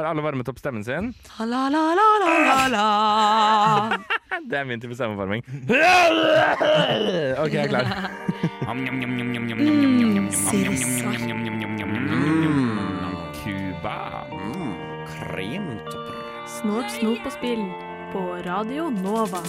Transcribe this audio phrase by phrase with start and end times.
[0.00, 1.10] Har alle varmet opp stemmen sin?
[1.38, 3.98] La, la, la, la, la, la.
[4.48, 5.42] Det er min type stemmeforming.
[7.42, 7.84] OK, jeg er klar.
[13.42, 13.98] Cuba.
[15.12, 16.16] Kremtopper.
[16.48, 17.68] Snort, snop og spill
[18.14, 19.44] på Radio Nova.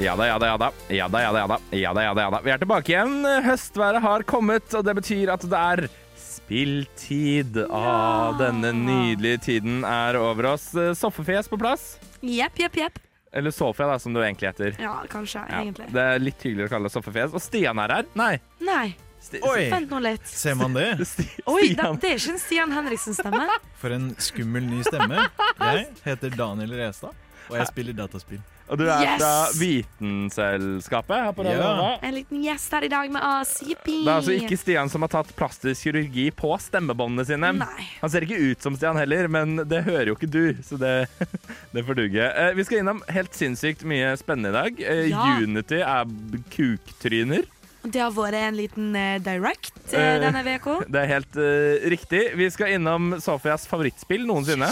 [0.00, 0.72] Ja da, ja da, ja da.
[0.88, 1.56] Ja da, ja da, ja da.
[1.76, 2.38] Ja da, ja da, ja da.
[2.40, 3.18] Vi er tilbake igjen.
[3.44, 5.90] Høstværet har kommet, og det betyr at det er
[6.30, 7.58] spilltid.
[7.70, 10.70] Ah, denne nydelige tiden er over oss.
[10.98, 11.98] Soffefjes på plass.
[12.22, 12.98] Jepp, jepp, jepp.
[13.32, 14.74] Eller Sofia, da, som du egentlig heter.
[14.82, 15.86] Ja, kanskje, Ja, egentlig.
[15.94, 17.34] det er litt hyggeligere å kalle det Soffefjes.
[17.38, 18.08] Og Stian er her.
[18.18, 18.32] Nei.
[18.60, 18.88] Nei,
[19.20, 19.66] Sti Oi!
[19.70, 20.26] vent nå litt.
[20.26, 20.88] Ser man det?
[21.12, 23.46] Sti Oi, det, det er ikke en Stian Henriksen-stemme.
[23.78, 25.26] For en skummel ny stemme.
[25.60, 27.14] Jeg heter Daniel Restad,
[27.50, 28.40] og jeg spiller dataspill.
[28.70, 29.18] Og du er Yes!
[29.18, 31.70] fra Vitenselskapet her på Radio Ja.
[31.74, 31.88] Nova.
[32.06, 33.56] En liten gjest her i dag med oss.
[33.66, 33.96] Jippi.
[34.04, 37.50] Det er altså ikke Stian som har tatt plastisk kirurgi på stemmebåndene sine.
[37.58, 37.86] Nei.
[38.00, 40.94] Han ser ikke ut som Stian heller, men det hører jo ikke du, så det,
[41.74, 42.28] det får duge.
[42.30, 44.80] Eh, vi skal innom helt sinnssykt mye spennende i dag.
[44.86, 45.26] Eh, Ja.
[45.42, 46.06] Unity er
[46.54, 47.42] kuktryner.
[47.80, 50.80] Det har vært en liten eh, direct eh, Eh, denne uka.
[50.92, 52.22] Det er helt uh, riktig.
[52.38, 54.68] Vi skal innom Sofias favorittspill noensinne.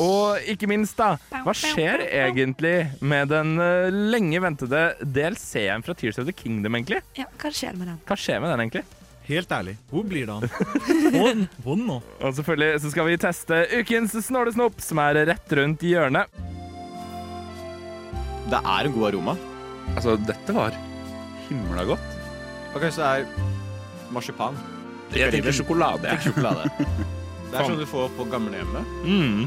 [0.00, 6.18] Og ikke minst, da, hva skjer egentlig med den uh, lenge ventede DLC-en fra Tears
[6.18, 7.00] of the Kingdom, egentlig?
[7.18, 8.00] Ja, hva skjer med den?
[8.08, 8.84] Hva skjer med den, egentlig?
[9.24, 10.42] Helt ærlig, hvor blir det av?
[11.64, 12.00] Vond, nå.
[12.20, 16.42] Og selvfølgelig så skal vi teste ukens snålesnopp, som er rett rundt hjørnet.
[18.52, 19.38] Det er en god aroma.
[19.94, 20.76] Altså, dette var
[21.48, 22.13] himla godt.
[22.74, 23.26] Ok, så det er
[24.14, 24.56] marsipan.
[25.14, 26.08] Jeg tenker sjokolade.
[26.10, 26.30] Jeg.
[26.30, 26.70] sjokolade.
[27.54, 28.94] Det er sånn du får på gamlehjemmet.
[29.06, 29.44] Mm.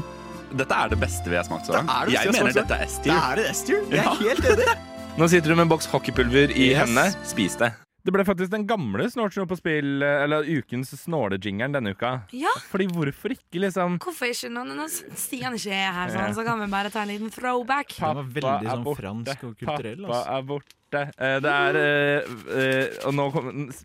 [0.56, 2.86] Dette er det beste vi har smakt så Det det Jeg mener dette er Det
[2.88, 3.18] S-tier.
[3.18, 3.82] er et S-tier.
[3.92, 4.76] Jeg er helt enig.
[5.18, 6.78] Nå sitter du med en boks hockeypulver i Yes.
[6.86, 7.04] hendene.
[7.28, 7.68] Spis det.
[8.06, 12.14] Det ble faktisk den gamle Snortsnopp på spill, eller ukens snålejingeren denne uka.
[12.32, 13.98] Ja, Fordi hvorfor ikke, liksom?
[14.00, 14.48] hvorfor ikke?
[14.56, 17.92] Når Stian ikke er her, sånn, så kan vi bare ta en liten throwback.
[17.98, 19.02] Pappa var veldig er sånn borte.
[19.04, 20.38] fransk og kulturell, Pappa altså.
[20.38, 20.77] er borte.
[20.94, 23.26] Eh, Det er eh, eh, Og nå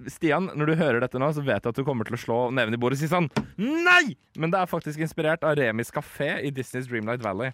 [0.08, 2.38] Stian, når du hører dette nå, så vet jeg at du kommer til å slå
[2.56, 3.28] neven i bordet og si sånn
[3.59, 4.16] Nei!
[4.40, 7.52] Men det er faktisk inspirert av Remis kafé i Disneys Dreamlight Valley.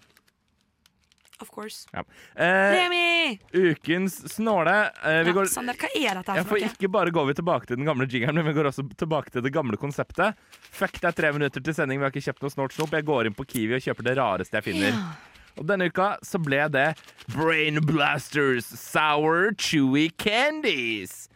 [1.40, 1.86] Of course.
[1.96, 2.02] Ja.
[2.36, 3.38] Eh, Remi!
[3.56, 4.90] ukens snåle.
[5.02, 6.68] Eh, vi Ja, går Sander, hva er dette her for noe?
[6.68, 9.42] ikke bare går vi tilbake til den gamle jingeren, men vi går også tilbake til
[9.46, 10.36] det gamle konseptet.
[10.68, 12.92] Fuck, det er tre minutter til sending, vi har ikke kjøpt noe snort snop.
[12.92, 14.92] Jeg går inn på Kiwi og kjøper det rareste jeg finner.
[14.92, 15.29] Ja.
[15.58, 16.96] Og denne uka så ble det
[17.34, 21.28] Brain Blasters Sour Chewy Candies.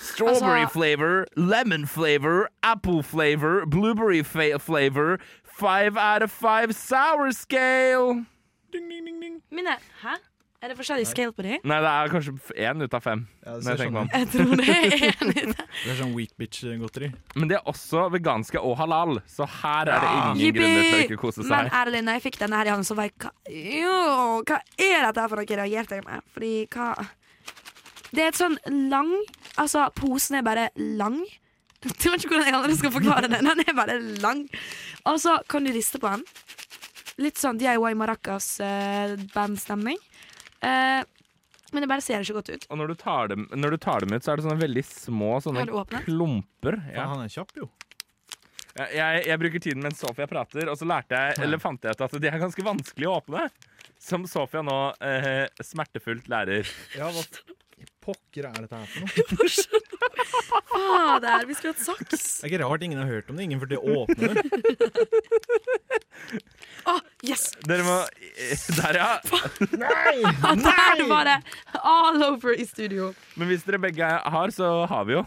[0.00, 5.18] Strawberry Altså- flavor, lemon flavor, apple flavor, blueberry fa flavor.
[5.44, 8.24] Five out of five sour scale.
[8.72, 9.42] Ding, ding, ding, ding.
[9.50, 10.14] Mine, hæ?
[10.64, 11.58] Er det forskjellig scale på de?
[11.60, 12.32] Nei, det er kanskje
[12.64, 13.20] én ut av fem.
[13.44, 14.14] Ja, det, jeg ser tenker sånn, ut.
[14.16, 17.12] Jeg tror det er en det er sånn weak bitch-godteri.
[17.36, 20.48] Men de er også veganske og halal, så her er det ingen ja.
[20.56, 21.52] grunner til å ikke kose seg.
[21.52, 23.92] Men ærlig, når jeg fikk denne her i hånden, så var jeg hva, jo,
[24.48, 25.58] hva er dette for noe?
[25.60, 26.24] reagerte jeg med.
[26.32, 26.88] Fordi hva
[28.08, 28.56] Det er et sånn
[28.88, 29.12] lang
[29.60, 31.20] Altså, posen er bare lang.
[31.84, 33.40] Jeg vet ikke hvordan jeg andre skal forklare det.
[33.44, 34.48] Den er bare lang.
[35.12, 36.24] Og så kan du riste på den.
[37.22, 39.98] Litt sånn DIY Maracas-bandstemning.
[40.00, 40.13] Eh,
[41.74, 42.66] men det bare ser ikke godt ut.
[42.70, 44.84] Og når du, tar dem, når du tar dem ut, så er det sånne veldig
[44.86, 46.78] små sånne Er klumper.
[46.86, 47.00] Ja.
[47.00, 47.06] Ja.
[47.10, 47.66] Han er kjapp, jo.
[48.74, 51.94] Jeg, jeg, jeg bruker tiden mens Sofia prater, og så lærte jeg, eller fant jeg
[51.94, 53.48] ut at de er ganske vanskelig å åpne.
[54.02, 56.70] Som Sofia nå eh, smertefullt lærer.
[56.98, 57.22] Ja, hva
[58.04, 59.48] pokker er dette her for noe?
[60.74, 62.24] Fader, vi skulle hatt saks.
[62.40, 63.46] Det er ikke rart ingen har hørt om det.
[63.46, 64.44] Ingen åpne det.
[66.90, 66.96] Å,
[67.28, 67.46] yes!
[67.64, 67.96] Dere må
[68.80, 69.10] Der, ja.
[69.84, 70.16] Nei!
[70.60, 71.38] Der var det
[71.80, 73.12] all over i studio.
[73.38, 75.24] Men hvis dere begge har, så har vi jo.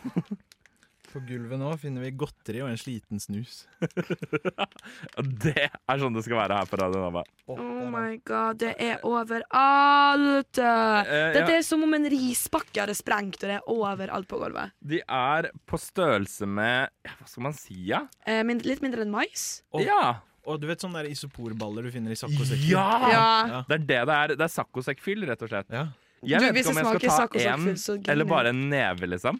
[1.17, 3.63] På gulvet nå finner vi godteri og en sliten snus.
[5.47, 7.23] Det er sånn det skal være her på Radio Nova.
[7.49, 10.59] Oh my god, det er overalt!
[10.61, 11.01] ja.
[11.33, 14.75] Dette er som om en rispakke hadde sprengt, og det er overalt på gulvet.
[14.77, 18.03] De er på størrelse med Hva skal man si, ja?
[18.29, 19.47] Eh, min, litt mindre enn mais.
[19.73, 20.19] Og, Ja!
[20.47, 22.69] og du vet sånne der isoporballer du finner i saccosekker?
[22.69, 22.85] Ja!
[23.09, 23.63] Ja.
[23.67, 24.35] Det er det det er.
[24.37, 25.73] Det er saccosekkfyll, rett og slett.
[25.73, 25.87] Ja.
[26.25, 29.37] Jeg Du, vet ikke om jeg skal ta én eller bare en neve, liksom.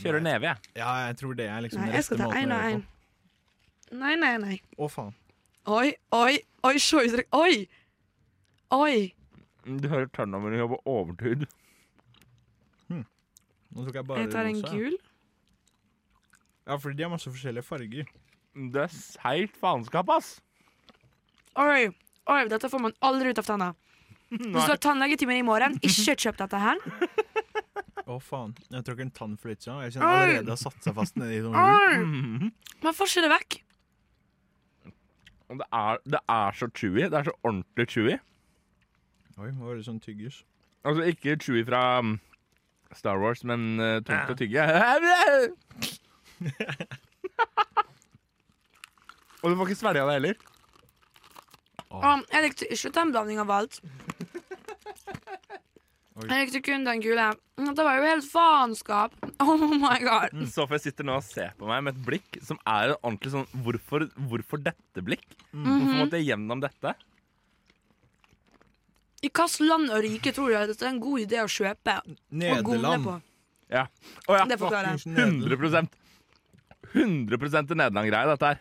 [0.00, 0.56] Kjører neve, jeg.
[0.80, 2.84] ja, jeg tror det er liksom Nei, jeg skal ta én og én.
[3.92, 4.54] Nei, nei, nei.
[4.80, 5.10] Å, faen.
[5.68, 7.28] Oi, oi, oi, se uttrykk.
[7.36, 7.58] Oi!
[8.72, 8.94] Oi!
[9.68, 11.44] Du hører turnoveren jobbe overtid.
[13.72, 14.72] Nå tok jeg bare Jeg tar en rosa.
[14.76, 14.96] gul.
[16.68, 18.10] Ja, fordi de har masse forskjellige farger.
[18.72, 20.34] Det er seigt faenskap, ass.
[21.56, 21.86] Oi,
[22.32, 23.70] oi, dette får man aldri ut av tanna.
[24.32, 26.80] Hvis du har tannlegetime i morgen, ikke kjøp dette her.
[28.02, 28.54] Å, Å, faen.
[28.72, 29.82] Jeg tråkker en tann for litt siden.
[29.86, 31.54] Jeg kjenner allerede det har satt seg fast nedi sånn.
[31.54, 31.98] Oi!
[32.02, 32.50] Mhm.
[32.82, 33.52] Man får ikke det vekk.
[35.52, 37.02] Det er, det er så chewy.
[37.12, 38.14] Det er så ordentlig chewy.
[39.38, 40.42] Oi, hva var det sånn tyggers?
[40.82, 42.16] Altså ikke chewy fra um,
[42.96, 44.62] Star Wars, men uh, tungt å tygge.
[49.42, 50.36] Og du får ikke svelga det heller.
[51.92, 52.02] Og
[52.32, 53.74] jeg likte ikke den blandingen av alt.
[56.12, 57.30] Jeg likte kun den gule.
[57.56, 59.14] Det var jo helt faenskap.
[59.42, 60.34] Oh my god.
[60.52, 63.48] Sofie sitter nå og ser på meg med et blikk som er en ordentlig sånn
[63.64, 65.24] Hvorfor, hvorfor dette blikk?
[65.50, 65.64] Mhm.
[65.66, 66.92] Hvorfor måtte jeg gjennom dette?
[69.22, 71.96] I hvilket land og rike tror du at dette er en god idé å kjøpe?
[72.30, 73.04] Nederland.
[73.06, 73.16] på?
[73.72, 73.86] Ja.
[74.28, 74.46] Oh, ja.
[74.50, 75.12] Det forklarer jeg.
[75.16, 75.90] Nederland.
[76.92, 78.58] 100 100 til Nederland-greie, dette her.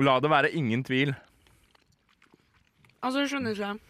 [0.00, 1.14] La det være ingen tvil.
[3.00, 3.89] Altså, jeg skjønner ikke.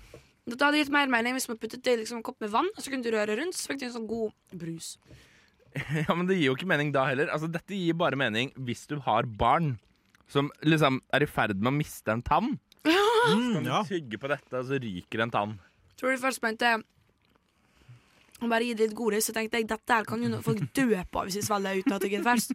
[0.50, 2.68] Dette hadde gitt mer mening hvis man puttet det i liksom, en kopp med vann,
[2.74, 4.32] og så kunne du røre rundt, så fikk du en sånn god
[4.64, 4.94] brus.
[6.02, 7.28] Ja, Men det gir jo ikke mening da heller.
[7.30, 9.76] Altså, Dette gir bare mening hvis du har barn
[10.30, 12.56] som liksom er i ferd med å miste en tann.
[13.20, 15.50] Mm, Kan du tygge på dette, og så ryker en tann.
[16.00, 16.70] Tror du først mente
[18.40, 20.86] å bare gi det litt godis, så tenkte jeg dette her kan jo folk dø
[21.12, 22.54] på hvis de svelger uten at jeg er først.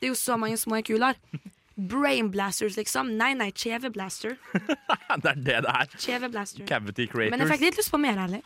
[0.00, 1.18] Det er jo så mange små kuler.
[1.76, 3.14] Brain blasters, liksom.
[3.18, 4.36] Nei, nei, kjeveblaster.
[5.22, 5.94] det er det det er.
[5.96, 6.66] Kjeveblaster.
[6.68, 8.42] Cavity Men jeg fikk litt lyst på mer, ærlig.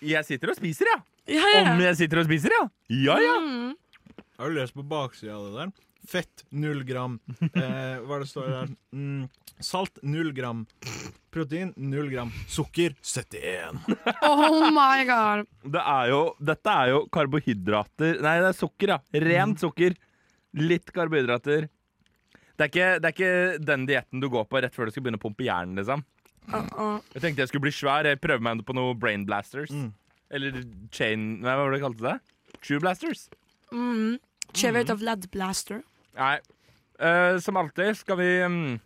[0.00, 0.98] Jeg sitter og spiser, ja.
[1.30, 2.64] Ja, ja, Om jeg sitter og spiser, ja.
[2.90, 3.36] Ja, ja.
[3.44, 3.76] Mm.
[4.40, 5.72] Har du lest på baksida av det der?
[6.10, 7.18] Fett null gram.
[7.44, 8.70] Eh, hva er det står der?
[8.96, 9.26] Mm,
[9.62, 10.64] salt null gram.
[11.30, 12.32] Protein null gram.
[12.50, 13.82] Sukker 71.
[14.26, 15.44] Oh my god.
[15.62, 18.98] Det er jo, dette er jo karbohydrater Nei, det er sukker, ja.
[19.28, 19.94] Rent sukker.
[20.58, 21.68] Litt karbohydrater.
[22.58, 25.04] Det er ikke, det er ikke den dietten du går på rett før du skal
[25.04, 25.78] begynne å pumpe hjernen.
[25.78, 26.02] liksom
[26.48, 27.02] Uh -uh.
[27.14, 28.06] Jeg tenkte jeg skulle bli svær.
[28.06, 29.70] Jeg prøver meg på noe brain blasters.
[29.70, 29.92] Mm.
[30.30, 30.62] Eller
[30.92, 32.20] chain Nei, hva var det du kalte det?
[32.62, 33.28] True blasters?
[33.72, 34.18] Mm.
[34.52, 34.92] Kjeve mm.
[34.92, 35.82] of lead blaster.
[36.18, 36.38] Nei.
[37.00, 38.80] Uh, som alltid skal vi um,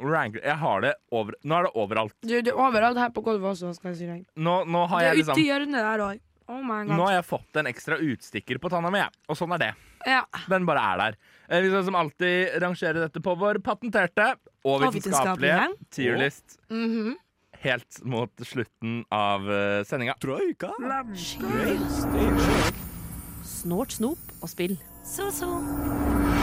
[0.00, 2.14] ranke Jeg har det over Nå er det overalt.
[2.22, 4.24] Du, det er overalt her på gulvet også, skal jeg si.
[4.36, 6.20] Nå, nå har Det er jeg ute i liksom hjørnet der òg.
[6.48, 6.96] Oh my god.
[6.96, 9.72] Nå har jeg fått en ekstra utstikker på tanna mi, og sånn er det.
[10.08, 10.22] Ja.
[10.48, 11.18] Den bare er der.
[11.48, 14.30] Eh, Vi skal som alltid rangere dette på vår patenterte
[14.64, 17.14] og vitenskapelige tierlist -hmm.
[17.60, 20.14] helt mot slutten av uh, sendinga.
[20.20, 20.72] Troika.
[23.44, 24.78] Snort, snop og spill.
[25.04, 26.37] Så, så.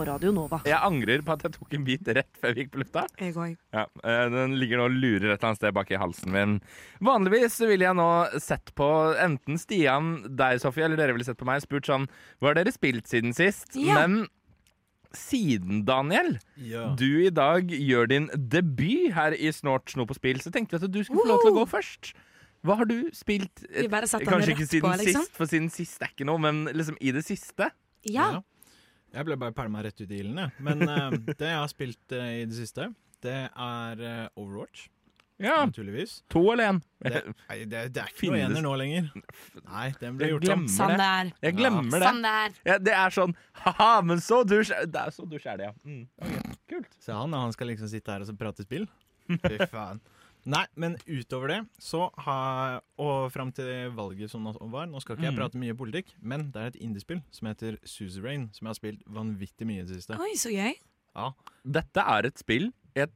[0.00, 0.62] På Radio Nova.
[0.64, 3.02] Jeg angrer på at jeg tok en bit rett før vi gikk på lufta.
[3.20, 3.50] Jeg går.
[3.76, 6.54] Ja, eh, Den ligger nå og lurer et eller annet sted bak i halsen min.
[7.04, 8.06] Vanligvis ville jeg nå
[8.40, 8.88] sett på
[9.20, 12.08] enten Stian, deg Sofie, eller dere ville sett på meg, spurt sånn
[12.40, 13.76] Hva har dere spilt siden sist?
[13.76, 13.98] Ja.
[14.00, 14.28] Men
[15.12, 16.94] siden, Daniel, Ja.
[16.96, 20.84] du i dag gjør din debut her i Snort, snop på spill, så tenkte vi
[20.86, 22.14] at du skulle få lov til å gå først.
[22.64, 23.52] Hva har du spilt?
[23.68, 25.24] Den Kanskje ikke siden på, liksom.
[25.28, 27.68] sist, for siden sist er ikke noe, men liksom i det siste.
[28.04, 28.32] Ja.
[28.32, 28.40] Ja.
[29.14, 30.52] Jeg ble bare pælma rett ut i ilden, jeg.
[30.62, 31.10] Men uh,
[31.40, 32.88] det jeg har spilt uh, i det siste,
[33.24, 34.88] det er uh, Overwatch.
[35.40, 36.18] Ja, Naturligvis.
[36.28, 36.78] To eller én?
[37.00, 39.06] Det, nei, det, det er ikke Finnes- noe ener nå lenger.
[39.64, 40.48] Nei, den ble Jeg gjort om.
[40.50, 40.98] glemmer Sånn det.
[41.00, 41.30] der.
[41.46, 42.02] Jeg glemmer det.
[42.10, 42.58] Sånn der.
[42.68, 45.74] Ja, det er sånn ha-ha, men så dusj Det er så dusj er det, ja.
[45.88, 46.58] Mm, Okay.
[46.74, 46.92] Kult.
[47.02, 48.84] Se han, han skal liksom sitte her og så prate spill.
[49.46, 50.02] Fy faen.
[50.50, 55.28] Nei, men utover det, så har Og fram til valget som var Nå skal ikke
[55.28, 55.38] jeg Mm.
[55.38, 59.04] prate mye politikk, men det er et indiespill som heter Suzerain, som jeg har spilt
[59.06, 60.18] vanvittig mye i det siste.
[60.18, 60.74] Oi, så gøy.
[61.14, 61.30] Ja.
[61.64, 63.10] Dette er et spill jeg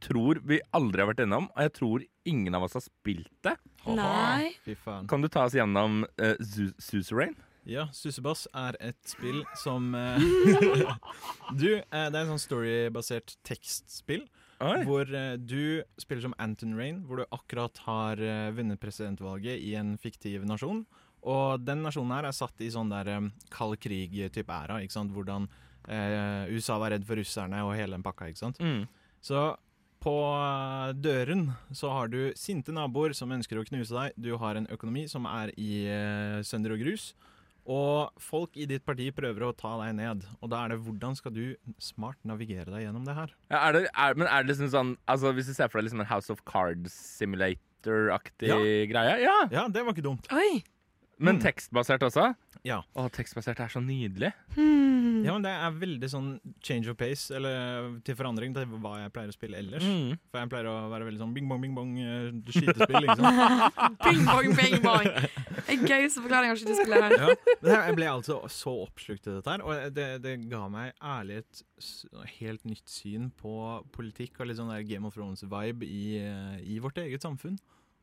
[0.00, 3.56] tror vi aldri har vært innom, og jeg tror ingen av oss har spilt det.
[3.86, 4.52] Nei.
[4.64, 5.08] Fy faen.
[5.10, 6.34] Kan du ta oss gjennom uh,
[6.78, 7.34] Suzerain?
[7.68, 10.16] Ja, Sussebass er et spill som uh,
[11.58, 14.24] Du, uh, det er en sånn storybasert tekstspill.
[14.64, 14.80] Oi.
[14.88, 19.76] Hvor eh, du spiller som Anton Rain, hvor du akkurat har eh, vunnet presidentvalget i
[19.78, 20.82] en fiktiv nasjon.
[21.28, 24.80] Og den nasjonen her er satt i sånn der um, kald krig-type æra.
[24.82, 25.14] ikke sant?
[25.14, 25.48] Hvordan
[25.86, 28.30] eh, USA var redd for russerne og hele den pakka.
[28.30, 28.60] ikke sant?
[28.62, 28.84] Mm.
[29.24, 29.50] Så
[30.02, 34.14] på eh, døren så har du sinte naboer som ønsker å knuse deg.
[34.18, 37.12] Du har en økonomi som er i eh, sønder og grus.
[37.68, 40.22] Og folk i ditt parti prøver å ta deg ned.
[40.40, 41.42] Og da er det hvordan skal du
[41.82, 43.34] smart navigere deg gjennom det her?
[43.52, 45.90] Ja, er det, er, men er det liksom sånn altså Hvis du ser for deg
[45.90, 48.56] liksom en House of Cards simulator-aktig Ja.
[48.88, 49.18] greie?
[49.22, 49.36] Ja.
[49.52, 50.30] Ja, det var ikke dumt.
[50.32, 50.62] Oi.
[51.18, 51.42] Men Mm.
[51.42, 52.34] tekstbasert også?
[52.64, 52.82] Ja.
[52.94, 54.32] Å, tekstbasert er så nydelig.
[54.56, 55.24] Mm.
[55.24, 56.28] Ja, men Det er veldig sånn
[56.62, 59.82] change of pace, eller til forandring til hva jeg pleier å spille ellers.
[59.82, 60.12] Mm.
[60.30, 63.26] For jeg pleier å være veldig sånn bing bong, bing bong, eh, skytespill, liksom.
[64.06, 65.08] bing bong, bing bong.
[65.08, 65.28] pong.
[65.68, 67.16] Er gøyeste forklaring av skytespill her.
[67.18, 67.82] Ja.
[67.88, 71.64] Jeg ble altså så oppslukt i dette her, og det, det ga meg ærlig et
[72.38, 73.56] helt nytt syn på
[73.94, 77.58] politikk og litt sånn der Game of Thrones-vibe i, eh, i vårt eget samfunn.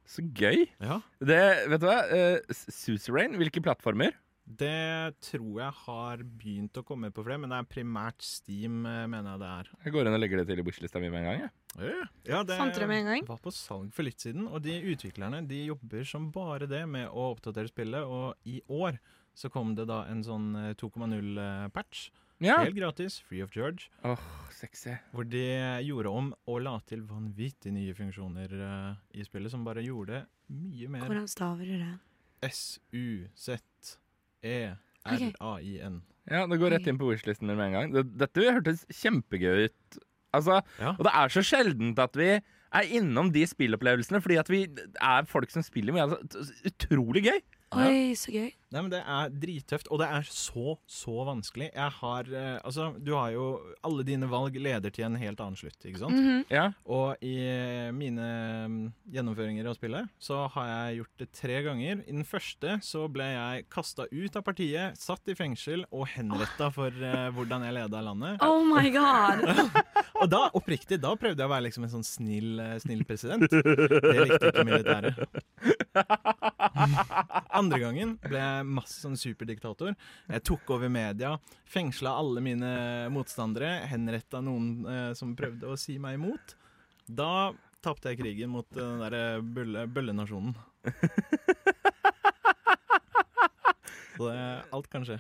[0.06, 0.68] Så gøy.
[0.80, 1.00] Ja.
[1.20, 1.98] Det, vet du hva?
[2.12, 4.16] Uh, Suzerain, hvilke plattformer?
[4.46, 9.08] Det tror jeg har begynt å komme på flere, men det er primært Steam, eh,
[9.10, 9.72] mener jeg det er.
[9.88, 11.40] Jeg går inn og legger det til i bushlista mi med en gang.
[11.42, 12.10] jeg.
[12.30, 13.26] Ja, det det gang?
[13.26, 17.10] var på salg for litt siden, og de utviklerne de jobber som bare det med
[17.10, 19.00] å oppdatere spillet, og i år
[19.34, 22.12] så kom det da en sånn eh, 2.0-patch,
[22.46, 22.58] Ja.
[22.64, 24.20] helt gratis, free of charge, Åh,
[24.56, 24.96] sexy.
[25.14, 25.44] hvor de
[25.86, 30.24] gjorde om og la til vanvittig nye funksjoner uh, i spillet, som bare gjorde det
[30.56, 31.94] mye mer Hvordan staver du det?
[34.86, 36.02] S-U-Z-E-R-A-I-N.
[36.26, 37.92] Ja, det går rett inn på wishlisten min med en gang.
[38.18, 40.00] Dette hørtes kjempegøy ut.
[40.36, 40.96] Altså, Ja.
[40.98, 42.30] Og det er så sjeldent at vi
[42.76, 44.64] er innom de spillopplevelsene, fordi at vi
[45.00, 46.08] er folk som spiller mye.
[46.10, 47.40] Altså, utrolig gøy.
[47.82, 48.52] Oi, så gøy.
[48.76, 51.70] Nei, men Det er drittøft, og det er så, så vanskelig.
[51.72, 53.46] Jeg har eh, Altså, du har jo
[53.86, 56.18] Alle dine valg leder til en helt annen slutt, ikke sant?
[56.18, 56.42] Mhm.
[56.52, 56.66] Ja.
[56.92, 57.36] Og i
[57.96, 58.26] mine
[58.70, 58.76] mm,
[59.16, 62.02] gjennomføringer av spillet så har jeg gjort det tre ganger.
[62.06, 66.70] I den første så ble jeg kasta ut av partiet, satt i fengsel og henretta
[66.74, 68.44] for eh, hvordan jeg leda landet.
[68.46, 69.46] Oh my god!
[70.22, 73.48] Og da, oppriktig, da prøvde jeg å være liksom en sånn snill, eh, snill president.
[73.52, 75.85] Det likte ikke militæret.
[77.56, 79.96] Andre gangen ble jeg masse sånn superdiktator.
[80.30, 81.36] Jeg tok over media,
[81.72, 82.72] fengsla alle mine
[83.14, 86.56] motstandere, henretta noen eh, som prøvde å si meg imot.
[87.06, 87.54] Da
[87.86, 90.56] tapte jeg krigen mot eh, den derre bølle, bøllenasjonen.
[94.16, 95.18] Så det, alt kan skje.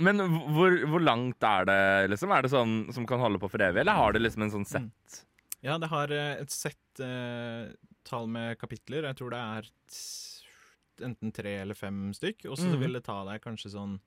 [0.00, 0.22] Men
[0.54, 1.80] hvor, hvor langt er det,
[2.12, 2.32] liksom?
[2.32, 4.68] Er det sånn som kan holde på for evig, eller har det liksom en sånn
[4.68, 5.24] sett?
[5.64, 7.68] Ja, det har eh, et sett eh,
[8.10, 9.08] tall med kapitler.
[9.08, 9.70] Jeg tror det er
[11.06, 12.48] enten tre eller fem stykk.
[12.50, 12.80] Og så mm.
[12.82, 13.98] vil det ta deg kanskje sånn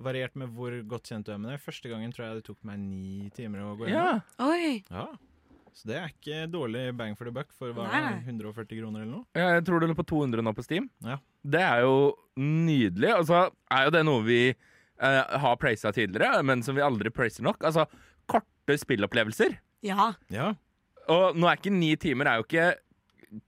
[0.00, 1.58] Variert med hvor godt kjent du er med det.
[1.60, 4.22] Første gangen tror jeg det tok meg ni timer å gå Ja.
[4.40, 4.78] Oi.
[4.88, 5.10] Ja.
[5.76, 9.10] Så det er ikke dårlig bang for the buck for hva er 140 kroner eller
[9.18, 9.24] noe.
[9.36, 10.88] Ja, Jeg tror det lå på 200 nå på Steam.
[11.04, 11.18] Ja.
[11.44, 13.12] Det er jo nydelig.
[13.18, 13.42] Og så
[13.72, 17.64] er jo det noe vi eh, har praisa tidligere, men som vi aldri praiser nok.
[17.64, 17.86] Altså
[18.28, 19.56] korte spillopplevelser.
[19.84, 20.12] Ja.
[20.32, 20.52] Ja.
[21.12, 22.68] Og nå er ikke ni timer er jo ikke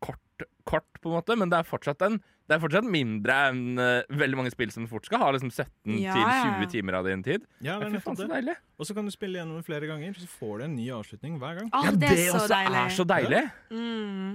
[0.05, 3.79] kort, kort på en måte, men det er fortsatt en det er fortsatt mindre enn
[3.81, 6.57] uh, veldig mange spill som fort skal ha liksom 17 Ja, til ja, ja.
[6.61, 7.47] 20 timer av din tid.
[7.64, 8.33] ja, det er nettopp så det.
[8.35, 8.57] deilig.
[8.76, 11.38] Og så kan du spille gjennom det flere ganger, så får du en ny avslutning
[11.41, 11.71] hver gang.
[11.73, 12.83] Oh, Ja, det er så også deilig.
[12.83, 13.41] er så deilig.
[13.73, 14.35] Mm.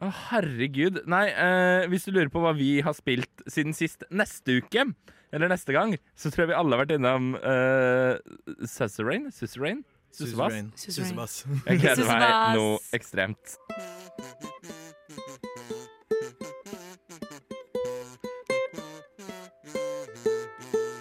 [0.00, 1.00] Å, herregud.
[1.10, 4.86] Nei, eh, hvis du lurer på hva vi har spilt siden sist neste uke,
[5.34, 8.14] eller neste gang, så tror jeg vi alle har vært innom uh,
[8.62, 9.26] Suzerain.
[9.34, 9.82] Suzerain?
[10.10, 10.54] Sussebass.
[10.54, 10.70] Suzerain.
[10.74, 11.10] Suzerain.
[11.10, 11.40] Sussebass.
[11.66, 14.78] Jeg gleder meg noe ekstremt.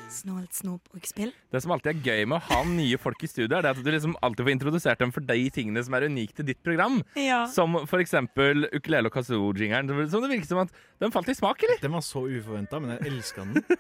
[0.10, 1.30] Snålt snop og spill.
[1.54, 3.80] Det som alltid er gøy med å ha nye folk i studio, er det at
[3.86, 6.98] du liksom alltid får introdusert dem for de tingene som er unike til ditt program.
[7.20, 7.44] Ja.
[7.54, 9.92] Som for eksempel ukulele og kazoo-jingeren.
[10.12, 11.80] Som det virker som at den falt i smak, eller?
[11.86, 13.64] Den var så uforventa, men jeg elska den.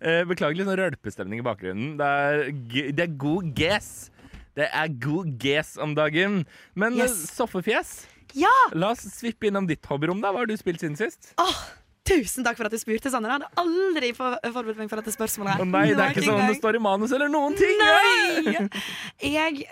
[0.00, 1.96] Eh, beklager litt sånn rølpestemning i bakgrunnen.
[2.00, 2.38] Det er,
[2.72, 3.88] g- det er god gess
[4.56, 6.38] Det er god gess om dagen.
[6.74, 7.18] Men Yes.
[7.36, 7.90] Soffefjes,
[8.34, 8.52] ja!
[8.74, 10.20] la oss svippe innom ditt hobbyrom.
[10.20, 10.32] da.
[10.32, 11.32] Hva har du spilt siden sist?
[11.40, 11.60] Åh,
[12.06, 13.30] tusen takk for at du spurte, Sander.
[13.32, 15.62] Jeg hadde aldri for forberedt meg for dette spørsmålet.
[15.62, 17.82] Å nei, det er ikke sånn det står i manus eller noen ting!
[17.82, 18.70] Nei!
[19.36, 19.66] Jeg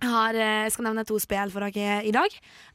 [0.00, 2.30] ehm, har, eh, skal nevne to spill for dere i dag.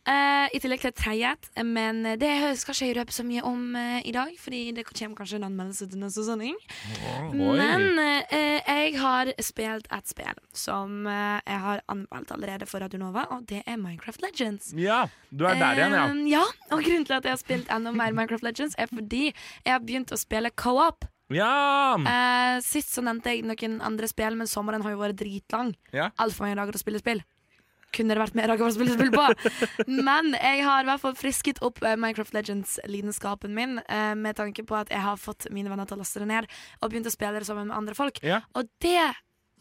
[0.06, 1.32] Uh, I tillegg til tredje.
[1.66, 5.18] Men det skal ikke jeg røpe så mye om uh, i dag, Fordi det kommer
[5.18, 6.56] kanskje en anmeldelse til neste sending.
[7.10, 13.26] Oh, Men uh, jeg har spilt et spill som jeg har anmeldt allerede for Radionova,
[13.32, 14.74] og det er Minecraft Legends.
[14.78, 16.40] Ja, du er der igjen, ja.
[16.40, 16.46] Ja.
[16.72, 19.34] Og grunnen til at jeg har spilt enda mer Minecraft Legends, er fordi
[19.66, 21.06] jeg har begynt å spille co-op.
[21.34, 21.96] Ja!
[21.98, 25.74] Eh, sist så nevnte jeg noen andre spill, men sommeren har jo vært dritlang.
[25.96, 26.12] Ja.
[26.22, 27.24] Altfor mange dager å spille spill.
[27.96, 29.26] Kunne det vært mer dager å spille spill på?
[30.10, 34.66] Men jeg har i hvert fall frisket opp eh, Minecraft Legends-lidenskapen min eh, med tanke
[34.68, 36.50] på at jeg har fått mine venner til å laste det ned
[36.82, 38.20] og begynt å spille det sammen med andre folk.
[38.26, 38.42] Ja.
[38.58, 39.00] Og det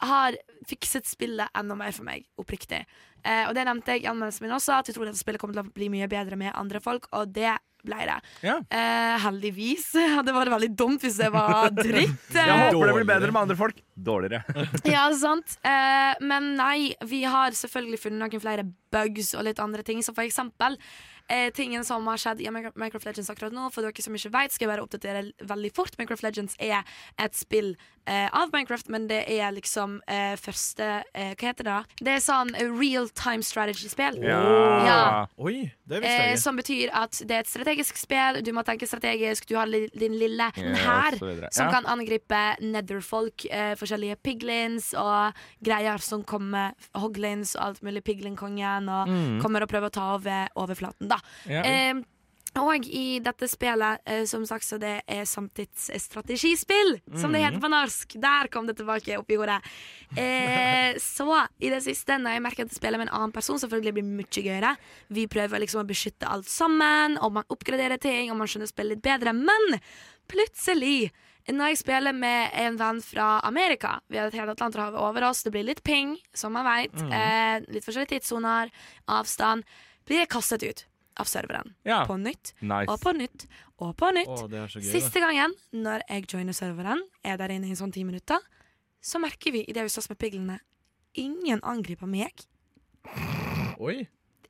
[0.03, 2.83] har fikset spillet enda mer for meg, oppriktig.
[3.25, 5.57] Eh, og det nevnte jeg i anmeldelsen min også, at jeg tror dette spillet kommer
[5.57, 7.55] til å bli mye bedre med andre folk, og det
[7.85, 8.17] ble det.
[8.45, 8.57] Ja.
[8.73, 9.91] Eh, heldigvis.
[10.27, 12.31] Det var veldig dumt hvis det var dritt.
[12.33, 13.83] Jeg håper det blir bedre med andre folk.
[13.95, 14.41] Dårligere.
[14.95, 15.59] ja, sant.
[15.61, 18.65] Eh, men nei, vi har selvfølgelig funnet noen flere
[18.95, 20.01] bugs og litt andre ting.
[20.07, 20.79] Som for eksempel
[21.29, 23.71] eh, tingen som har skjedd i Minecraft Legends akkurat nå.
[23.73, 25.97] For dere som ikke vet, skal jeg bare oppdatere veldig fort.
[25.99, 26.83] Minecraft Legends er
[27.19, 27.77] et spill
[28.07, 31.65] eh, av Minecraft, men det er liksom eh, første eh, Hva heter det?
[31.65, 31.83] da?
[32.05, 34.21] Det er sånn eh, real time strategy-spill.
[34.23, 34.41] Ja.
[34.85, 35.27] Ja.
[35.39, 36.43] Oi, det visste Eh, jeg ikke.
[36.45, 38.43] som betyr at det er et strategisk spill.
[38.45, 39.47] Du må tenke strategisk.
[39.49, 41.17] Du har li din lille Ja, hær
[41.51, 41.71] som Ja.
[41.73, 43.47] kan angripe netherfolk.
[43.51, 45.33] Eh, forskjellige piglins og
[45.65, 46.73] greier som kommer.
[46.95, 48.03] Hoglins og alt mulig.
[48.05, 48.89] Piglinkongen.
[48.89, 49.41] Og Mm.
[49.43, 51.14] kommer og prøver å ta over overflaten, da.
[51.51, 51.63] Ja.
[51.65, 52.03] Eh,
[52.55, 57.71] Og i dette spillet, eh, som sagt, så det er samtidsstrategispill, som det heter på
[57.73, 58.15] norsk.
[58.23, 59.59] Der kom det tilbake opp i hodet.
[60.17, 63.59] Eh, så i det siste, når jeg merker at jeg spiller med en annen person,
[63.59, 64.71] selvfølgelig blir det mye gøyere.
[65.11, 69.01] Vi prøver liksom å beskytte alt sammen, og man oppgraderer ting, og man skjønner spillet
[69.01, 69.35] litt bedre.
[69.35, 69.81] Men
[70.31, 71.11] plutselig
[71.51, 75.43] når jeg spiller med en venn fra Amerika Vi har et helt Atlanterhavet over oss.
[75.45, 76.95] Det blir litt ping, som man vet.
[77.03, 78.71] Eh, litt forskjellige tidssoner,
[79.11, 79.67] avstand.
[80.07, 80.87] Blir jeg kastet ut
[81.21, 81.75] av serveren.
[81.87, 82.03] Ja.
[82.09, 82.89] På nytt Nice.
[82.91, 83.47] og på nytt
[83.83, 84.31] og på nytt.
[84.31, 84.91] Å, det så gøy.
[84.97, 88.43] Siste gangen, når jeg joiner serveren, er der inne i sånn ti minutter,
[89.05, 90.61] så merker vi idet vi slåss med piglene
[91.15, 92.41] Ingen angriper meg.
[93.79, 94.01] Oi.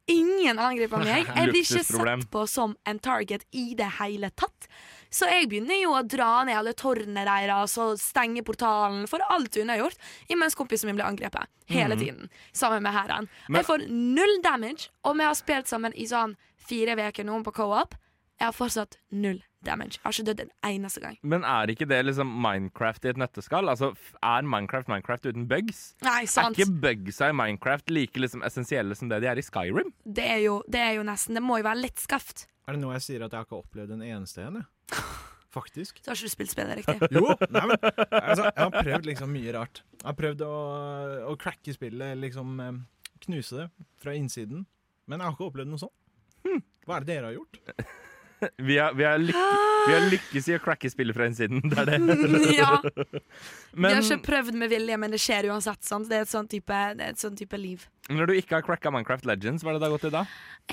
[0.08, 1.28] Ingen angriper meg.
[1.36, 4.68] Jeg blir ikke sett på som en target i det hele tatt.
[5.14, 9.54] Så jeg begynner jo å dra ned alle tårnene deres og stenge portalen for alt
[9.62, 10.00] unnagjort,
[10.32, 13.28] imens kompisen min blir angrepet hele tiden, sammen med hæren.
[13.54, 17.54] Jeg får null damage, og vi har spilt sammen i sånn fire uker nå på
[17.54, 17.94] co-op.
[18.40, 20.00] Jeg har fortsatt null damage.
[20.00, 21.14] Jeg har ikke dødd en eneste gang.
[21.22, 23.70] Men er ikke det liksom Minecraft i et nøtteskall?
[23.70, 25.84] Altså, Er Minecraft Minecraft uten bugs?
[26.04, 26.58] Nei, sant.
[26.58, 29.94] Er ikke bugsa i Minecraft like liksom essensielle som det de er i Skyrim?
[30.04, 32.48] Det er, jo, det er jo nesten Det må jo være litt skaft.
[32.66, 34.70] Er det nå jeg sier at jeg har ikke opplevd en eneste en, jeg?
[35.54, 36.00] Faktisk.
[36.02, 37.08] Så har ikke du spilt spillet riktig.
[37.14, 39.82] Jo, nei, men altså, jeg har prøvd liksom mye rart.
[40.00, 40.54] Jeg har prøvd å,
[41.30, 42.80] å cracke spillet, liksom eh,
[43.26, 43.68] knuse det
[44.02, 44.64] fra innsiden.
[45.06, 45.94] Men jeg har ikke opplevd noe sånt.
[46.44, 46.64] Hm.
[46.84, 47.62] Hva er det dere har gjort?
[48.60, 51.62] Vi har, vi har, vi har lykkes i å cracke spillet fra innsiden.
[51.70, 52.16] Det er det.
[52.58, 52.74] ja.
[52.82, 55.80] Vi har ikke prøvd med vilje, men det skjer uansett.
[55.86, 56.10] Sant?
[56.10, 56.80] Det er et sånn type,
[57.22, 57.86] sånn type liv.
[58.12, 60.24] når du ikke har cracka Minecraft Legends, hva er det det har gått i da?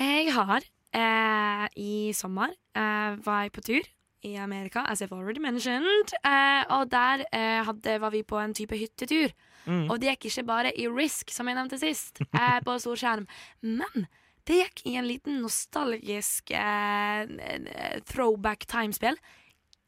[0.02, 0.68] Jeg har
[1.00, 3.88] eh, i sommer eh, var jeg på tur
[4.24, 6.14] i Amerika, as I've already mentioned.
[6.24, 9.34] Eh, og der eh, hadde, var vi på en type hyttetur.
[9.66, 9.90] Mm.
[9.90, 13.26] Og det gikk ikke bare i Risk, som jeg nevnte sist, eh, på storskjerm.
[13.62, 14.06] Men
[14.48, 19.18] det gikk i en liten nostalgisk eh, eh, throwback timespill.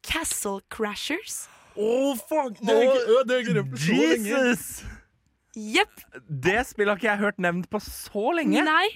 [0.05, 1.45] Castle Crashers.
[1.75, 2.61] Å, fuck!
[2.61, 3.65] Det er ikke.
[3.89, 4.85] Jesus!
[5.55, 5.91] Jepp.
[6.27, 8.63] Det spillet har ikke jeg hørt nevnt på så lenge.
[8.67, 8.87] Nei.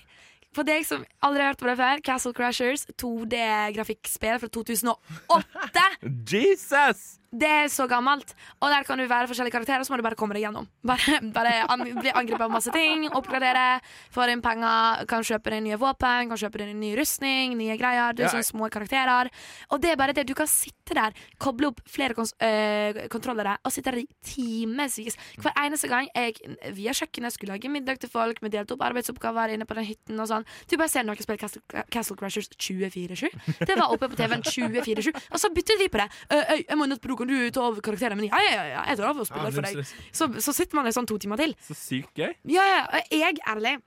[0.55, 5.85] For deg som aldri har hørt på det før, Castle Crashers, 2D-grafikkspill fra 2008.
[6.33, 7.19] Jesus!
[7.31, 8.31] Det er så gammelt.
[8.59, 10.65] Og der kan du være forskjellige karakterer, så må du bare komme deg gjennom.
[10.89, 13.79] Bare, bare an, bli angrepet av masse ting, oppgradere,
[14.15, 17.75] få inn penger, kan kjøpe deg nye våpen, kan kjøpe deg en ny rustning, nye
[17.77, 18.15] greier.
[18.17, 18.31] Du er Ja.
[18.33, 19.29] sånne små karakterer.
[19.69, 20.25] Og det er bare det.
[20.25, 25.17] Du kan sitte der, koble opp flere kons øh, kontrollere og sitte der i timevis.
[25.37, 26.33] Hver eneste gang jeg
[26.73, 30.19] via kjøkkenet skulle lage middag til folk, vi delte opp arbeidsoppgaver inne på den hytten
[30.23, 30.45] og sånn.
[30.69, 31.61] Du bare ser noen spille Castle,
[31.93, 33.29] Castle Crashers 24-7.
[33.69, 35.13] Det var oppe på TV-en 24-7.
[35.29, 36.09] Og så byttet vi på det.
[36.33, 38.31] «Øh, øy, jeg må nødt kan du ta over karakteren min?
[38.31, 39.93] Ja, ja, ja, jeg tar over og spiller for deg.
[40.15, 41.55] Så, så sitter man der sånn to timer til.
[41.67, 42.33] Så sykt gøy.
[42.51, 43.79] Ja, ja, jeg, ærlig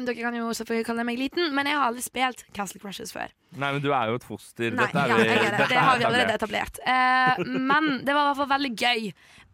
[0.00, 3.32] Dere kan jo selvfølgelig kalle meg liten, men jeg har aldri spilt Castle Crushes før.
[3.52, 4.72] Nei, men du er jo et foster.
[4.72, 5.66] Nei, ja, vi, det.
[5.68, 6.80] det har vi allerede etablert.
[6.88, 9.10] Eh, men det var i hvert fall veldig gøy,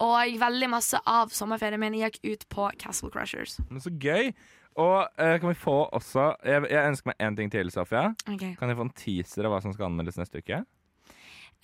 [0.07, 3.57] og veldig masse av sommerferien min gikk ut på Castle Crushers.
[3.71, 4.31] Men så gøy.
[4.77, 8.11] Og eh, kan vi få også Jeg, jeg ønsker meg én ting til, Sofia.
[8.29, 8.53] Okay.
[8.61, 10.61] Kan jeg få en teaser av hva som skal anmeldes neste uke?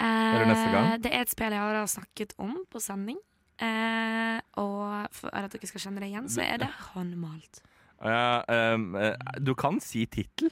[0.00, 1.02] Eh, Eller neste gang?
[1.02, 3.18] Det er et spill jeg har snakket om på sending.
[3.62, 7.60] Eh, og for at dere skal kjenne det igjen, så er det håndmalt.
[8.02, 10.50] Ja, eh, du kan si tittel.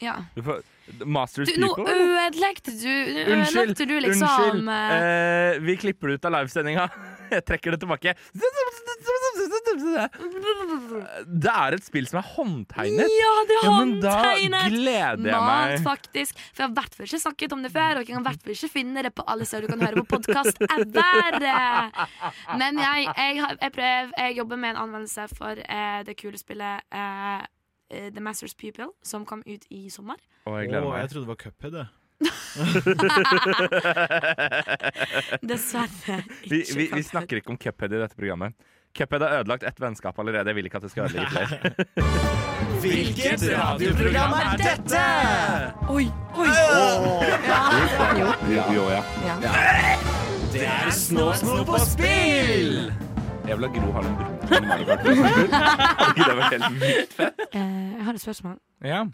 [0.00, 0.14] Ja.
[0.34, 0.62] Du får,
[1.04, 1.92] Masters Du, nå People.
[1.92, 2.88] Nå ødelegte du
[3.34, 3.74] Unnskyld.
[3.86, 4.68] du liksom unnskyld.
[4.72, 6.86] eh, Eh, vi klipper det ut av livesendinga.
[7.30, 8.14] Jeg trekker det tilbake.
[11.44, 13.08] Det er et spill som er håndtegnet.
[13.14, 14.06] Ja, det er håndtegnet!
[14.06, 15.68] Ja, men da gleder jeg meg.
[15.84, 16.32] faktisk.
[16.40, 17.90] For jeg har i hvert fall ikke snakket om det før.
[17.92, 19.96] Og jeg kan i hvert fall ikke finne det på alle steder du kan høre
[20.02, 21.32] på podkast ever.
[22.60, 26.76] Men jeg, jeg, jeg, prøver, jeg jobber med en anvendelse for eh, det kule spillet
[26.92, 27.40] eh,
[27.90, 30.16] eh, The Masters People, som kom ut i sommer.
[30.46, 31.72] Å, jeg Å, jeg trodde det var Cuphead.
[31.78, 31.86] det.
[35.50, 36.50] Dessverre ikke.
[36.50, 38.52] vi, vi vi snakker ikke om Cuphead i dette programmet.
[38.98, 40.48] Cuphead har ødelagt ett vennskap allerede.
[40.50, 41.58] Jeg vil ikke at det skal ødelegge flere.
[42.82, 45.04] Hvilket radioprogram er dette?
[45.88, 46.48] Oi, oi!
[48.56, 49.02] Jo, jo, ja.
[50.52, 52.92] Det er Snåsno på spill!
[53.46, 54.64] Jeg vil ha Gro Harlem Brundtland.
[54.66, 54.84] Hadde
[56.16, 57.40] ikke det vært helt vilt fett?
[57.52, 57.60] Eh,
[57.96, 58.56] jeg har et spørsmål.
[58.84, 59.04] Ja.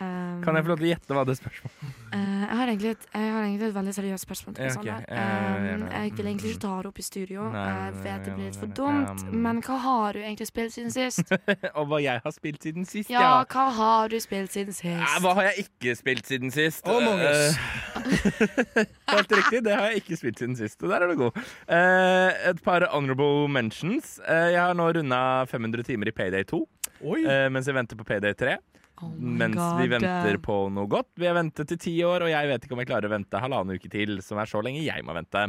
[0.00, 2.90] Um, Kan jeg få lov til å gjette hva det spørsmålet uh, jeg, har egentlig
[2.94, 4.54] et, jeg har egentlig et veldig seriøst spørsmål.
[4.56, 4.90] til Ja, sånn ok.
[4.90, 5.04] her.
[5.08, 7.42] Ja, ja, ja, ja, Um, jeg vil egentlig ikke ta det opp i studio.
[7.52, 9.24] Nei, jeg nei, vet det blir litt for dumt.
[9.28, 11.34] um, Men hva har du egentlig spilt siden sist?
[11.78, 13.44] Og hva jeg har spilt siden sist, Ja, ja.
[13.52, 14.96] hva har du spilt siden sist?
[14.96, 15.20] sist?
[15.24, 16.88] hva har jeg ikke spilt siden sist?
[16.88, 17.52] Oh, uh, Eh,
[19.10, 20.80] Helt riktig, det har jeg ikke spilt siden sist.
[20.82, 21.36] og Der er du god.
[21.68, 24.18] Uh, et par honorable mentions.
[24.26, 26.60] Eh, jeg har nå runda 500 timer i Payday 2
[27.04, 27.22] Oi!
[27.24, 28.56] eh, mens jeg venter på Payday 3.
[29.02, 29.78] Oh mens God.
[29.80, 31.08] vi venter på noe godt.
[31.16, 33.40] Vi har ventet i ti år, og jeg vet ikke om jeg klarer å vente
[33.40, 35.44] halvannen uke til, som er så lenge jeg må vente.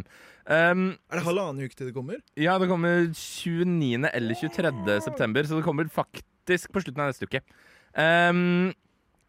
[0.47, 2.21] Um, Er det halvannen uke til det kommer?
[2.39, 4.07] ja, det kommer 29.
[4.13, 5.01] eller 23.
[5.03, 7.43] september, så det kommer faktisk på slutten av neste uke.
[7.95, 8.71] Um,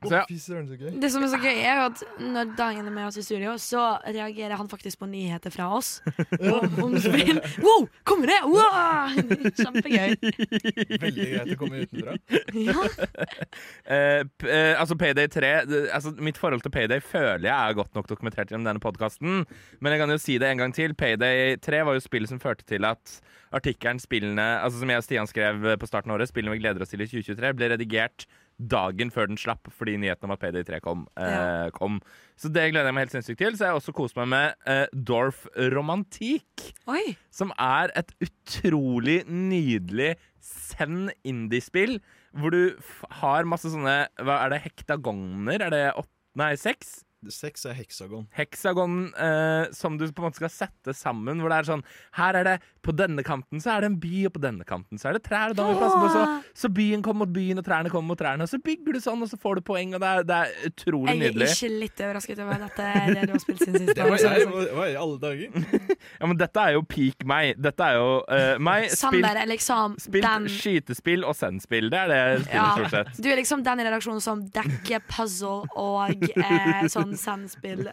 [0.03, 0.25] så ja.
[0.29, 3.55] Det som er så gøy, er jo at når Dagen er med oss i studio,
[3.61, 5.93] så reagerer han faktisk på nyheter fra oss.
[6.41, 7.38] om, om spill.
[7.62, 8.38] Wow, kommer det?
[8.49, 9.12] Wow!
[9.61, 10.17] Kjempegøy.
[11.03, 12.19] Veldig greit å komme utenfra.
[12.62, 12.85] Ja.
[13.88, 15.49] Eh, eh, altså Payday 3
[15.95, 19.43] altså Mitt forhold til Payday føler jeg er godt nok dokumentert gjennom denne podkasten.
[19.81, 20.95] Men jeg kan jo si det en gang til.
[20.99, 23.17] Payday 3 var jo spillet som førte til at
[23.53, 26.85] artikkelen spillene Altså som jeg og Stian skrev på starten av året, spillene vi gleder
[26.85, 28.27] oss til i 2023, ble redigert
[28.70, 31.05] dagen før den slapp fordi nyheten om at Payday 3 kom.
[31.18, 32.01] Eh, kom.
[32.38, 33.57] Så det gleder jeg meg helt sinnssykt til.
[33.57, 35.44] Så jeg har også kost meg med eh, Dorf
[35.75, 36.66] Romantikk.
[36.90, 37.14] Oi.
[37.35, 41.98] Som er et utrolig nydelig send indie-spill.
[42.38, 42.77] Hvor du
[43.22, 44.62] har masse sånne Hva er det?
[44.66, 45.68] Hektagoner?
[45.68, 47.03] Er det åtte Nei, seks?
[47.30, 48.26] Seks er heksagon.
[48.35, 51.38] Heksagon eh, som du på en måte skal sette sammen.
[51.42, 51.85] Hvor det er sånn
[52.18, 54.98] Her er det På denne kanten så er det en by, og på denne kanten
[54.98, 55.54] så er det trær.
[55.54, 56.24] Da må vi passe på, så,
[56.64, 58.42] så byen kommer mot byen, og trærne kommer mot trærne.
[58.42, 60.72] Og så bygger du sånn, og så får du poeng, og det er, det er
[60.72, 63.94] utrolig Jeg er ikke litt overrasket over dette er det du har spilt siden sist.
[64.02, 64.32] Det var altså.
[64.35, 65.48] jeg, var i alle dager.
[66.22, 67.56] Ja, men dette er jo peak meg.
[67.62, 68.88] Dette er jo uh, meg.
[68.90, 71.88] Spilt, Sander er liksom spilt den skytespill og send-spill.
[71.92, 73.22] Det er det jeg spiller, ja, stort sett.
[73.22, 77.88] Du er liksom den i redaksjonen som dekker puzzle og eh, sånn sandspill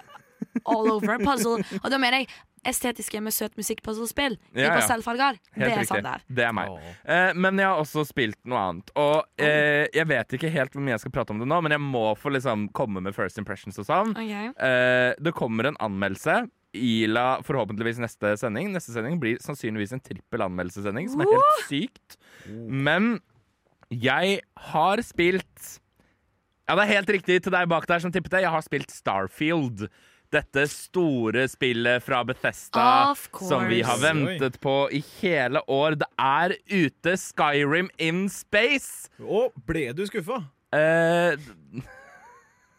[0.64, 1.20] all over.
[1.24, 1.64] Puzzle.
[1.84, 2.30] Og da mener jeg
[2.70, 5.40] estetiske med søt musikk-puzzlespill ja, Ja, i pastellfarger.
[5.56, 5.88] Det er riktig.
[5.94, 6.24] Sander.
[6.28, 6.74] Det er meg.
[7.04, 8.94] Eh, men jeg har også spilt noe annet.
[9.00, 11.76] Og eh, jeg vet ikke helt hvor mye jeg skal prate om det nå, men
[11.76, 14.16] jeg må få liksom komme med first impressions og sånn.
[14.16, 14.52] Okay.
[14.52, 16.42] Eh, det kommer en anmeldelse.
[16.78, 18.74] Ila forhåpentligvis neste sending.
[18.76, 22.20] Neste sending blir sannsynligvis en trippel anmeldelsessending, som er helt sykt.
[22.46, 23.16] Men
[23.90, 25.80] jeg har spilt
[26.70, 28.44] Ja, det er helt riktig til deg bak der som tippet det.
[28.44, 29.88] Jeg har spilt Starfield.
[30.30, 35.98] Dette store spillet fra Bethesda som vi har ventet på i hele år.
[35.98, 39.10] Det er ute Skyrim in space!
[39.18, 40.44] Å, ble du skuffa?
[40.70, 41.42] Eh,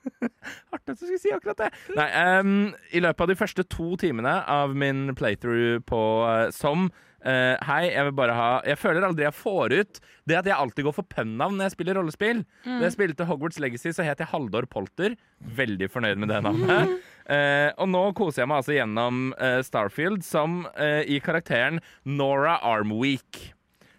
[0.70, 1.72] Hardt at du skulle si akkurat det.
[1.98, 2.54] Nei, um,
[2.94, 6.92] I løpet av de første to timene av min playthrough på uh, som
[7.24, 10.54] eh, Hei, jeg vil bare ha Jeg føler aldri jeg får ut det at jeg
[10.54, 12.44] alltid går for pønn-navn når jeg spiller rollespill.
[12.62, 15.16] Da jeg spilte Hogwarts Legacy, så het jeg Haldor Polter.
[15.56, 16.92] Veldig fornøyd med det navnet.
[17.26, 23.40] Uh, og nå koser jeg meg altså gjennom uh, Starfield som i karakteren Nora Armweek.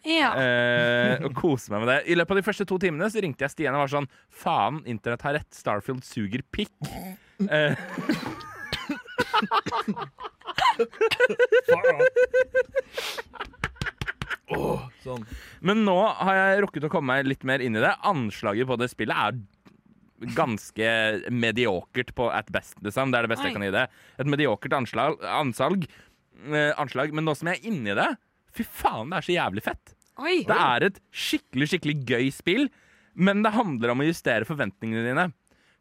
[0.08, 0.32] Ja.
[1.28, 2.00] Og koser meg med det.
[2.14, 4.80] I løpet av de første to timene så ringte jeg Stian og var sånn Faen,
[4.88, 5.52] internett har rett.
[5.58, 6.72] Starfield suger pikk.
[14.52, 15.24] Eh, Sånn.
[15.64, 17.94] men nå har jeg rukket å komme meg litt mer inn i det.
[18.04, 19.38] Anslaget på det spillet er
[20.36, 20.90] ganske
[21.34, 22.76] mediokert på at best.
[22.84, 23.14] Liksom.
[23.14, 23.50] Det er det beste Oi.
[23.50, 23.86] jeg kan gi det.
[24.22, 25.88] Et mediokert anslag, ansalg,
[26.52, 27.14] eh, anslag.
[27.16, 28.12] Men nå som jeg er inni det
[28.52, 29.94] Fy faen, det er så jævlig fett.
[30.20, 30.42] Oi.
[30.44, 32.66] Det er et skikkelig skikkelig gøy spill,
[33.16, 35.24] men det handler om å justere forventningene dine.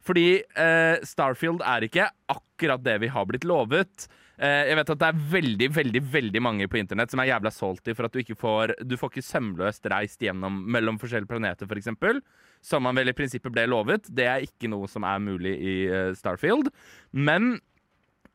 [0.07, 4.07] Fordi eh, Starfield er ikke akkurat det vi har blitt lovet.
[4.40, 7.50] Eh, jeg vet at det er veldig veldig, veldig mange på internett som er jævla
[7.53, 11.66] salty for at du ikke får Du får ikke sømløst reist gjennom mellom forskjellige planeter,
[11.66, 11.74] f.eks.
[11.74, 12.22] For eksempel,
[12.64, 14.09] som man vel i prinsippet ble lovet.
[14.09, 16.72] Det er ikke noe som er mulig i eh, Starfield.
[17.12, 17.59] Men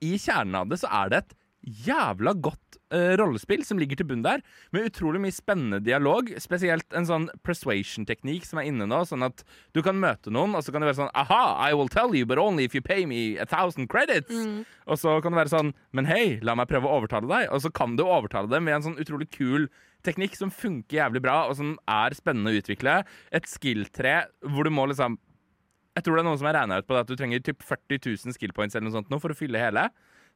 [0.03, 1.35] i kjernen av det så er det et
[1.65, 4.43] jævla godt uh, rollespill som ligger til bunn der,
[4.75, 6.29] med utrolig mye spennende dialog.
[6.41, 9.43] Spesielt en sånn persuasion-teknikk som er inne nå, sånn at
[9.75, 12.27] du kan møte noen, og så kan det være sånn Aha, I will tell you,
[12.29, 14.33] but only if you pay me a thousand credits.
[14.85, 17.49] Og så kan det være sånn Men hei, la meg prøve å overtale deg.
[17.53, 19.69] Og så kan du overtale dem med en sånn utrolig kul
[20.05, 22.99] teknikk som funker jævlig bra, og som er spennende å utvikle.
[23.33, 24.19] Et skill-tre
[24.53, 25.17] hvor du må liksom
[25.95, 27.61] jeg tror det er noen som har regna ut på det at du trenger typ
[27.63, 29.85] 40 000 skill points eller noe sånt nå for å fylle hele.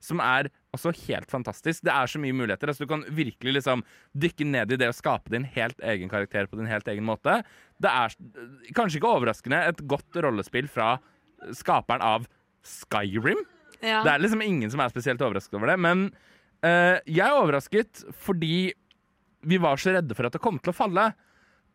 [0.03, 1.83] Som er også helt fantastisk.
[1.83, 2.71] Det er så mye muligheter.
[2.71, 3.83] Altså, du kan virkelig liksom
[4.17, 7.41] dykke ned i det å skape din helt egen karakter på din helt egen måte.
[7.83, 10.97] Det er eh, kanskje ikke overraskende et godt rollespill fra
[11.55, 12.27] skaperen av
[12.65, 13.41] Skyrim.
[13.79, 14.03] Ja.
[14.03, 15.79] Det er liksom ingen som er spesielt overrasket over det.
[15.79, 16.09] Men
[16.65, 18.69] uh, jeg er overrasket fordi
[19.47, 21.09] vi var så redde for at det kom til å falle.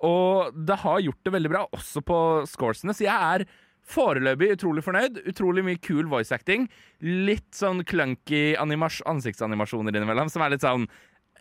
[0.04, 2.18] Og det har gjort det veldig bra, også på
[2.50, 2.92] scoresene.
[2.96, 3.46] Så jeg er
[3.90, 5.22] foreløpig utrolig fornøyd.
[5.30, 6.68] Utrolig mye kul voice acting.
[7.04, 10.86] Litt sånn clunky ansiktsanimasjoner innimellom, som er litt sånn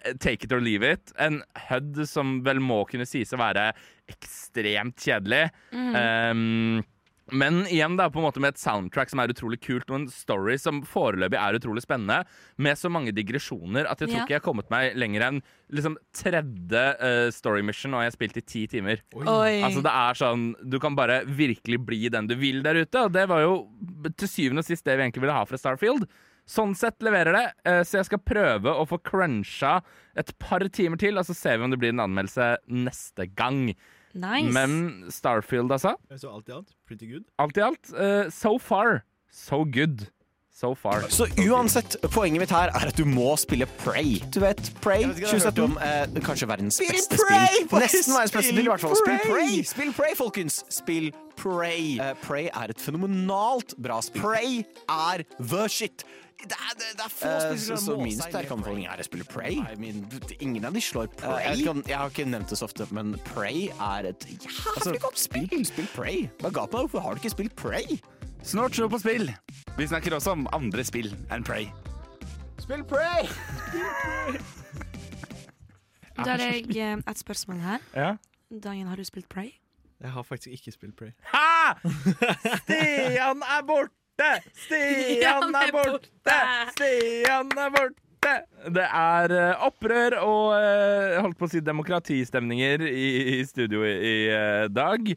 [0.03, 1.13] eh, take it or leave it.
[1.17, 3.71] En HUD som vel må kunne sies å være
[4.11, 5.47] ekstremt kjedelig.
[5.73, 6.83] Um,
[7.31, 10.07] Men igjen da, på en måte med et soundtrack som er utrolig kult, og en
[10.11, 12.25] story som foreløpig er utrolig spennende,
[12.59, 14.23] med så mange digresjoner at jeg tror Ja.
[14.25, 15.39] ikke jeg har kommet meg lenger enn
[15.71, 18.99] liksom, tredje uh, story mission, og jeg har spilt i ti timer.
[19.15, 19.61] Oi.
[19.63, 23.13] Altså det er sånn, Du kan bare virkelig bli den du vil der ute, og
[23.15, 23.55] det var jo
[24.17, 26.03] til syvende og sist det vi egentlig ville ha fra Starfield.
[26.43, 29.77] Sånn sett leverer det, eh, så jeg skal prøve å få cruncha
[30.19, 33.69] et par timer til, og så ser vi om det blir en anmeldelse neste gang.
[34.13, 34.53] Nice.
[34.53, 35.95] Men Starfield, altså.
[36.17, 37.23] Så alt i alt, pretty good.
[37.39, 40.07] Alt i alt, uh, so far, so good.
[40.55, 41.01] So far.
[41.09, 44.19] Så uansett, poenget mitt her er at du må spille Prey.
[44.29, 45.63] Du vet, Prey 2017.
[45.63, 47.47] Om, eh, kanskje verdens beste Prey!
[47.65, 47.79] spill.
[47.81, 48.95] Nesten verdens beste Spill spill, i hvert fall.
[48.99, 49.47] Spill Prey!
[49.49, 49.63] Prey!
[49.65, 50.59] Spill Prey, folkens!
[50.69, 51.09] Spill
[51.41, 51.97] Prey.
[51.97, 54.21] Uh, Prey er et fenomenalt bra spill.
[54.21, 56.05] Prey er the shit.
[56.43, 58.85] Det er, det, det er få spillere spill så- som så må min sterke anbefaling
[58.91, 59.55] er å spille Prey.
[59.63, 60.01] I mean,
[60.39, 61.29] ingen av de slår Prey.
[61.29, 64.99] Uh, jeg, om- jeg har ikke nevnt det så ofte, men Prey er et jævlig
[65.05, 65.65] godt spill.
[65.65, 66.27] Spill Prey.
[66.43, 66.89] Hva ga på deg?
[66.89, 67.99] Hvorfor har du ikke spilt Prey?
[68.43, 69.29] Snart så på spill.
[69.77, 71.69] Vi snakker også om andre spill enn Prey.
[72.59, 73.27] Spill Prey!
[76.13, 77.79] Da har jeg eh, et spørsmål her.
[77.97, 78.11] Ja.
[78.63, 79.49] Dagen, har du spilt Prey?
[80.03, 81.09] Jeg har faktisk ikke spilt Prey.
[81.31, 81.73] Ha!
[82.61, 83.95] Stian er borte!
[84.17, 86.39] Stian er borte!
[86.77, 87.99] Stian er borte!
[88.23, 93.89] Det er eh, opprør og eh, holdt på å si demokratistemninger i, i studio i,
[93.91, 95.09] i eh, dag.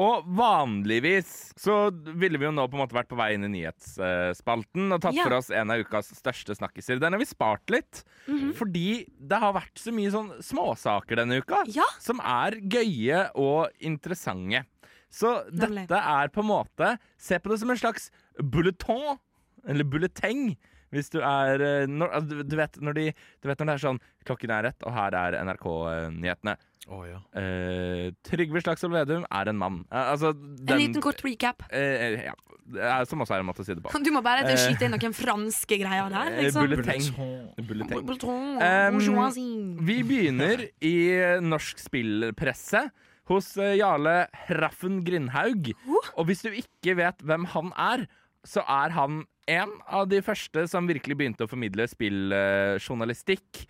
[0.00, 3.52] Og vanligvis så ville vi jo nå på en måte vært på vei inn i
[3.58, 5.26] nyhetsspalten og tatt Ja.
[5.28, 7.02] for oss en av ukas største snakkiser.
[7.04, 8.00] Den har vi spart litt,
[8.56, 11.84] fordi det har vært så mye sånn småsaker denne uka Ja.
[12.00, 14.64] som er gøye og interessante.
[15.14, 15.84] Så Nemlig.
[15.86, 18.08] dette er på en måte Se på det som en slags
[18.42, 19.18] bulletin,
[19.70, 20.56] eller bulleteng.
[20.94, 23.04] Hvis du er eh, når, du, du, vet, når de,
[23.42, 26.54] du vet når det er sånn Klokken er rett, og her er NRK-nyhetene.
[26.92, 27.16] Oh, ja.
[27.40, 29.78] Eh, Trygve Slagsvold Vedum er en mann.
[29.90, 31.64] Eh, altså, den, En liten kort recap.
[31.72, 32.34] eh, ja,
[32.76, 33.90] er, Som også er en måte å si det på.
[34.06, 36.30] Du må bare Eh, skyte inn noen franske greier der.
[36.30, 36.68] Eh, Liksom.
[36.68, 37.02] bulleteng.
[38.60, 39.00] Um.
[39.86, 40.94] Vi begynner i
[41.42, 42.84] norsk spillpresse
[43.30, 45.72] hos eh, Jarle Hraffen Grindhaug.
[46.16, 48.06] Og hvis du ikke vet hvem han er,
[48.44, 53.64] så er han en av de første som virkelig begynte å formidle spilljournalistikk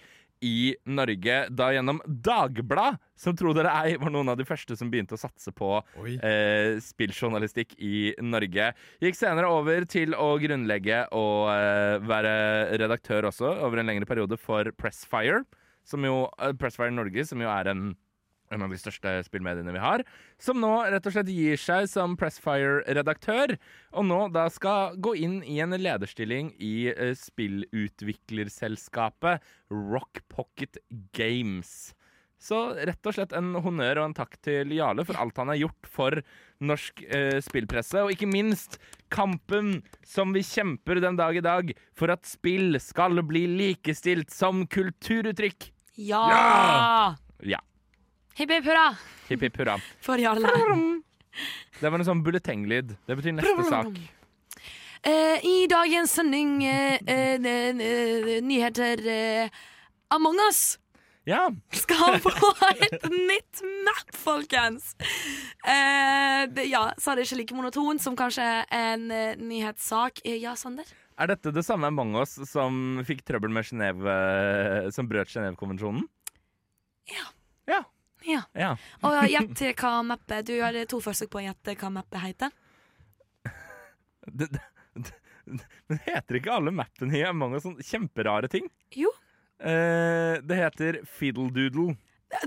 [0.44, 4.90] i Norge, da gjennom Dagblad, som tro dere ei var noen av de første som
[4.92, 5.70] begynte å satse på
[6.04, 8.72] eh, spilljournalistikk i Norge.
[9.02, 12.34] Gikk senere over til å grunnlegge og eh, være
[12.82, 15.44] redaktør også, over en lengre periode, for Pressfire,
[15.86, 17.94] som jo, eh, Pressfire Norge, som jo er en
[18.54, 20.00] en av de største spillmediene vi har,
[20.40, 23.48] som nå rett og slett gir seg som Pressfire-redaktør,
[23.94, 29.34] og nå da skal gå inn i en lederstilling i eh, spillutviklerselskapet
[29.74, 30.74] Rock Pocket
[31.16, 31.94] Games.
[32.44, 35.62] Så rett og slett en honnør og en takk til Jarle for alt han har
[35.62, 36.18] gjort for
[36.64, 38.76] norsk eh, spillpresse, og ikke minst
[39.14, 44.66] kampen som vi kjemper den dag i dag for at spill skal bli likestilt som
[44.68, 45.70] kulturuttrykk.
[45.96, 47.14] Ja!
[47.40, 47.60] Ja.
[48.34, 48.86] Hipp hipp hurra
[49.28, 49.76] Hipp hipp hurra.
[50.02, 50.50] for Jarle.
[51.80, 52.92] Det var en sånn bulletenglyd.
[53.08, 53.96] Det betyr neste sak.
[55.04, 59.48] Eh, I dagens sending eh, eh, n- n- nyheter eh,
[60.14, 60.78] Among us
[61.26, 61.48] Ja.
[61.72, 64.94] skal få et nytt map, folkens!
[65.64, 70.20] Eh, det- ja, så er det ikke like monotont som kanskje en eh, nyhetssak.
[70.24, 70.84] Eh, ja, Sander?
[71.18, 76.02] Er dette det samme Among us som fikk trøbbel med Genève eh, Som brøt Genévekonvensjonen?
[77.12, 77.24] Ja.
[78.24, 78.42] Ja.
[78.56, 78.70] Ja.
[79.04, 82.54] Og gjett hva mappet Du har to forsøk på å gjette hva mappet heter.
[84.24, 84.60] Det, det,
[85.44, 88.70] det, men heter ikke alle mappene i Among us sånn kjemperare ting?
[88.96, 89.10] Jo.
[89.60, 91.92] Eh, det heter Fiddle Doodle.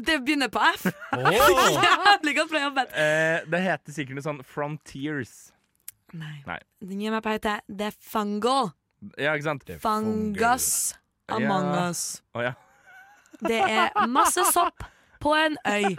[0.01, 0.87] Det begynner på F.
[1.13, 2.97] Jævlig godt bra jobbet.
[2.97, 5.35] Eh, det heter sikkert noe sånn Frontiers.
[6.17, 6.39] Nei.
[6.47, 6.57] Nei.
[6.81, 8.73] Det nye mappet heter The Fungal.
[9.21, 9.69] Ja, ikke sant?
[9.83, 10.69] Fungus
[11.29, 11.89] Among Ja.
[11.91, 12.03] us.
[12.33, 12.55] Oh, ja.
[13.45, 14.81] Det er masse sopp
[15.19, 15.95] på en øy.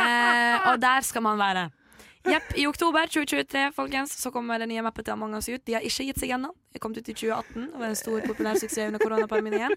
[0.00, 1.68] Eh, og der skal man være.
[2.28, 2.52] Jepp.
[2.56, 5.62] I oktober 2023 folkens, så kommer det nye mappen til Among us ut.
[5.66, 6.52] De har ikke gitt seg ennå.
[6.72, 9.72] Det kom ut i 2018 og var en stor populær suksess under koronapandemien.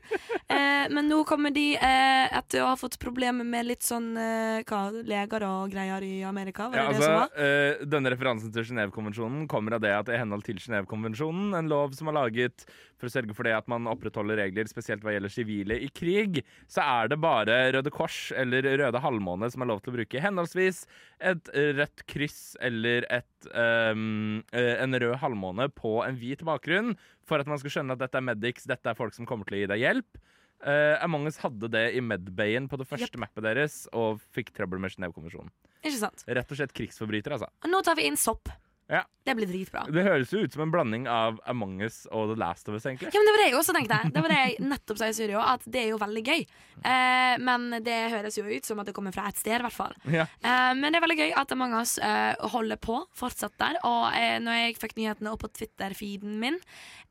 [0.53, 4.59] Eh, men nå kommer de eh, etter å ha fått problemer med litt sånn eh,
[4.69, 6.67] hva, leger og greier i Amerika.
[6.69, 7.47] Var det Ja, det som altså, var?
[7.81, 11.95] eh, denne referansen til Genévekonvensjonen kommer av det at i henhold til Genévekonvensjonen, en lov
[11.97, 12.67] som er laget
[13.01, 16.43] for å sørge for det at man opprettholder regler, spesielt hva gjelder sivile i krig,
[16.71, 20.21] så er det bare Røde Kors eller Røde Halvmåne som er lov til å bruke
[20.23, 20.85] henholdsvis
[21.23, 21.49] et
[21.81, 26.93] rødt kryss eller et, eh, en rød halvmåne på en hvit bakgrunn,
[27.27, 29.59] for at man skal skjønne at dette er medics, dette er folk som kommer til
[29.59, 30.23] å gi deg hjelp.
[30.63, 34.79] Uh, Among us hadde det i Medbayen på det første mappet deres, og fikk trøbbel
[34.79, 35.51] med Genévekonvensjonen.
[35.83, 37.49] Rett og slett krigsforbryter, altså.
[37.65, 38.47] Og nå tar vi inn sopp.
[38.91, 39.03] Ja.
[39.23, 39.85] Det blir dritbra.
[39.87, 42.83] Det høres jo ut som en blanding av Among us og The Last of Us,
[42.89, 43.07] egentlig.
[43.13, 43.99] Ja, men Det var det jeg også tenkte.
[44.11, 46.41] Det var det jeg nettopp sa i studio, at det er jo veldig gøy.
[46.83, 49.77] Eh, men det høres jo ut som at det kommer fra et sted, i hvert
[49.77, 49.95] fall.
[50.11, 50.25] Ja.
[50.43, 53.79] Eh, men det er veldig gøy at Among us eh, holder på, fortsatt der.
[53.87, 56.59] Og eh, når jeg fikk nyhetene opp på Twitter-feeden min,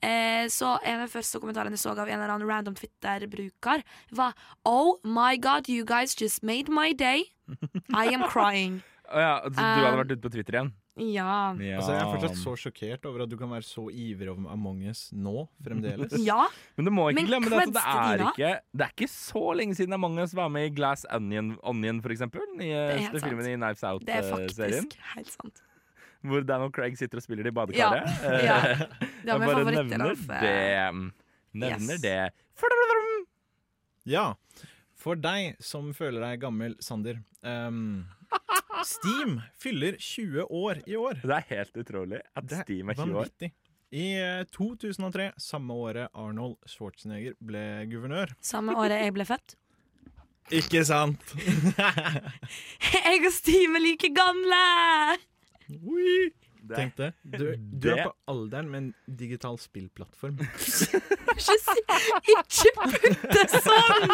[0.04, 3.82] eh, så av de første kommentarene jeg så av en eller annen random Twitter-bruker,
[4.12, 4.37] var
[4.68, 7.30] Oh my god, you guys just made my day.
[7.96, 8.82] I am crying.
[9.12, 10.68] Oh, ja, du hadde vært ute på Twitter igjen?
[11.00, 11.55] Ja.
[11.57, 14.83] Altså, jeg er fortsatt så sjokkert over at du kan være så ivrig over Among
[14.90, 16.12] us nå, fremdeles.
[16.20, 16.42] Ja.
[16.76, 19.44] Men du må ikke Men glemme det at det er ikke Det er ikke så
[19.57, 22.44] lenge siden Among us var med i Glass Onion, Onion for eksempel.
[22.61, 23.24] er Nyeste sant.
[23.24, 24.85] filmen i Knives Det er Out-serien.
[24.85, 25.62] faktisk helt sant.
[26.22, 27.57] Hvor Dan og Craig sitter og spiller i Ja.
[27.57, 28.22] badekaret.
[28.22, 28.37] Ja.
[28.44, 28.87] ja.
[29.24, 29.88] Det var jeg min bare favoritt.
[29.88, 31.12] nevner det.
[31.55, 32.00] Nevner Yes.
[32.02, 32.33] det.
[34.05, 34.35] Ja.
[35.02, 37.18] For deg som føler deg gammel, Sander.
[37.42, 38.05] ehm,
[38.88, 41.20] Steam fyller 20 år i år.
[41.22, 43.32] Det er helt utrolig at Det Steam er 20 år.
[43.92, 48.32] I eh, 2003, samme året Arnold Schwarzenegger ble guvernør.
[48.40, 49.56] Samme året jeg ble født.
[50.58, 51.34] Ikke sant?
[52.92, 54.62] Jeg og Steam er like gamle!
[56.62, 57.09] Det- Tenk det.
[57.25, 60.38] Du, du Det- er på alderen med en digital spillplattform.
[61.33, 61.81] Ikke, si,
[62.29, 64.11] ikke putte sånn!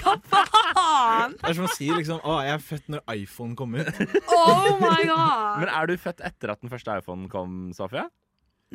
[0.00, 1.34] Hva faen?
[1.38, 3.90] Det er som å si liksom Å, jeg er født når iPhone kom ut.
[4.32, 5.60] Oh my god!
[5.62, 8.06] Men er du født etter at den første iPhonen kom, Sofia?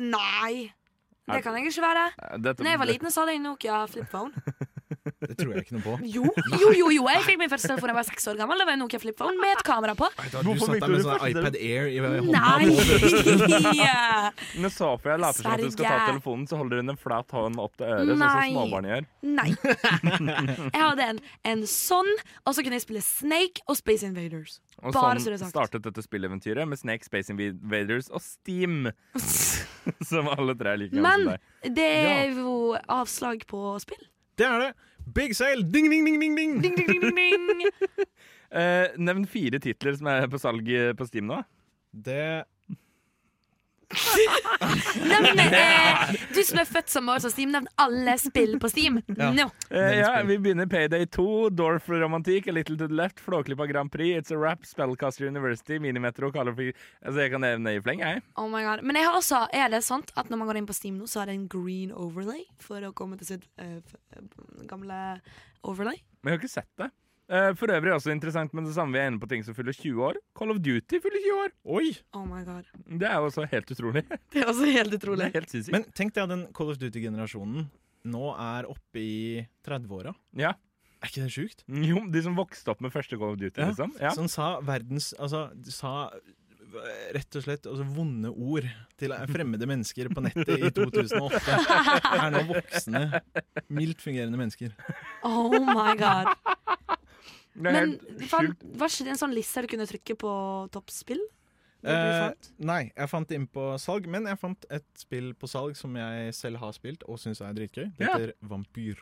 [0.00, 0.70] Nei.
[1.28, 2.04] Det kan jeg ikke være.
[2.40, 4.32] Dette, Da jeg var liten, så hadde jeg Nokia flip phone.
[5.20, 5.92] Det tror jeg ikke noe på.
[6.10, 6.24] Jo,
[6.58, 7.04] jo, jo, jo.
[7.12, 8.58] Jeg fikk min første telefon da jeg var seks år gammel.
[8.58, 10.08] Det var en Nokia flip phone med et kamera på.
[10.32, 12.24] Du Hvorfor satt der med sånn iPad Air i hånda.
[12.34, 13.84] Nei!
[14.64, 17.60] Når Sofia later som at du skal ta telefonen, så holder hun en flat hånd
[17.62, 18.50] opp til øret, sånn som Nei.
[18.50, 19.06] småbarn gjør.
[19.30, 19.48] Nei.
[20.74, 22.10] Jeg hadde en, en sånn,
[22.44, 24.58] og så kunne jeg spille Snake og Space Invaders.
[24.80, 25.56] Og Bare så det er sånn sagt.
[25.58, 28.88] startet dette spilleventyret med Snake, Space Invaders og Steam.
[30.10, 32.54] som alle tre er like gamle som Men det er jo
[32.88, 34.02] avslag på spill.
[34.38, 34.70] Det er det.
[35.14, 35.64] Big sale!
[35.66, 36.58] Ding, ding, ding, ding, ding.
[36.62, 37.68] Ding, ding, ding, ding.
[38.50, 40.66] Eh, nevn fire titler som er på salg
[40.98, 41.36] på Steam nå.
[41.94, 42.42] Det
[45.10, 49.00] Nevn, eh, du som er født som år som Steam, nevn alle spill på Steam.
[49.08, 49.30] Ja.
[49.34, 49.48] Nå.
[49.70, 53.90] Eh, ja, vi begynner Payday 2, Dorf Romantik, A Little to the Left, Flåklypa Grand
[53.92, 58.04] Prix, It's a Rap, Spellcaster University, Minimetro, Call of Altså, jeg kan nevne i fleng,
[58.04, 58.22] jeg.
[58.38, 58.84] Oh my god.
[58.86, 61.10] Men jeg har også, er det sant at når man går inn på Steam nå,
[61.10, 63.80] så er det en green overlay for å komme til sitt uh,
[64.70, 65.20] gamle
[65.66, 65.98] overlay?
[66.20, 66.92] Men jeg har ikke sett det.
[67.30, 69.72] Eh, for øvrig også interessant, men det samme vi er inne på ting som fyller
[69.76, 70.16] 20 år.
[70.34, 71.52] Call of Duty fyller 20 år.
[71.78, 71.92] Oi!
[72.18, 72.66] Oh my god.
[72.90, 74.02] Det er jo også helt utrolig.
[74.34, 75.28] Det er også helt utrolig.
[75.36, 75.54] helt.
[75.70, 77.68] Men tenk deg at den Call of Duty-generasjonen
[78.10, 80.14] nå er oppe i 30-åra.
[80.40, 80.54] Ja.
[81.00, 81.62] Er ikke det sjukt?
[81.70, 83.70] Jo, de som vokste opp med første Call of Duty, Ja.
[83.70, 83.94] liksom.
[84.00, 84.10] Ja.
[84.16, 88.66] Som sa verdens Altså, sa eh, rett og slett altså, vonde ord
[89.00, 91.60] til fremmede mennesker på nettet i 2008.
[92.24, 93.04] Er nå voksne,
[93.70, 94.74] mildt fungerende mennesker.
[95.24, 96.34] Oh my god.
[97.54, 97.98] Men
[98.30, 98.46] var
[98.88, 100.32] ikke det en sånn liste du kunne trykke på
[100.72, 101.20] toppspill?
[101.82, 105.74] Eh, nei, jeg fant det inn på salg, men jeg fant et spill på salg
[105.80, 107.86] som jeg selv har spilt og syns er dritgøy.
[107.96, 108.18] Det Ja.
[108.18, 109.00] heter Vampyr.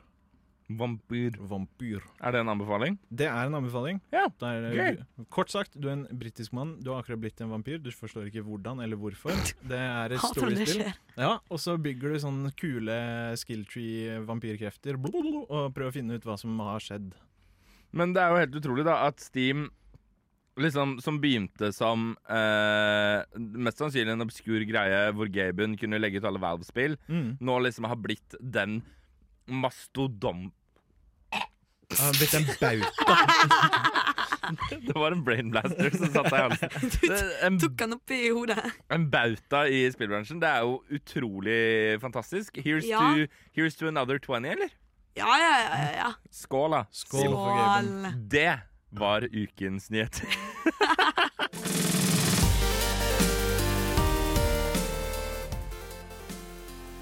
[0.70, 1.32] Vampyr.
[1.48, 2.02] Vampyr.
[2.20, 2.98] Er det en anbefaling?
[3.10, 4.00] Det er en anbefaling.
[4.12, 5.26] Ja, Det er, gøy.
[5.30, 6.78] kort sagt, du er en britisk mann.
[6.82, 7.78] Du har akkurat blitt en vampyr.
[7.82, 9.32] Du forstår ikke hvordan eller hvorfor.
[9.66, 10.92] Det er et storiespill.
[11.16, 12.98] Ja, og så bygger du sånne kule
[13.40, 14.94] skill tree-vampyrkrefter
[15.48, 17.14] og prøver å finne ut hva som har skjedd.
[17.92, 19.68] Men det er jo helt utrolig da at Steam
[20.58, 26.26] liksom som begynte som eh, mest sannsynlig en obskur greie hvor Gaben kunne legge ut
[26.26, 27.36] alle Valve-spill, Mm.
[27.40, 28.80] nå liksom har blitt den
[29.46, 30.50] mastodon...
[31.88, 33.14] Han har blitt en bauta.
[34.88, 37.56] Det var en brain blaster som satt deg i halsen.
[37.58, 38.58] Du Tok han opp i hodet.
[38.92, 40.40] en bauta i spillbransjen.
[40.40, 41.60] Det er jo utrolig
[42.02, 42.56] fantastisk.
[42.64, 43.00] Here's, Ja.
[43.14, 44.70] to, here's to another 20, eller?
[45.18, 45.90] Ja, ja, ja.
[45.96, 46.12] ja.
[46.30, 46.84] Skål, da.
[46.90, 47.20] Skål.
[47.20, 48.06] Skål.
[48.30, 48.58] Det
[48.90, 50.26] var ukens nyheter.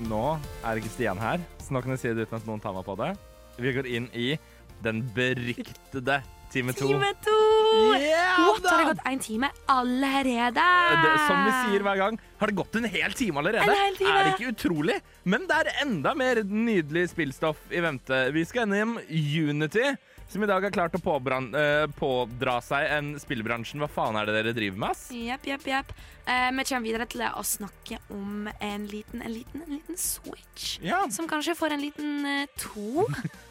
[0.06, 2.74] Nå er ikke Stian her, så nå kan jeg si det uten at noen tar
[2.76, 3.10] meg på det.
[3.60, 4.36] Vi går inn i
[4.84, 6.20] den beryktede
[6.52, 6.92] time to.
[6.92, 7.55] Time to!
[7.96, 10.64] Yeah, What, har det gått en time allerede?
[11.02, 13.70] Det, som vi sier hver gang, har det gått en hel time allerede?
[13.70, 14.12] En hel time.
[14.12, 14.98] Er det ikke utrolig?
[15.24, 18.20] Men det er enda mer nydelig spillstoff i vente.
[18.34, 19.94] Vi skal gjennom Unity,
[20.28, 23.80] som i dag har klart å eh, pådra seg en spillbransjen.
[23.82, 25.08] Hva faen er det dere driver med, ass?
[25.14, 25.92] Jepp, jepp, jepp.
[26.26, 30.78] Eh, vi kommer videre til å snakke om en liten, en liten, en liten switch.
[30.82, 31.04] Ja.
[31.14, 33.06] Som kanskje får en liten eh, to.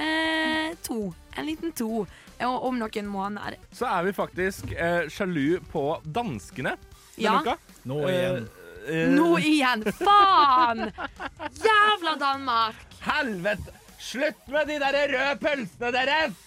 [0.00, 1.10] Eh, to.
[1.36, 2.06] En liten to
[2.40, 3.58] eh, om noen måneder.
[3.72, 6.76] Så er vi faktisk eh, sjalu på danskene.
[7.20, 7.36] Ja.
[7.40, 7.56] uka.
[7.84, 8.48] Nå igjen.
[8.88, 9.84] Eh, Nå igjen!
[9.92, 10.86] Faen!
[11.60, 12.76] Jævla Danmark!
[13.04, 13.74] Helvete!
[14.00, 16.38] Slutt med de der røde pølsene deres!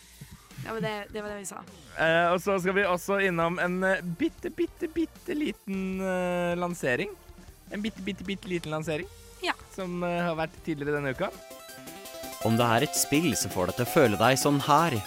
[0.64, 1.62] Ja, men det, det var det vi sa.
[2.02, 7.12] Eh, og så skal vi også innom en eh, bitte, bitte, bitte liten eh, lansering.
[7.74, 9.10] En bitte, bitte, bitte liten lansering.
[9.46, 9.54] Ja.
[9.76, 11.30] Som eh, har vært tidligere denne uka.
[12.44, 14.98] Om det er et spill som får deg til å føle deg sånn her.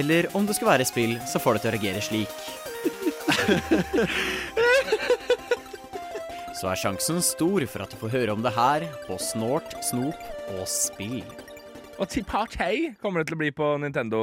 [0.00, 2.32] Eller om det skulle være et spill som får deg til å reagere slik.
[6.58, 10.18] Så er sjansen stor for at du får høre om det her på Snort, Snop
[10.56, 11.22] og Spill.
[12.00, 14.20] Og til Party kommer det til å bli på Nintendo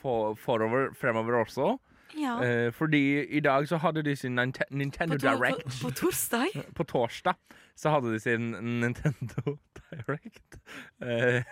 [0.00, 1.74] for, forover, fremover også.
[2.18, 2.36] Ja.
[2.44, 3.00] Eh, fordi
[3.36, 5.62] i dag så hadde de sin Ninte- Nintendo På, Direct.
[5.64, 5.82] på, Direct.
[5.82, 6.58] på torsdag?
[6.78, 7.34] På torsdag
[7.76, 9.56] så hadde de sin Nintendo
[9.90, 10.58] Direct.
[11.02, 11.42] Eh,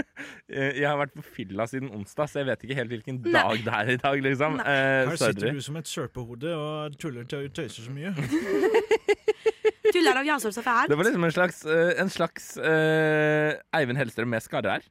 [0.80, 3.32] jeg har vært på fylla siden onsdag, så jeg vet ikke helt hvilken Nei.
[3.34, 4.22] dag det er i dag.
[4.28, 4.58] liksom.
[4.62, 8.14] Eh, Her sitter du som et sørpehode og tuller og tøyser så mye.
[9.92, 10.88] Tuller av Jansson så fælt.
[10.88, 14.86] Det var liksom en slags, eh, en slags uh, Eivind Hellstrøm med skarre her.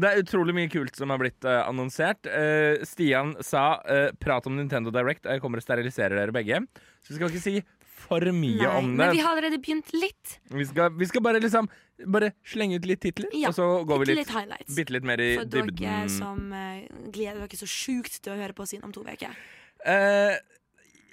[0.00, 2.24] det er utrolig mye kult som har blitt uh, annonsert.
[2.24, 6.62] Uh, Stian sa uh, 'prat om Nintendo Direct', og jeg kommer og steriliserer dere begge.
[7.04, 7.58] Så vi skal ikke si
[8.04, 9.00] for mye Nei, om det.
[9.00, 10.38] men vi har allerede begynt litt.
[10.52, 11.70] Vi skal, vi skal bare liksom
[12.10, 15.20] Bare slenge ut litt titler, Ja, og så går vi litt, litt bitte litt mer
[15.22, 16.08] i For dere dybden.
[16.10, 16.80] som uh,
[17.14, 19.36] gleder dere så sjukt til å høre på siden om to uker.
[19.86, 20.34] Uh,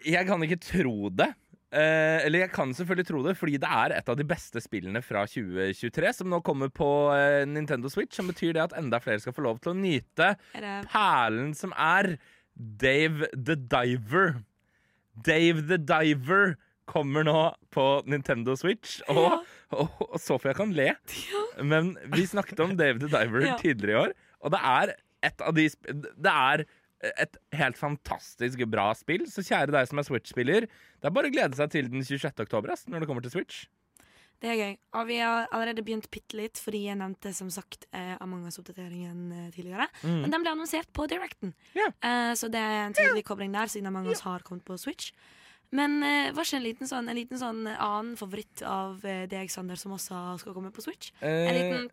[0.02, 1.30] jeg kan ikke tro det.
[1.72, 5.00] Uh, eller jeg kan selvfølgelig tro det, fordi det er et av de beste spillene
[5.06, 8.18] fra 2023 som nå kommer på uh, Nintendo Switch.
[8.18, 11.78] Som betyr det at enda flere skal få lov til å nyte Er perlen som
[11.78, 12.16] er
[12.58, 14.42] Dave the Diver.
[15.16, 16.58] Dave the Diver
[16.90, 17.38] kommer nå
[17.72, 19.00] på Nintendo Switch.
[19.12, 20.90] Og, og, og Sofia kan le,
[21.64, 23.58] men vi snakket om Dave the Diver Ja.
[23.62, 26.66] tidligere i år, og det er et av de Det er
[27.18, 29.24] et helt fantastisk bra spill.
[29.30, 32.44] Så kjære deg som er Switch-spiller, det er bare å glede seg til den 26.
[32.44, 33.64] oktober ass, når det kommer til Switch.
[34.42, 34.76] Det er gøy.
[34.98, 39.20] Og vi har allerede begynt bitte litt, fordi jeg nevnte som sagt eh, Among us-oppdateringen
[39.38, 39.86] eh, tidligere.
[40.02, 41.54] Men den ble annonsert på Directen.
[41.78, 41.94] yeah.
[42.02, 45.12] Eh, så det er en tydelig kobling der, siden Among us har kommet på Switch.
[45.72, 49.48] Men eh, hva ikke en liten sånn, en liten sånn annen favoritt av eh, deg,
[49.54, 51.12] Sander, som også skal komme på Switch?
[51.22, 51.88] En Eh, liten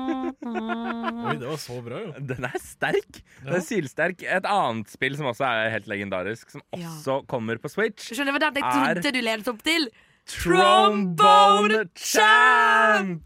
[0.00, 2.12] Oi, det var så bra, jo.
[2.30, 3.18] Den er sterk.
[3.42, 4.22] Den er sylsterk.
[4.22, 6.86] Et annet spill som også er helt legendarisk, som Ja.
[6.94, 8.52] også kommer på Switch, Du skjønner, det er?
[8.62, 9.90] jeg Er- trodde du ledet opp til!
[10.30, 13.22] Trombone Champ!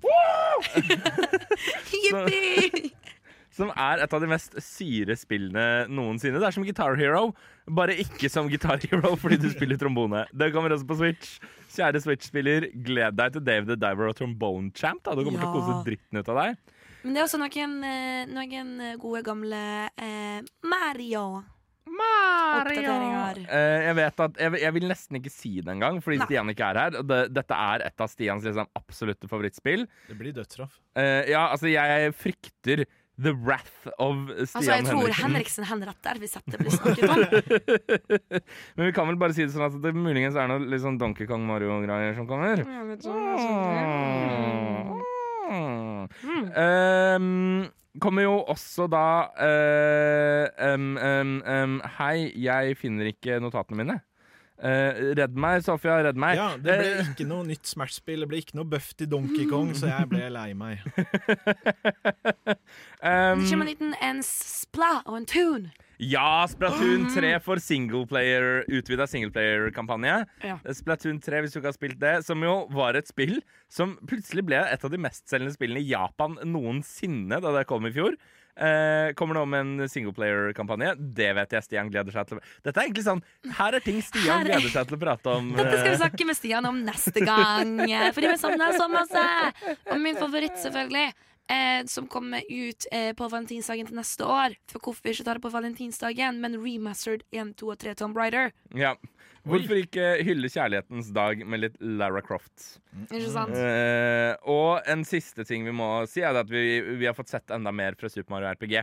[1.93, 2.93] Jippi!
[3.55, 6.41] Som er et av de mest syre spillene noensinne.
[6.43, 7.29] Det er som Guitar Hero,
[7.71, 10.25] bare ikke som Guitar Hero fordi du spiller trombone.
[10.35, 11.37] Det kommer også på Switch.
[11.75, 15.05] Kjære Switch-spiller, gled deg til Dave the Diver og Trombone Champ.
[15.07, 15.15] Da.
[15.15, 16.61] Du kommer til å kose dritten ut av deg.
[17.05, 21.27] Men det er også noen, eh, noen gode, gamle eh, Mario.
[21.85, 22.95] Mario!
[23.45, 26.27] Eh, jeg vet at jeg, jeg vil nesten ikke si det engang, fordi Nei.
[26.29, 26.99] Stian ikke er her.
[27.01, 29.87] Og det, dette er et av Stians liksom, absolutte favorittspill.
[30.09, 30.79] Det blir dødsstraff.
[30.99, 32.85] Eh, ja, altså, jeg frykter
[33.15, 35.23] The Wrath of Stian Altså, jeg tror Henriksen.
[35.23, 37.21] Henriksen henretter hvis dette blir snakket om.
[38.75, 40.99] Men vi kan vel bare si det sånn at det muligens er noe litt sånn
[40.99, 42.65] Donkey Kong Mario-greier som kommer.
[45.45, 46.49] Mm.
[46.59, 47.71] Um,
[48.03, 49.07] kommer jo også da
[49.39, 54.01] uh, um, um, um, Hei, jeg finner ikke notatene mine.
[54.63, 55.97] Eh, redd meg, Sofia.
[56.07, 56.37] Redd meg.
[56.39, 59.49] Ja, det ble Eh, ikke noe nytt Smash-spill, det ble ikke noe bøff til Donkey
[59.51, 60.85] Kong, så jeg ble lei meg.
[63.03, 65.73] um, Det kommer en liten en spla og en tune.
[66.03, 70.17] Ja, Splatoon 3 for singleplayer, utvida singleplayer-kampanje.
[70.43, 70.57] Ja.
[70.75, 73.39] Splatoon 3, hvis du ikke har spilt det, som jo var et spill
[73.71, 77.95] som plutselig ble et av de mestselgende spillene i Japan noensinne da det kom i
[77.95, 78.19] fjor.
[78.55, 80.93] Eh, kommer nå med en singleplayer-kampanje.
[81.17, 82.39] Det vet jeg Stian gleder seg til.
[82.63, 83.23] Dette er egentlig sånn
[83.59, 85.49] Her er ting Stian er- gleder seg til å prate om.
[85.57, 87.75] Dette skal vi eh, snakke med Stian om neste gang.
[88.15, 89.25] Fordi vi savner så masse.
[89.91, 91.09] Og min favoritt, selvfølgelig.
[91.45, 94.55] Eh, som kommer ut eh, på valentinsdagen til neste år.
[94.71, 98.55] For hvorfor ikke ta det på valentinsdagen, men remastered 1, 2 og 3 Tom Brider.
[98.73, 98.95] Ja.
[99.45, 102.79] Hvorfor ikke hylle kjærlighetens dag med litt Lara Croft?
[103.11, 103.53] Ikke sant?
[103.61, 107.53] Eh, og en siste ting vi må si, er at vi, vi har fått sett
[107.53, 108.79] enda mer fra Super Mario RPG.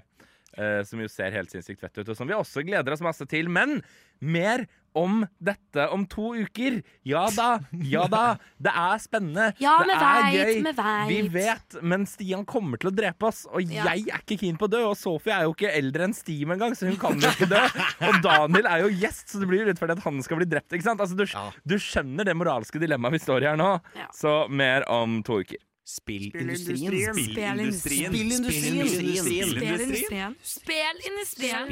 [0.57, 3.25] eh, som jo ser helt sinnssykt fett ut, og som vi også gleder oss masse
[3.31, 3.49] til.
[3.49, 3.79] Men
[4.19, 6.81] mer om dette om to uker.
[7.07, 8.37] Ja da, ja da.
[8.59, 9.53] Det er spennende.
[9.61, 10.55] Ja, det vi er vet, gøy.
[10.57, 11.07] vi vet.
[11.11, 13.85] Vi vet, men Stian kommer til å drepe oss, og Ja.
[13.93, 14.83] jeg er ikke keen på å dø.
[14.89, 17.63] Og Sophie er jo ikke eldre enn Steam engang, så hun kan jo ikke dø.
[18.09, 20.71] Og Daniel er jo gjest, så det blir jo rettferdig at han skal bli drept.
[20.73, 20.99] ikke sant?
[20.99, 21.51] Altså, du, Ja.
[21.65, 23.79] du skjønner det moralske dilemmaet vi står i her nå.
[23.95, 24.07] Ja.
[24.13, 25.57] Så mer om to uker.
[25.83, 27.13] Spillindustrien.
[27.17, 28.13] Spillindustrien.
[28.13, 30.35] Spillindustrien.
[30.43, 31.65] Spillindustrien.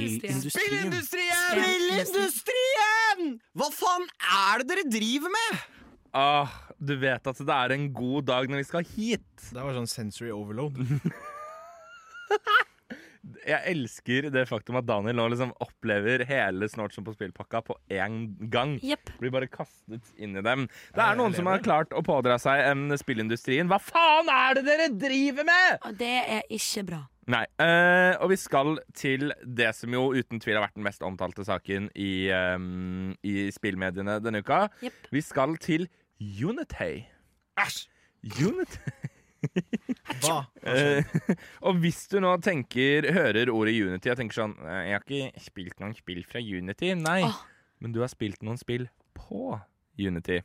[2.10, 3.40] Spillindustrien.
[3.54, 5.60] Hva faen er det dere driver med?
[6.18, 6.50] Ah,
[6.82, 9.30] du vet at det er en god dag når vi skal hit.
[9.54, 10.74] Det var sånn sensory overload.
[13.44, 17.76] Jeg elsker det faktum at Daniel nå liksom opplever hele Snort som på spillpakka på
[17.92, 18.78] én gang.
[18.86, 19.12] Yep.
[19.20, 20.68] Blir bare kastet inn i dem.
[20.96, 23.68] Det er noen som har klart å pådra seg en spillindustrien.
[23.70, 25.80] Hva faen er det dere driver med?!
[25.90, 27.02] Og det er ikke bra.
[27.30, 27.44] Nei.
[27.62, 31.46] eh, og vi skal til det som jo uten tvil har vært den mest omtalte
[31.46, 34.64] saken i, ehm, i spillmediene denne uka.
[34.82, 35.12] Yep.
[35.14, 35.86] Vi skal til
[36.20, 37.06] Unity.
[37.60, 37.86] Æsj!
[38.42, 38.92] Unity.
[40.24, 40.38] Hva?
[40.68, 41.04] Eh,
[41.68, 45.44] og hvis du nå tenker, hører ordet Unity og tenker sånn «Eh, Jeg har ikke
[45.46, 46.94] spilt noen spill fra Unity.
[47.00, 47.42] Nei, Oh.
[47.84, 48.88] men du har spilt noen spill
[49.18, 49.54] på
[50.00, 50.40] Unity.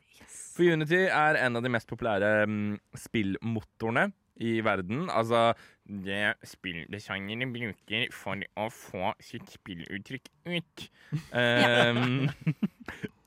[0.55, 4.09] For Unity er en av de mest populære um, spillmotorene
[4.43, 5.05] i verden.
[5.15, 5.53] Altså
[5.87, 10.87] det spilldesignere bruker for å få sitt spilluttrykk ut.
[11.31, 12.27] Um,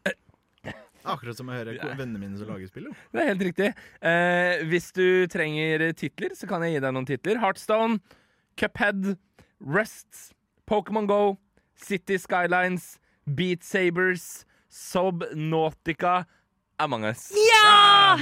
[1.15, 2.87] Akkurat som jeg hører vennene mine som lager spill.
[2.89, 2.95] jo.
[3.13, 3.69] Det er helt riktig.
[4.01, 7.39] Eh, hvis du trenger titler, så kan jeg gi deg noen titler.
[7.43, 7.99] Heartstone,
[8.59, 9.15] Cuphead,
[9.63, 10.33] Rust,
[10.69, 11.21] Pokémon Go,
[11.77, 12.97] City Skylines,
[13.27, 16.25] Beat Sabers, Subnautica,
[16.79, 17.31] Among Us.
[17.33, 18.17] Ja!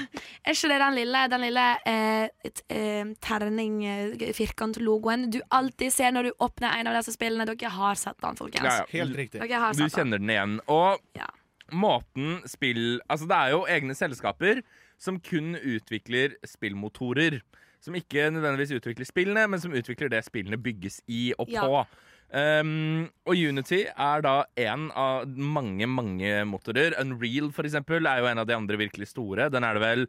[0.46, 6.30] Er ikke det den lille, den lille eh, eh, terning, eh, du alltid ser når
[6.30, 7.44] du åpner en av disse spillene?
[7.50, 8.64] Dere har sett den, folkens.
[8.64, 8.86] Ja, ja.
[8.94, 9.42] Helt riktig.
[9.44, 9.92] Dere har Du den.
[9.92, 10.60] kjenner den igjen.
[10.72, 11.28] Og Ja.
[11.74, 14.62] Måten spill Altså, det er jo egne selskaper
[15.02, 17.42] som kun utvikler spillmotorer.
[17.82, 21.62] Som ikke nødvendigvis utvikler spillene, men som utvikler det spillene bygges i og Ja.
[21.62, 21.86] på.
[22.36, 26.96] Um, og Unity er da en av mange, mange motorer.
[27.00, 29.50] Unreal, for eksempel, er jo en av de andre virkelig store.
[29.54, 30.08] Den er det vel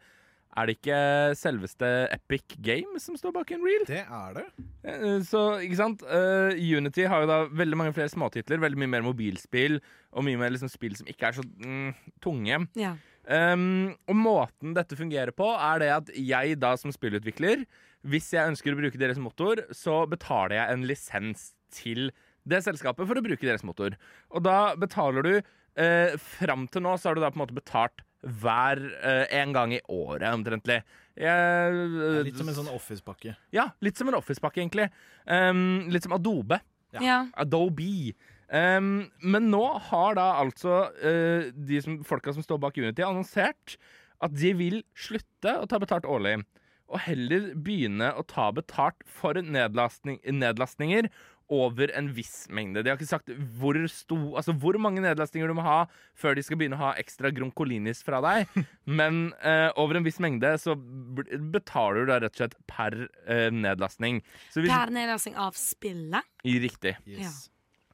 [0.56, 0.98] Er det ikke
[1.36, 3.84] selveste Epic Game som står bak Unreal?
[3.88, 4.44] Det er det.
[4.88, 6.04] Eh, Så, ikke sant?
[6.06, 9.80] Uh, Unity har jo da veldig mange flere småtitler, veldig mye mer mobilspill,
[10.16, 11.92] og mye mer liksom spill som ikke er så mm,
[12.24, 12.62] tunge.
[12.78, 12.94] Ja.
[13.26, 17.66] Um, og måten dette fungerer på, er det at jeg da som spillutvikler,
[18.06, 22.10] hvis jeg ønsker å bruke deres motor, så betaler jeg en lisens til
[22.46, 23.96] det selskapet for å bruke deres motor.
[24.30, 27.56] Og da betaler du eh, Fram til nå så har du da på en måte
[27.56, 30.80] betalt hver eh, en gang i året, omtrentlig.
[31.16, 33.36] Jeg, er litt som en sånn Office-pakke.
[33.54, 34.90] ja, litt som en Office-pakke, egentlig.
[35.24, 36.60] Um, litt som Adobe.
[36.96, 37.04] Ja.
[37.04, 37.20] ja.
[37.40, 38.12] Adobe.
[38.46, 43.78] Um, men nå har da altså uh, de som, folka som står bak Unity, annonsert
[44.22, 46.38] at de vil slutte å ta betalt årlig.
[46.86, 51.08] Og heller begynne å ta betalt for nedlastning, nedlastninger
[51.52, 52.82] over en viss mengde.
[52.82, 55.78] De har ikke sagt hvor, sto, altså hvor mange nedlastninger du må ha
[56.18, 58.50] før de skal begynne å ha ekstra gronkolinis fra deg.
[58.98, 63.48] Men eh, over en viss mengde så betaler du da rett og slett per eh,
[63.54, 64.22] nedlastning.
[64.50, 66.34] Så hvis, Per nedlastning av spillet.
[66.66, 66.96] Riktig.
[67.06, 67.46] Yes.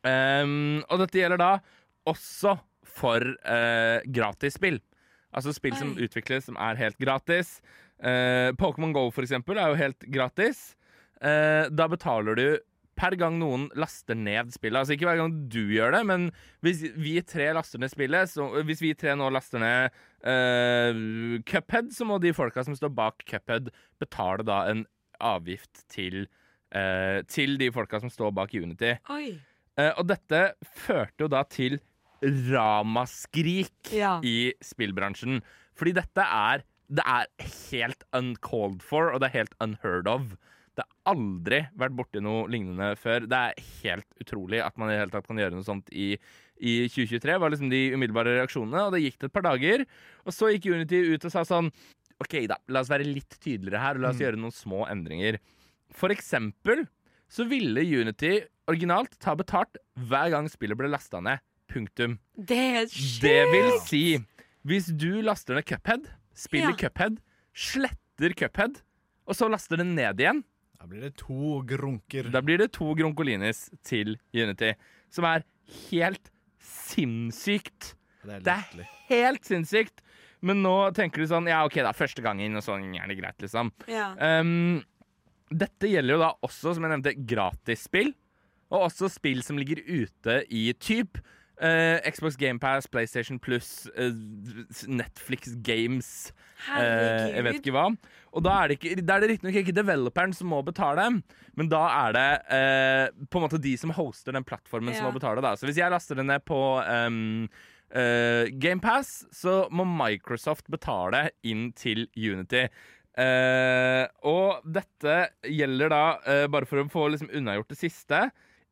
[0.02, 1.52] Um, og dette gjelder da
[2.10, 2.56] også
[2.92, 4.80] for uh, gratisspill.
[5.32, 7.60] Altså spill som utvikles som er helt gratis.
[8.02, 10.74] Eh, Pokémon Go for eksempel er jo helt gratis.
[11.22, 12.46] Uh, da betaler du
[13.02, 14.78] per gang noen laster ned spillet.
[14.78, 16.28] Altså ikke hver gang du gjør det, men
[16.62, 21.90] hvis vi tre laster ned spillet, så hvis vi tre nå laster ned uh, Cuphead,
[21.94, 23.72] så må de folka som står bak Cuphead,
[24.02, 24.84] betale da en
[25.22, 26.28] avgift til,
[26.76, 28.94] uh, til de folka som står bak Unity.
[29.72, 30.42] Eh, og dette
[30.84, 31.78] førte jo da til
[32.52, 34.18] ramaskrik Ja.
[34.22, 35.40] i spillbransjen.
[35.74, 37.24] Fordi dette er Det er
[37.72, 40.34] helt uncalled for, og det er helt unheard of.
[41.10, 43.24] Aldri vært borti noe lignende før.
[43.26, 46.12] Det er helt utrolig at man i det hele tatt kan gjøre noe sånt i,
[46.62, 47.38] i 2023.
[47.42, 49.82] var liksom de umiddelbare reaksjonene, og det gikk et par dager.
[50.26, 51.72] Og så gikk Unity ut og sa sånn
[52.22, 55.40] OK, da, la oss være litt tydeligere her, og la oss gjøre noen små endringer.
[55.90, 56.84] For eksempel
[57.32, 58.36] så ville Unity
[58.70, 61.42] originalt ta betalt hver gang spillet ble lasta ned.
[61.72, 62.18] Punktum.
[62.36, 63.22] Det er sjukt!
[63.24, 64.04] Det vil si,
[64.68, 66.78] hvis du laster ned Cuphead, spiller Ja.
[66.84, 67.16] Cuphead,
[67.56, 68.82] sletter Cuphead,
[69.26, 70.42] og så laster den ned igjen,
[70.82, 72.26] Da blir det to grunker.
[72.34, 74.72] da blir det to grunkolinis til Unity.
[75.14, 75.44] Som er
[75.92, 77.92] helt sinnssykt.
[78.24, 80.02] Det er Det er helt sinnssykt.
[80.42, 83.20] Men nå tenker du sånn Ja, OK, det er Første gangen, og sånn er det
[83.20, 83.70] greit, liksom.
[83.86, 84.10] Ja.
[84.18, 84.82] Um,
[85.54, 88.10] dette gjelder jo da også, som jeg nevnte, gratisspill.
[88.72, 91.20] Og også spill som ligger ute i typ
[91.62, 94.12] eh, Xbox GamePass, PlayStation Plus, uh,
[94.88, 96.32] Netflix Games
[96.68, 97.88] uh, Jeg vet ikke hva.
[98.32, 101.08] Og da er det, ikke, da er det riktignok ikke developeren som må betale,
[101.58, 105.12] men da er det eh, på en måte de som hoster den plattformen som må
[105.18, 105.44] betale.
[105.44, 107.44] da Så hvis jeg laster det ned på um,
[107.92, 112.70] GamePass, så må Microsoft betale inn til Unity.
[113.12, 118.24] Eh, og dette gjelder da, eh, bare for å få liksom unnagjort det siste,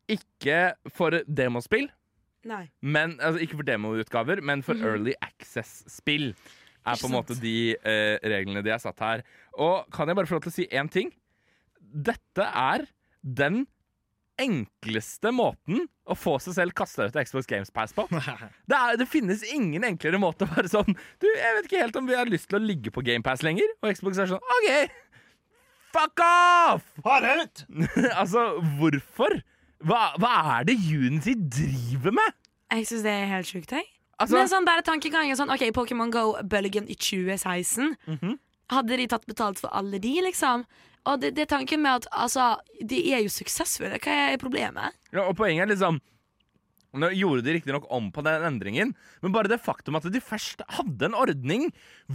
[0.09, 1.91] ikke for demospill,
[2.49, 2.62] Nei.
[2.80, 4.86] men, altså ikke for demoutgaver, men for mm.
[4.86, 6.30] early access-spill.
[6.88, 9.20] Er på en måte de eh, reglene de er satt her.
[9.61, 11.11] Og kan jeg bare få lov til å si én ting?
[11.76, 12.86] Dette er
[13.20, 13.66] den
[14.41, 18.07] enkleste måten å få seg selv kasta ut av Xbox Games Pass på.
[18.70, 21.99] Det, er, det finnes ingen enklere måte å være sånn Du, jeg vet ikke helt
[21.99, 23.68] om vi har lyst til å ligge på GamePass lenger.
[23.82, 24.99] Og Xbox er sånn OK,
[25.95, 26.86] fuck off!
[28.20, 28.47] altså,
[28.78, 29.41] hvorfor?
[29.87, 32.37] Hva, hva er det Unity driver med?
[32.70, 33.72] Jeg syns det er helt sjukt.
[33.72, 33.87] jeg.
[34.20, 37.95] Altså, Men sånn bare tankegangen sånn OK, Pokémon Go-bølgen i 2016.
[38.07, 38.37] Mhm.
[38.70, 40.62] Hadde de tatt betalt for alle de, liksom?
[41.09, 42.53] Og det, det er tanken med at altså,
[42.87, 43.97] de er jo suksessfulle.
[44.05, 44.93] Hva er problemet?
[45.12, 45.99] ja, og poenget er liksom
[46.99, 50.64] Nå gjorde de riktignok om på den endringen, men bare det faktum at de først
[50.74, 51.68] hadde en ordning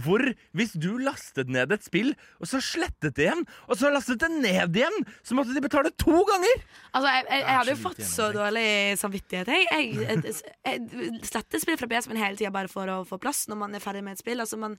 [0.04, 0.20] hvor
[0.56, 2.12] hvis du lastet ned et spill,
[2.42, 5.94] og så slettet det igjen, og så lastet det ned igjen, så måtte de betale
[5.96, 6.62] to ganger!
[6.92, 8.68] Altså, jeg, jeg, jeg hadde jo fått så dårlig
[9.00, 9.52] samvittighet.
[9.54, 13.46] Jeg, jeg, jeg, jeg sletter spill fra PC-en hele tida bare for å få plass
[13.50, 14.44] når man er ferdig med et spill.
[14.44, 14.76] Altså, man,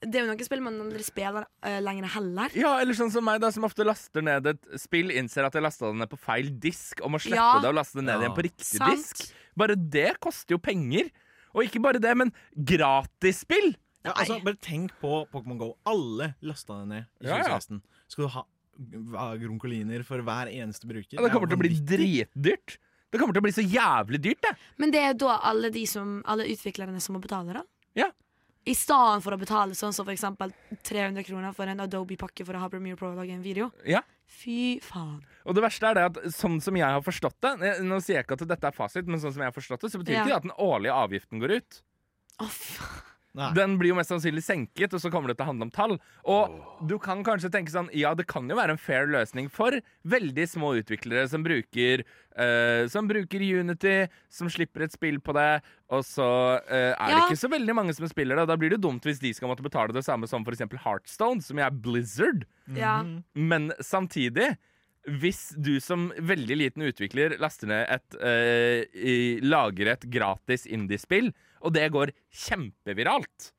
[0.00, 2.52] det er jo noen spill man aldri spiller uh, lenger heller.
[2.54, 5.64] Ja, eller sånn som meg, da, som ofte laster ned et spill, innser at jeg
[5.64, 7.58] lasta det ned på feil disk, og må slette Ja.
[7.64, 8.20] det og laste det ned Ja.
[8.26, 8.94] igjen på riktig Sant.
[8.94, 9.34] disk.
[9.58, 11.10] Bare det koster jo penger.
[11.56, 13.74] Og ikke bare det, men gratisspill!
[14.06, 15.72] Ja, altså, bare tenk på Pokémon Go.
[15.88, 17.48] Alle lasta det ned i Ja, ja.
[17.58, 17.82] 2016.
[18.08, 18.44] Skal du ha
[19.40, 21.16] gronkoliner for hver eneste bruker?
[21.18, 22.78] Ja, det kommer er til å bli dritdyrt.
[23.10, 24.54] Det kommer til å bli så jævlig dyrt, det.
[24.78, 27.64] Men det er da alle, de som, alle utviklerne som må betale, da?
[27.96, 28.10] Ja.
[28.68, 30.52] I stedet for å betale sånn som eksempel
[30.84, 33.70] 300 kroner for en Adobe-pakke for å ha Premiere Pro og lage en video.
[33.88, 34.02] Ja.
[34.28, 35.22] Fy faen.
[35.48, 38.26] Og det verste er det at sånn som jeg har forstått det Nå sier jeg
[38.26, 40.24] ikke at dette er fasit, men sånn som jeg har forstått det, så betyr Ja.
[40.26, 41.78] ikke det at den årlige avgiften går ut.
[42.44, 43.07] Å, faen.
[43.36, 43.50] Nei.
[43.54, 45.96] Den blir jo mest sannsynlig senket, og så kommer det til å handle om tall.
[46.32, 46.54] Og
[46.88, 49.76] du kan kanskje tenke sånn Ja, det kan jo være en fair løsning for
[50.08, 55.60] veldig små utviklere som bruker uh, Som bruker Unity, som slipper et spill på det,
[55.92, 58.48] og så uh, er det ikke så veldig mange som spiller det.
[58.50, 60.64] Da blir det dumt hvis de skal måtte betale det samme som f.eks.
[60.84, 62.48] Heartstone, som jo er Blizzard.
[62.74, 62.98] Ja.
[63.04, 63.22] Mhm.
[63.48, 64.54] Men samtidig
[65.08, 71.30] hvis du som veldig liten utvikler laster ned et uh, i, Lager et gratis indiespill,
[71.62, 72.12] og det går
[72.46, 73.52] kjempeviralt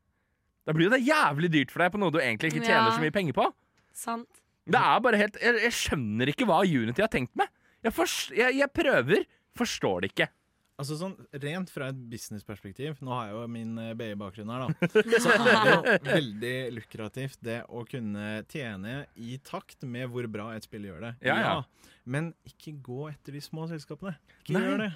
[0.68, 2.96] Da blir jo det jævlig dyrt for deg på noe du egentlig ikke tjener Ja.
[2.96, 3.46] så mye penger på.
[3.96, 4.28] Sant.
[4.70, 7.48] Det er bare helt Jeg, jeg skjønner ikke hva Unity har tenkt med.
[7.84, 9.24] Jeg, fors- jeg, jeg prøver,
[9.58, 10.28] forstår det ikke.
[10.80, 14.88] Altså sånn, Rent fra et businessperspektiv, nå har jeg jo min eh, BI-bakgrunn her, da,
[15.26, 20.54] så er det jo veldig lukrativt det å kunne tjene i takt med hvor bra
[20.56, 21.12] et spill gjør det.
[21.28, 21.58] Ja, ja.
[22.08, 24.14] Men ikke gå etter de små selskapene.
[24.46, 24.64] Ikke Nei.
[24.70, 24.92] gjør det.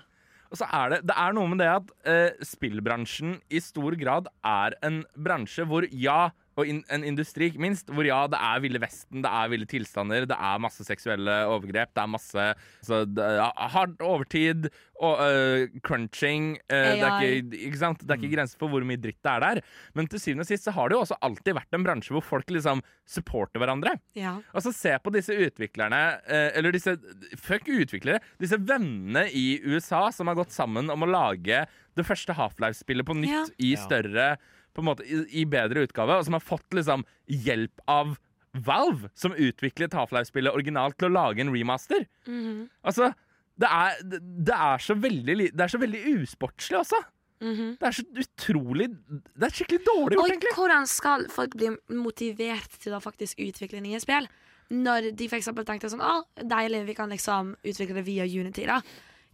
[0.54, 4.30] Og så er det, det er noe med det at eh, spillbransjen i stor grad
[4.46, 6.28] er en bransje hvor ja,
[6.60, 9.68] og in, en industri ikke minst, hvor ja, det er ville vesten, det er ville
[9.70, 14.70] tilstander, det er masse seksuelle overgrep, det er masse altså, det er hard overtid
[15.04, 18.04] og uh, crunching uh, det, er ikke, ikke sant?
[18.04, 19.62] det er ikke grenser for hvor mye dritt det er der.
[19.98, 22.24] Men til syvende og sist så har det jo også alltid vært en bransje hvor
[22.26, 23.98] folk liksom supporter hverandre.
[24.18, 24.38] Ja.
[24.62, 26.96] så Se på disse utviklerne uh, Eller disse
[27.42, 28.22] Fuck utviklere.
[28.42, 31.66] Disse vennene i USA som har gått sammen om å lage
[31.98, 33.46] det første Half-Life-spillet på nytt Ja.
[33.60, 33.84] i Ja.
[33.84, 34.28] større
[34.74, 38.16] på en måte, i, i bedre utgave, og som har fått liksom hjelp av
[38.54, 42.06] Valve, som utviklet Half-Life-spillet originalt, til å lage en remaster.
[42.30, 42.68] Mhm.
[42.86, 43.14] Altså,
[43.58, 47.02] det er, det, er så veldig Det er så veldig usportslig også.
[47.44, 47.76] Mhm.
[47.82, 50.54] Det er så utrolig Det er skikkelig dårlig gjort, Og egentlig.
[50.56, 54.30] hvordan skal folk bli motivert til å faktisk utvikle nye spill?
[54.72, 58.80] Når de for tenkte sånn Å, deilig, vi kan liksom utvikle det via Unity, da.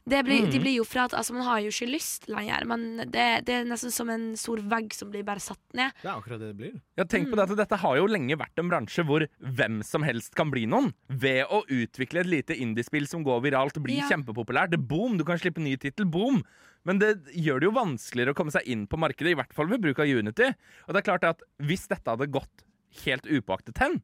[0.10, 0.52] Det blir, Mm.
[0.52, 3.54] De blir jo fra at altså, Man har jo ikke lyst lenger, men det, det
[3.60, 5.92] er nesten som en stor vegg som blir bare satt ned.
[6.02, 6.74] Det er akkurat det det blir.
[6.98, 10.02] Ja, tenk på det at Dette har jo lenge vært en bransje hvor hvem som
[10.08, 10.92] helst kan bli noen.
[11.10, 14.08] Ved å utvikle et lite indiespill som går viralt, blir Ja.
[14.10, 14.76] kjempepopulært.
[14.88, 16.06] Boom, du kan slippe ny tittel.
[16.10, 16.44] Boom.
[16.86, 19.68] Men det gjør det jo vanskeligere å komme seg inn på markedet, i hvert fall
[19.68, 20.48] ved bruk av Unity.
[20.88, 22.64] Og det er klart at hvis dette hadde gått
[23.06, 24.02] helt upåaktet hen,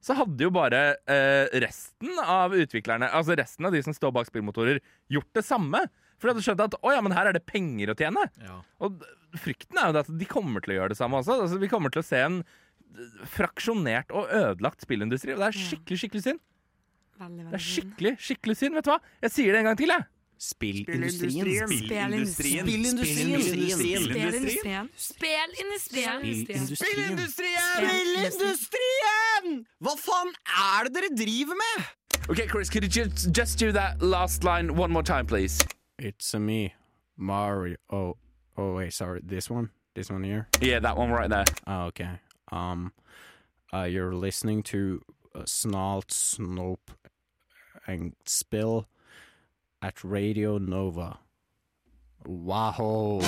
[0.00, 0.80] så hadde jo bare
[1.10, 4.80] eh, resten av utviklerne, altså resten av de som står bak spillmotorer,
[5.12, 5.82] gjort det samme.
[6.20, 8.26] For de hadde skjønt at å ja, men her er det penger å tjene.
[8.44, 8.58] Ja.
[8.84, 9.04] Og
[9.40, 11.36] frykten er jo at de kommer til å gjøre det samme også.
[11.44, 12.40] Altså, vi kommer til å se en
[13.30, 16.40] fraksjonert og ødelagt spillindustri, og det er skikkelig, skikkelig synd.
[17.20, 18.98] Veldig, Det er skikkelig, skikkelig synd, vet du hva?
[19.26, 20.06] Jeg sier det en gang til, jeg.
[20.40, 21.44] Spillindustrien.
[21.44, 22.26] Spillindustrien.
[22.26, 23.40] Spillindustrien.
[23.76, 24.88] Spillindustrien.
[24.96, 26.18] Spillindustrien.
[26.76, 27.60] Spillindustrien!
[27.76, 29.66] Spillindustrien!
[29.84, 31.84] Hva faen er det dere driver med?
[32.30, 35.60] Okay, Chris, could you just, just do that last line one more time, please?
[35.98, 36.72] It's a me,
[37.18, 37.76] Mario.
[37.90, 38.16] Oh,
[38.56, 39.20] oh wait, sorry.
[39.22, 40.48] This one, this one here.
[40.62, 41.44] Yeah, that one right there.
[41.66, 42.18] Oh, okay.
[42.50, 42.92] Um,
[43.72, 45.00] Uh, you're listening to
[45.32, 46.90] uh, Snalt, Snope,
[47.86, 48.88] and Spill
[49.80, 51.16] at Radio Nova.
[52.26, 53.22] Wow.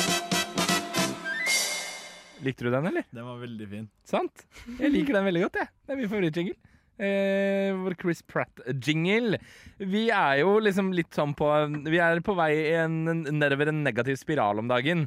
[2.42, 3.06] Likte du den, eller?
[3.10, 3.88] Den var veldig fin.
[4.04, 4.44] Sant?
[4.78, 5.72] Jeg liker den veldig godt, jeg.
[5.86, 6.58] Det er min favorittjingle.
[7.02, 9.38] Eh, vår Chris Pratt-jingle.
[9.80, 11.48] Vi er jo liksom litt sånn på
[11.88, 15.06] Vi er på vei i en, nedover en negativ spiral om dagen.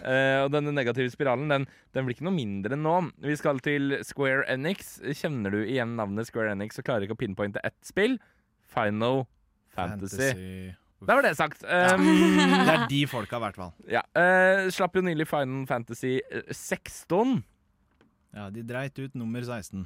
[0.00, 2.94] Eh, og denne negative spiralen den, den blir ikke noe mindre nå.
[3.24, 4.98] Vi skal til Square Enix.
[5.18, 8.16] Kjenner du igjen navnet Square Enix og klarer ikke å pinpointe ett spill?
[8.74, 9.24] Final
[9.74, 10.74] Fantasy.
[11.04, 11.64] Der var det sagt.
[11.64, 12.04] Um,
[12.66, 13.72] Det er de folka, i hvert fall.
[13.90, 17.42] ja, uh, slapp jo nylig Final Fantasy eh, 16.
[18.34, 19.84] Ja, De dreit ut nummer 16.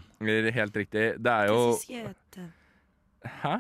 [0.55, 1.09] Helt riktig.
[1.21, 1.75] Det er jo
[3.43, 3.57] Hæ?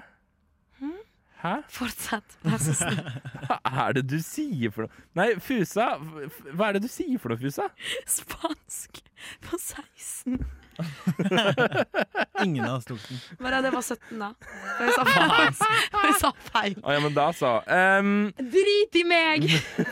[0.78, 0.92] Hæ?
[1.38, 1.52] Hæ?
[1.70, 2.98] Fortsett, vær så snill.
[3.46, 3.58] Hva
[3.88, 5.02] er det du sier for noe?
[5.18, 7.68] Nei, Fusa, hva er det du sier for noe, Fusa?
[8.10, 8.98] Spansk
[9.46, 10.40] på 16.
[12.44, 13.20] Ingen av oss tok den.
[13.42, 14.28] Bare det var 17, da.
[14.76, 15.56] For jeg sa feil.
[16.04, 16.76] Jeg sa feil.
[16.82, 17.54] Å ja, men da så.
[17.66, 19.48] Um, Drit i meg!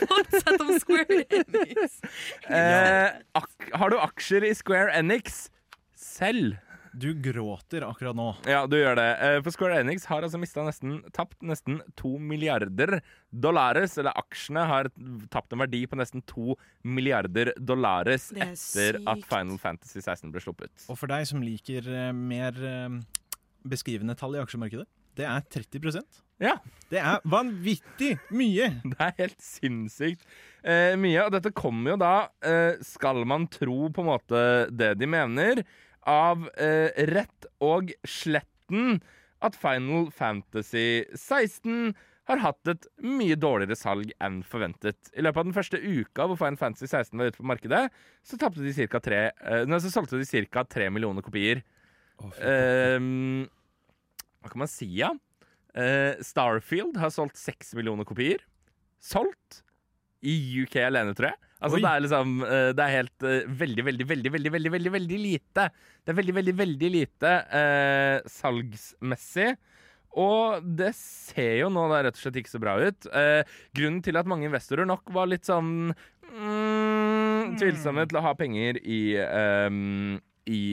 [0.07, 1.97] Fortsett om Square Enix.
[2.47, 5.45] eh, ak har du aksjer i Square Enix
[5.97, 6.55] selv?
[6.97, 8.31] Du gråter akkurat nå.
[8.49, 9.07] Ja, du gjør det.
[9.21, 12.97] Eh, For Square Enix har altså mista nesten Tapt nesten to milliarder
[13.29, 13.97] dollares.
[14.01, 14.89] Eller aksjene har
[15.33, 16.55] tapt en verdi på nesten to
[16.87, 19.05] milliarder dollares etter sykt.
[19.13, 19.25] at.
[19.29, 20.73] Final Fantasy 16 ble sluppet.
[20.89, 22.97] Og for deg som liker eh, mer eh,
[23.67, 24.87] beskrivende tall i aksjemarkedet,
[25.17, 26.57] det er 30% Ja.
[26.91, 28.67] Det er vanvittig mye!
[28.91, 30.21] Det er helt sinnssykt
[30.63, 31.23] eh, mye.
[31.25, 32.11] Og dette kommer jo da,
[32.45, 34.41] eh, skal man tro på en måte
[34.71, 35.63] det de mener,
[36.07, 38.99] av eh, rett og sletten
[39.43, 41.93] at Final Fantasy 16
[42.27, 45.11] har hatt et mye dårligere salg enn forventet.
[45.15, 47.85] I løpet av den første uka hvor Final Fantasy 16 var ute på markedet,
[48.25, 50.65] så, de cirka tre, eh, nei, så solgte de ca.
[50.67, 51.63] 3 millioner kopier.
[52.41, 53.45] Ehm,
[54.41, 55.13] hva kan man si, ja?
[55.77, 58.43] Eh, Starfield har solgt 6 millioner kopier.
[58.99, 59.61] Solgt
[60.25, 60.33] i
[60.63, 61.46] UK alene, tror jeg.
[61.57, 64.91] Altså, det er liksom eh, Det er helt eh, veldig, veldig, veldig, veldig, veldig, veldig,
[64.97, 65.65] veldig lite.
[66.03, 69.49] Det er veldig, veldig, veldig lite eh, salgsmessig.
[70.17, 73.09] Og det ser jo nå da rett og slett ikke så bra ut.
[73.09, 78.33] Eh, grunnen til at mange investorer nok var litt sånn mm, tvilsomme til å ha
[78.37, 80.17] penger i, ehm,
[80.49, 80.63] i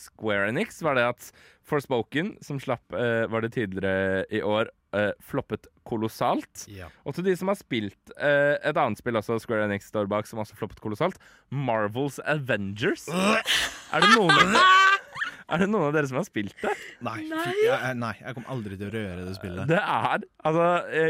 [0.00, 1.28] Square Enix, var det at
[1.66, 6.64] Forspoken, som slapp uh, var det tidligere i år, uh, floppet kolossalt.
[6.70, 6.86] Ja.
[7.04, 10.28] Og til de som har spilt uh, et annet spill også Square Enix står bak,
[10.30, 11.18] som også floppet kolossalt,
[11.50, 13.08] Marvels Avengers.
[13.10, 14.64] Er det noen av dere
[15.54, 16.72] er det noen av dere som har spilt det?
[17.06, 17.42] Nei, Nei.
[17.50, 19.68] jeg, jeg- nei, jeg kommer aldri til å røre det spillet.
[19.70, 20.64] Det er Altså,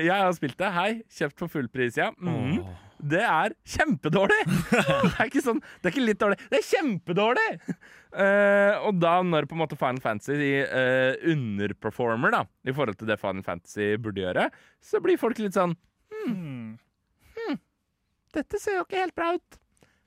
[0.09, 0.73] jeg har spilt det.
[0.77, 0.91] Hei,
[1.21, 2.11] kjøpt for full pris, ja.
[2.21, 2.59] Mm.
[2.65, 2.83] Åh.
[2.97, 4.39] Det er kjempedårlig!
[4.73, 7.51] det er ikke sånn Det er ikke litt dårlig, det er kjempedårlig!
[8.17, 13.11] Uh, og da, når på en måte Final Fantasy uh, underperformer da i forhold til
[13.11, 14.49] det Final Fantasy burde gjøre,
[14.81, 15.77] så blir folk litt sånn
[16.15, 16.77] hmm,
[17.37, 17.61] hmm,
[18.37, 19.61] Dette ser jo ikke helt bra ut.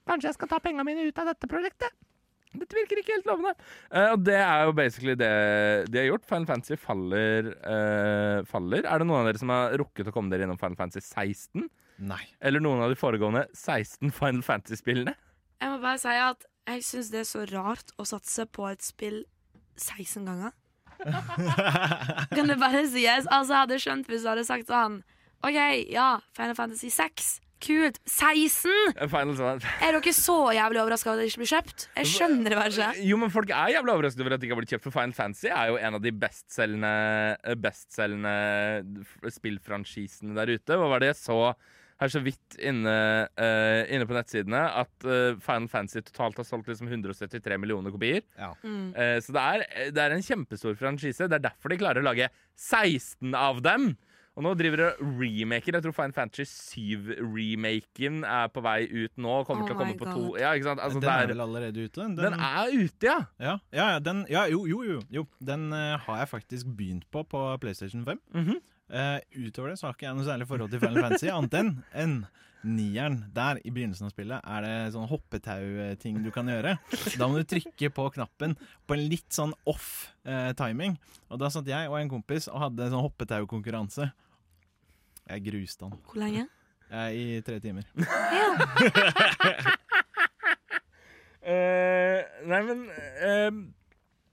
[0.10, 1.94] Kanskje jeg skal ta pengene mine ut av dette prosjektet?
[2.50, 3.52] Dette virker ikke helt lovende.
[3.94, 5.34] Uh, og det er jo basically det
[5.94, 6.26] de har gjort.
[6.30, 8.88] Final Fantasy faller, uh, faller.
[8.90, 11.68] Er det noen av dere som har rukket å komme dere innom Final Fantasy 16?
[12.10, 12.22] Nei.
[12.42, 15.14] Eller noen av de foregående 16 Final Fantasy-spillene?
[15.60, 18.84] Jeg må bare si at jeg syns det er så rart å satse på et
[18.86, 19.22] spill
[19.80, 20.56] 16 ganger.
[22.36, 23.28] Kan det bare sies?
[23.28, 25.00] Altså, jeg hadde skjønt hvis du hadde sagt sånn
[25.46, 27.38] OK, ja, Final Fantasy 6.
[27.60, 27.98] Kult.
[28.08, 28.72] 16!
[28.96, 31.88] Eh, Final Er dere så jævlig overraska over at det ikke blir kjøpt?
[31.98, 33.08] Jeg skjønner det bare ikke.
[33.10, 35.16] Jo, men folk er jævlig overrasket over at det ikke har blitt kjøpt, for Final
[35.18, 36.94] Fantasy er jo en av de bestselgende,
[37.60, 38.00] best
[39.40, 40.80] spillfranchisene der ute.
[40.80, 41.42] Hva var det jeg så
[42.00, 42.96] her så vidt inne,
[43.36, 44.62] uh, inne på nettsidene?
[44.82, 48.24] At uh, Final Fantasy totalt har solgt liksom 173 millioner kopier.
[48.40, 48.54] Ja.
[48.64, 48.94] Mm.
[48.96, 51.28] Uh, så det er, det er en kjempestor franchise.
[51.28, 53.92] Det er derfor de klarer å lage 16 av dem.
[54.40, 55.76] Og nå driver det remaker.
[55.76, 59.34] Jeg tror Final Fantasy 7-remaken er på vei ut nå.
[59.44, 60.14] Kommer Oh til å komme på God.
[60.16, 60.84] to Ja, ikke sant?
[60.86, 62.00] Altså, den er vel allerede ute?
[62.00, 63.18] Den, den er ute, ja!
[63.36, 65.26] Ja, ja, ja, den, ja jo, jo, jo, jo.
[65.44, 68.22] Den uh, har jeg faktisk begynt på på PlayStation 5.
[68.32, 68.62] Mm -hmm.
[68.90, 71.84] Uh, utover det så har ikke jeg noe særlig forhold til Final Fantasy, annet enn
[71.94, 72.16] en
[72.64, 73.26] nieren.
[73.36, 76.78] Der i begynnelsen av spillet er det sånn hoppetau-ting du kan gjøre.
[77.20, 78.56] Da må du trykke på knappen
[78.88, 80.98] på en litt sånn off uh, timing.
[81.30, 84.10] Og da satt jeg og en kompis og hadde en sånn hoppetau-konkurranse.
[85.30, 85.98] Jeg gruste han.
[86.10, 86.48] Hvor lenge?
[86.90, 87.84] Jeg I tre timer.
[91.46, 93.60] uh, nei, men uh,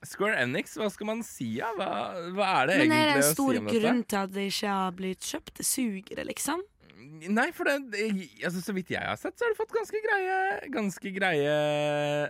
[0.07, 1.51] Square Enix, hva skal man si?
[1.59, 1.69] Ja?
[1.77, 1.91] Hva,
[2.37, 3.59] hva er det Men egentlig å si om dette?
[3.59, 5.53] Det er en stor grunn til at det ikke har blitt kjøpt?
[5.61, 6.65] Det suger det, liksom?
[7.27, 10.01] Nei, for det, det- altså, så vidt jeg har sett, så har det fått ganske
[10.05, 10.37] greie
[10.75, 11.53] Ganske greie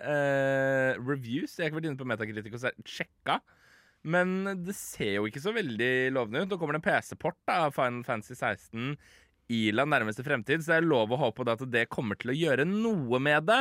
[0.03, 1.57] uh, reviews.
[1.57, 3.39] Jeg har ikke vært inne på Metacritic og sjekka.
[4.07, 6.53] Men det ser jo ikke så veldig lovende ut.
[6.53, 8.95] Nå kommer det en PC-port av Final Fantasy 16
[9.53, 12.37] i la nærmeste fremtid, så det er lov å håpe at det kommer til å
[12.37, 13.61] gjøre noe med det.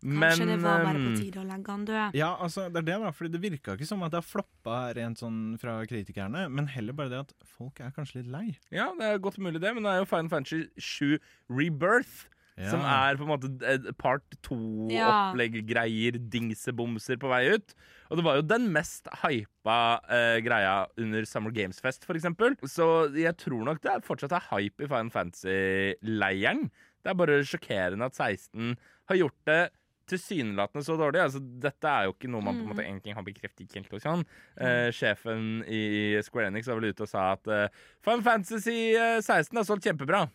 [0.00, 2.14] Kanskje det var bare på ehm, tide å legge han død.
[2.16, 4.76] Ja, altså, det er det da, fordi det virka ikke som at det har floppa
[4.96, 8.46] rent sånn fra kritikerne, men heller bare det at folk er kanskje litt lei.
[8.72, 11.18] Ja, det er godt mulig det, men det er jo Final Fantasy 7
[11.52, 12.30] Rebirth.
[12.68, 14.40] Som er på en måte part Ja.
[14.50, 17.74] to-opplegg-greier, dingsebomser på vei ut.
[18.10, 22.56] Og det var jo den mest hypa uh, greia under Summer Games Fest, eksempel.
[22.66, 26.70] Så jeg tror nok det er fortsatt er hype i Final Fantasy-leiren.
[27.00, 28.74] Det er bare sjokkerende at 16
[29.08, 29.62] har gjort det
[30.10, 31.22] tilsynelatende så dårlig.
[31.22, 33.70] Altså, dette er jo ikke noe man på en måte egentlig har bekreftet.
[33.70, 34.24] Konklusjon.
[34.58, 37.68] Eh, sjefen i Square Enix var vel ute og sa at eh,
[38.04, 40.26] Final Fantasy eh, 16 har solgt kjempebra.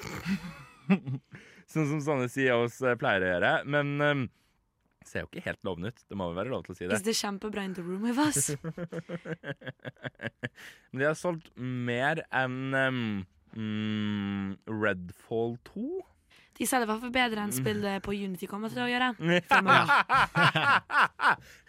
[1.70, 3.52] sånn som sånne CEOs oss pleier å gjøre.
[3.70, 4.28] Men
[5.00, 6.00] det ser jo ikke helt lovende ut.
[6.10, 6.96] Det må vel være lov til å si det.
[6.98, 8.50] Is the kjempebra in the room with us?
[10.90, 16.04] Men de har solgt mer enn um, Redfall 2.
[16.60, 19.14] De sa det var for bedre enn spillet på Unity kommer til å gjøre.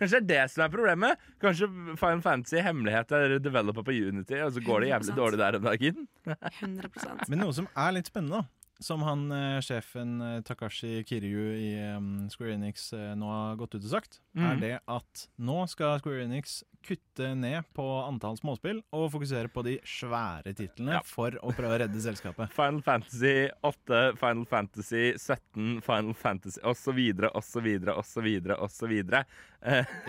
[0.01, 1.15] Kanskje det er det som er problemet?
[1.39, 1.69] Kanskje
[2.01, 5.19] Final Fantasy hemmelighet er developer på Unity, og så går det jævlig 100%.
[5.21, 5.97] dårlig der om dagen?
[6.27, 11.43] 100% Men noe som er litt spennende, da, som han eh, sjefen eh, Takashi Kiryu
[11.55, 14.59] i em, Square Enix eh, nå har gått ut og sagt, er Mhm.
[14.63, 19.75] det at nå skal Square Enix kutte ned på antall småspill og fokusere på de
[19.85, 21.01] svære titlene Ja.
[21.05, 22.49] for å prøve å redde selskapet.
[22.57, 26.97] Final Fantasy 8, Final Fantasy 17, Final Fantasy osv.,
[27.35, 27.67] osv.,
[28.01, 28.27] osv.,
[28.57, 28.93] osv.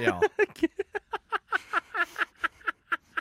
[0.01, 0.17] Ja.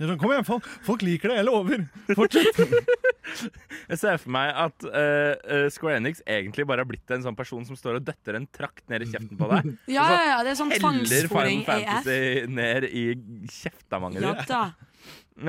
[0.02, 1.84] Det er sånn, Kom igjen, folk, folk liker det, Eller over.
[2.18, 2.58] Fortsett!
[3.92, 7.38] Jeg ser for meg at eh, eh, Square Enix egentlig bare har blitt en sånn
[7.38, 9.70] person som står og døtter en trakt ned i kjeften på deg.
[9.94, 13.06] Ja, ja, ja, det er sånn Heller Final Fantasy ned i
[13.60, 14.50] kjeftamanget Ja ditt.
[14.50, 14.64] da.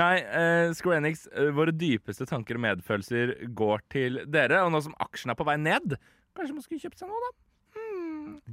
[0.02, 4.60] Nei, uh, Square Enix, uh, våre dypeste tanker og medfølelser går til dere.
[4.66, 5.96] Og nå som aksjen er på vei ned,
[6.36, 7.32] kanskje man skulle kjøpt seg noe, da?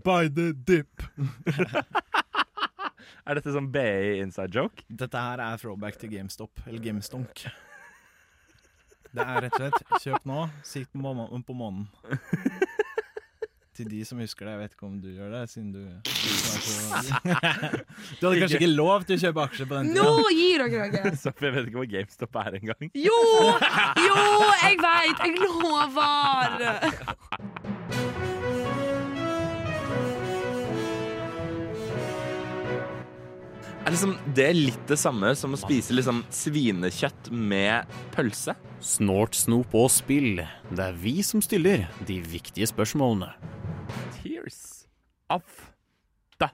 [0.06, 1.04] By the dip.
[3.26, 4.84] Er dette sånn BI inside joke?
[4.90, 7.46] Dette her er throwback til GameStop, eller GameStonk.
[9.10, 11.88] Det er rett og slett kjøp nå, sikt på, må på månen.
[13.80, 16.10] Til de som husker det, jeg vet ikke om du gjør det, siden du Du,
[16.12, 17.22] så-
[18.20, 20.34] du hadde kanskje ikke lov til å kjøpe aksjer på den Nå tida?
[20.36, 21.14] gir dere dere!
[21.24, 22.90] Sofie, jeg vet ikke hvor GameStop er engang.
[23.00, 23.20] Jo!
[24.04, 24.20] Jo,
[24.66, 25.18] jeg veit!
[25.24, 26.50] Jeg lover!
[33.90, 38.54] Er liksom det litt det samme som å spise liksom svinekjøtt med pølse?
[38.86, 40.44] Snort, snop og spill.
[40.70, 43.32] Det er vi som stiller de viktige spørsmålene.
[44.20, 44.60] Tears
[45.34, 45.42] of
[46.38, 46.52] the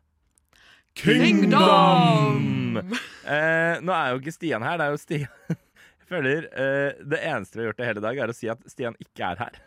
[0.95, 2.79] Kingdom!
[2.79, 5.35] Eh, nå er jo ikke Stian her, det er jo Stian.
[6.05, 8.63] Jeg føler eh, Det eneste vi har gjort det hele dag, er å si at
[8.71, 9.63] Stian ikke er her.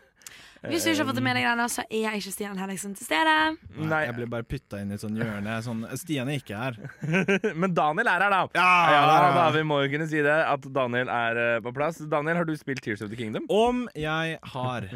[0.67, 2.95] Hvis du ikke har fått det med deg, Rana, så er jeg ikke Stian Henriksen
[2.97, 3.35] til stede.
[3.79, 5.53] Nei, jeg ble bare putta inn i et sånt hjørne.
[5.63, 6.79] Sånn, Stian er ikke her.
[7.61, 8.41] Men Daniel er her, da.
[8.59, 12.01] Ja, da, Vi må jo kunne si det, at Daniel er eh, på plass.
[12.11, 13.47] Daniel, har du spilt Tears of the Kingdom?
[13.47, 14.89] Om jeg har.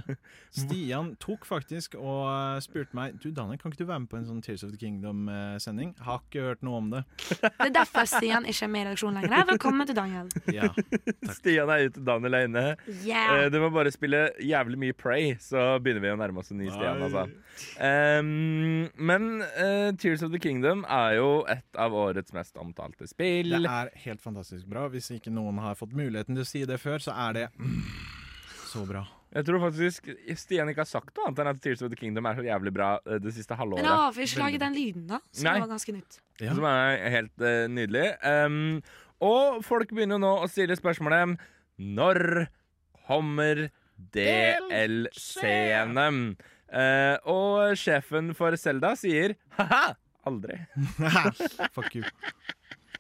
[0.54, 4.20] Stian tok faktisk og eh, spurte meg Du Daniel, kan ikke du være med på
[4.20, 5.96] en sånn Tears of the Kingdom-sending.
[6.04, 7.06] Har ikke hørt noe om det.
[7.32, 9.48] Det er derfor Stian ikke er med i redaksjonen lenger.
[9.54, 10.28] Velkommen til Daniel.
[10.52, 10.68] Ja.
[11.40, 12.68] Stian er ute, Daniel er inne.
[13.00, 13.46] Yeah.
[13.46, 16.60] Eh, du må bare spille jævlig mye Pray, så begynner vi å nærme oss en
[16.62, 17.02] ny Stian.
[17.06, 17.26] Altså.
[17.78, 23.54] Um, men uh, Tears of the Kingdom er jo et av årets mest omtalte spill.
[23.54, 24.88] Det er helt fantastisk bra.
[24.94, 27.84] Hvis ikke noen har fått muligheten til å si det før, så er det mm,
[28.74, 29.06] så bra.
[29.34, 32.28] Jeg tror faktisk Stian ikke har sagt noe annet enn at Tears of the Kingdom
[32.30, 33.82] er så jævlig bra eh, det siste halvåret.
[33.82, 35.20] Men har vi ikke laget den lyden, da.
[35.34, 35.56] Som Nei.
[35.64, 36.20] var ganske nytt.
[36.42, 36.54] Ja.
[36.54, 38.12] Som er helt uh, nydelig.
[38.22, 38.84] Um,
[39.24, 41.40] og folk begynner jo nå å stille spørsmålet
[41.82, 42.20] Når
[43.08, 43.68] kommer
[44.14, 46.08] DLC-ene?
[46.74, 49.94] Uh, og sjefen for Selda sier ha-ha,
[50.26, 50.58] aldri.
[51.76, 52.06] Fuck you.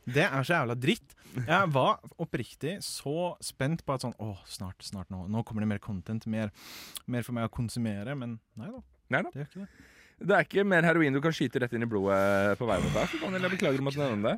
[0.03, 1.15] Det er så jævla dritt.
[1.33, 5.23] Jeg var oppriktig så spent på at sånn Å, snart, snart nå.
[5.31, 6.27] Nå kommer det mer content.
[6.29, 6.53] Mer,
[7.09, 8.13] mer for meg å konsumere.
[8.19, 8.83] Men nei da.
[9.13, 9.33] Nei da.
[9.33, 9.89] Det gjør ikke det.
[10.23, 12.93] Det er ikke mer heroin du kan skyte rett inn i blodet på vei mot
[12.95, 13.09] deg.
[13.09, 14.35] så Daniel, jeg beklager om at du nevner det.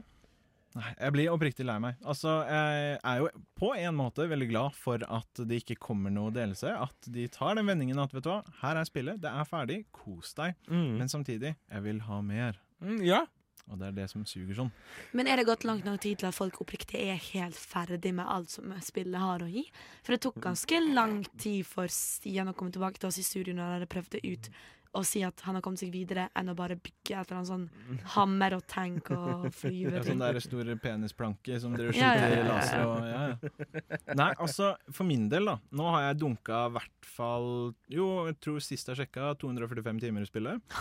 [0.76, 2.00] Nei, jeg blir oppriktig lei meg.
[2.04, 6.34] Altså, Jeg er jo på en måte veldig glad for at det ikke kommer noe
[6.36, 6.74] delelse.
[6.76, 9.86] At de tar den vendingen at vet du hva, her er spillet, det er ferdig,
[9.96, 10.58] kos deg.
[10.68, 11.00] Mm.
[11.00, 12.60] Men samtidig, jeg vil ha mer.
[12.84, 13.24] Mm, ja.
[13.72, 14.70] Og det er det som suger sånn.
[15.18, 18.28] Men er det gått langt nok tid til at folk oppriktig er helt ferdig med
[18.30, 19.64] alt som spillet har å gi?
[20.06, 23.56] For det tok ganske lang tid for Stian å komme tilbake til oss i studio
[23.56, 24.52] når han hadde prøvd det ut,
[24.96, 27.50] og si at han har kommet seg videre, enn å bare bygge et eller annet
[27.52, 29.98] sånn hammer og tank og flyve.
[30.00, 32.46] Ja, sånn der store penisplanke som dere skyter ja, ja, ja.
[32.50, 34.14] laser og ja, ja.
[34.22, 35.58] Nei, altså, for min del, da.
[35.76, 37.50] Nå har jeg dunka i hvert fall
[37.92, 40.80] Jo, jeg tror sist jeg sjekka, 245 timer i spillet.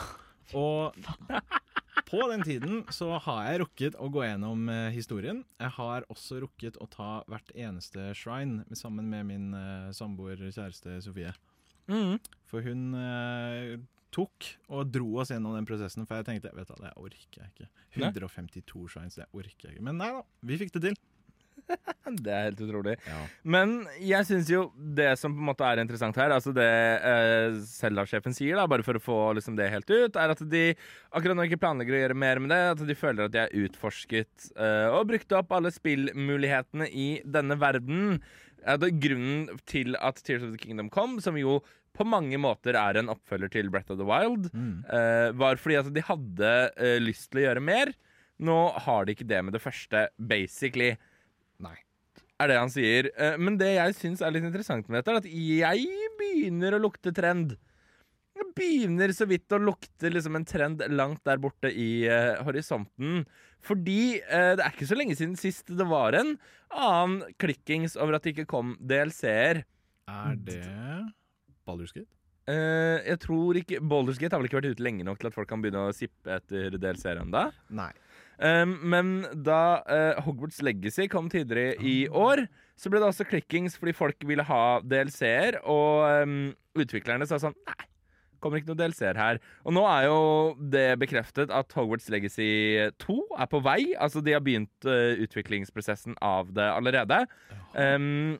[0.54, 0.94] Og
[2.10, 5.42] på den tiden så har jeg rukket å gå gjennom eh, historien.
[5.58, 11.00] Jeg har også rukket å ta hvert eneste shrine sammen med min eh, samboer, kjæreste
[11.04, 11.32] Sofie.
[11.90, 12.20] Mm.
[12.48, 13.74] For hun eh,
[14.14, 17.50] tok og dro oss gjennom den prosessen, for jeg tenkte vet du, det orker jeg
[17.50, 17.68] ikke.
[17.98, 19.88] 152 shines, det orker jeg ikke.
[19.90, 21.02] Men nei da, vi fikk det til.
[22.24, 22.94] Det er helt utrolig.
[23.08, 23.20] Ja.
[23.54, 27.58] Men jeg syns jo det som på en måte er interessant her, altså det eh,
[27.68, 30.64] Zelda-sjefen sier, da, bare for å få liksom det helt ut, er at de
[31.14, 32.60] akkurat nå ikke planlegger å gjøre mer med det.
[32.74, 37.58] At de føler at de er utforsket eh, og brukte opp alle spillmulighetene i denne
[37.60, 38.18] verden.
[38.64, 41.58] Er grunnen til at Tears of the Kingdom kom, som jo
[41.94, 44.84] på mange måter er en oppfølger til Breath of the Wild, Mm.
[44.90, 47.92] uh, var fordi altså, de hadde uh, lyst til å gjøre mer.
[48.42, 50.96] Nå har de ikke det med det første, basically.
[51.62, 51.76] Nei.
[52.42, 53.08] Er det han sier.
[53.14, 56.82] Uh, Men det jeg syns er litt interessant med dette, er at jeg begynner å
[56.82, 57.54] lukte trend.
[58.34, 63.22] Jeg begynner så vidt å lukte liksom en trend langt der borte i uh, horisonten.
[63.64, 66.34] Fordi uh, det er ikke så lenge siden sist det var en
[66.74, 69.62] annen klikkings over at det ikke kom DLC-er.
[70.10, 70.58] Er det
[71.68, 72.10] Baldur's Gate?
[72.44, 75.36] Eh, jeg tror ikke Baldur's Gate har vel ikke vært ute lenge nok til at
[75.36, 77.46] folk kan begynne å sippe etter DLC-er ennå.
[78.34, 79.14] Um, men
[79.46, 82.44] da uh, Hogwarts Legacy kom tidligere i år,
[82.76, 86.38] så ble det også klikkings fordi folk ville ha DLC-er, og um,
[86.76, 87.86] utviklerne sa sånn Nei,
[88.42, 89.40] kommer ikke noe DLC-er her.
[89.64, 90.18] Og nå er jo
[90.74, 92.50] det bekreftet at Hogwarts Legacy
[93.00, 93.78] 2 er på vei.
[93.96, 97.22] Altså, de har begynt uh, utviklingsprosessen av det allerede.
[97.72, 98.36] Um,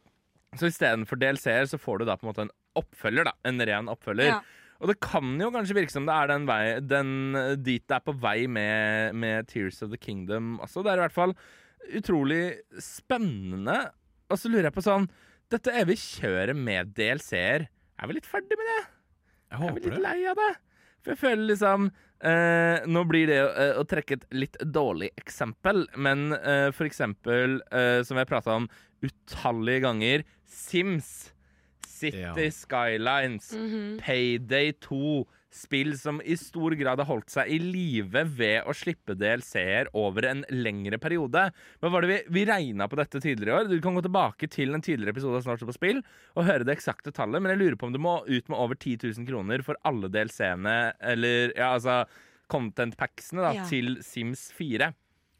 [0.58, 3.34] så istedenfor DLC-er så får du da på en måte en oppfølger, da.
[3.48, 4.30] En ren oppfølger.
[4.34, 4.40] Ja.
[4.82, 7.12] Og det kan jo kanskje virke som det er den vei, den,
[7.62, 10.82] dit det er på vei med, med Tears of the Kingdom også.
[10.84, 11.36] Det er i hvert fall
[11.94, 12.42] utrolig
[12.82, 13.78] spennende.
[14.28, 15.08] Og så lurer jeg på sånn
[15.52, 18.80] Dette evige kjøret med DLC-er, er vi litt ferdig med det?
[19.52, 20.52] Jeg Jeg er vi litt lei av det.
[21.04, 21.90] For jeg føler liksom
[22.24, 23.50] eh, Nå blir det å,
[23.82, 28.68] å trekke et litt dårlig eksempel, men eh, for eksempel, eh, som jeg prata om
[29.04, 31.33] utallige ganger, Sims,
[32.04, 32.34] City Ja.
[32.50, 33.96] Skylines, -hmm.
[34.04, 35.24] Payday 2.
[35.54, 40.26] Spill som i stor grad har holdt seg i live ved å slippe DLC-er over
[40.26, 41.44] en lengre periode.
[41.80, 43.68] Hva var det Vi, vi regna på dette tidligere i år.
[43.70, 46.02] Du kan gå tilbake til en tidligere episode av Snart så på spill
[46.34, 48.74] og høre det eksakte tallet, men jeg lurer på om du må ut med over
[48.74, 52.04] 10 000 kroner for alle DLC-ene, eller ja, altså
[52.50, 53.64] content packsene, da, Ja.
[53.70, 54.92] til Sims 4.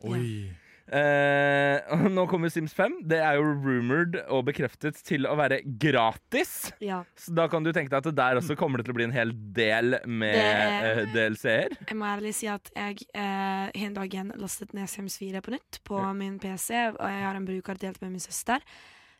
[0.05, 0.55] Oi.
[0.93, 2.99] Eh, nå kommer Sims 5.
[3.09, 6.73] Det er jo rumored og bekreftet til å være gratis.
[6.85, 7.03] Ja.
[7.17, 9.09] Så da kan du tenke deg at det der også kommer det til å bli
[9.09, 11.79] en hel del med eh, DLC-er.
[11.89, 15.81] Jeg må ærlig si at jeg eh, en igjen lastet ned Sims 4 på nytt
[15.89, 18.65] på min PC, og jeg har en bruker delt med min søster.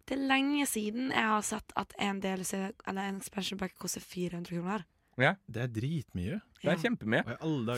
[0.05, 4.05] Det er lenge siden jeg har sett at en DLC, eller en expansion pack koster
[4.05, 4.85] 400 kroner.
[5.17, 6.41] Det er dritmye.
[6.61, 7.23] Det er kjempemye.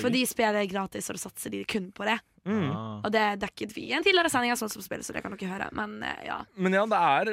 [0.01, 2.16] Fordi spillet er gratis, og da satser de kun på det.
[2.47, 2.68] Mm.
[2.70, 3.01] Ah.
[3.03, 5.34] Og det dekket vi i en tidligere sending av Sånn som spill, så det kan
[5.34, 5.68] dere høre.
[5.76, 6.40] Men eh, ja.
[6.55, 7.32] Men ja, det er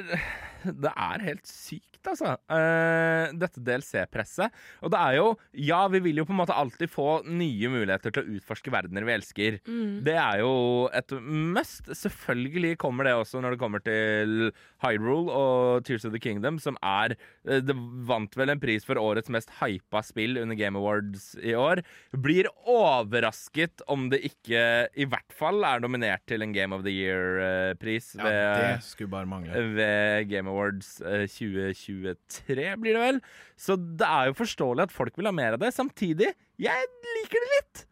[0.84, 2.34] Det er helt sykt, altså.
[2.51, 4.51] Eh, dette DLC-presset.
[4.84, 5.26] Og det er jo
[5.59, 9.05] Ja, vi vil jo på en måte alltid få nye muligheter til å utforske verdener
[9.07, 9.59] vi elsker.
[9.68, 10.01] Mm.
[10.07, 10.53] Det er jo
[10.95, 11.88] et must.
[11.95, 14.49] Selvfølgelig kommer det også når det kommer til
[14.84, 17.16] Hyrule og Tears of the Kingdom, som er
[17.47, 17.76] eh, Det
[18.09, 21.84] vant vel en pris for årets mest hypa spill under Game Awards i år.
[22.16, 24.64] Blir overrasket om det ikke
[24.99, 29.28] i hvert fall er nominert til en Game of the Year-pris Ja, det skulle bare
[29.30, 29.53] mangle.
[29.76, 33.20] ved Game Awards eh, 2023, blir det vel.
[33.60, 35.74] Så det er jo forståelig at folk vil ha mer av det.
[35.76, 36.30] Samtidig,
[36.62, 36.88] jeg
[37.18, 37.84] liker det litt.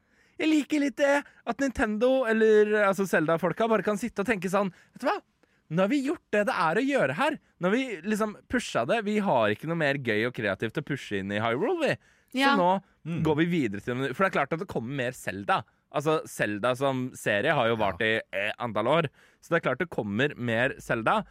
[0.42, 4.72] Jeg liker litt det at Nintendo, eller altså Zelda-folka, bare kan sitte og tenke sånn
[4.96, 5.20] Vet du hva?
[5.72, 7.36] Nå har vi gjort det det er å gjøre her.
[7.62, 8.98] Nå har vi liksom pusha det.
[9.08, 11.94] Vi har ikke noe mer gøy og kreativt å pushe inn i Hyrule, vi.
[12.34, 12.56] Så Ja.
[12.60, 13.24] nå Mm.
[13.26, 15.64] går vi videre til For det er klart at det kommer mer Zelda.
[15.92, 19.08] Altså, Zelda som serie har jo vart i eh, antall år,
[19.42, 21.24] så det er klart det kommer mer Zelda.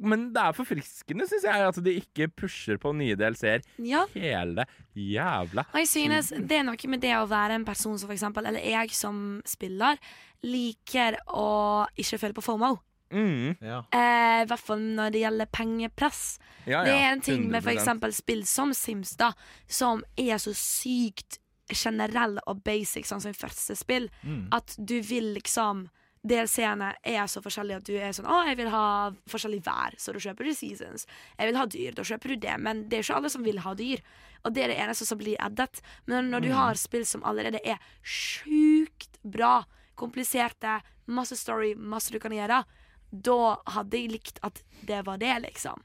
[0.00, 4.06] Men det er forfriskende, syns jeg, at de ikke pusher på nye DLC-er ja.
[4.14, 4.64] hele
[4.96, 8.16] jævla Og jeg synes det er noe med det å være en person som for
[8.16, 10.00] eksempel, eller jeg som spiller,
[10.42, 12.78] liker å ikke føle på FOMO.
[13.12, 13.82] mm, Ja.
[13.92, 16.38] Eh, I hvert fall når det gjelder pengepress.
[16.66, 17.76] ja, Det er en ting med for 100%.
[17.76, 19.32] eksempel spill som Sims, da,
[19.68, 21.38] som er så sykt
[21.70, 24.08] generell og basic, sånn som i første spill.
[24.24, 24.48] Mm.
[24.52, 25.88] At du vil liksom
[26.20, 28.84] DLC-ene er så forskjellige at du er sånn Å, jeg vil ha
[29.30, 31.06] forskjellig vær, så da kjøper du Seasons.
[31.38, 32.56] Jeg vil ha dyr, da kjøper du det.
[32.60, 34.02] Men det er ikke alle som vil ha dyr.
[34.44, 35.80] Og det er det eneste som blir addet.
[36.10, 39.62] Men når du har spill som allerede er sjukt bra,
[40.00, 42.62] kompliserte, masse story, masse du kan gjøre,
[43.10, 43.40] da
[43.74, 45.80] hadde jeg likt at det var det, liksom.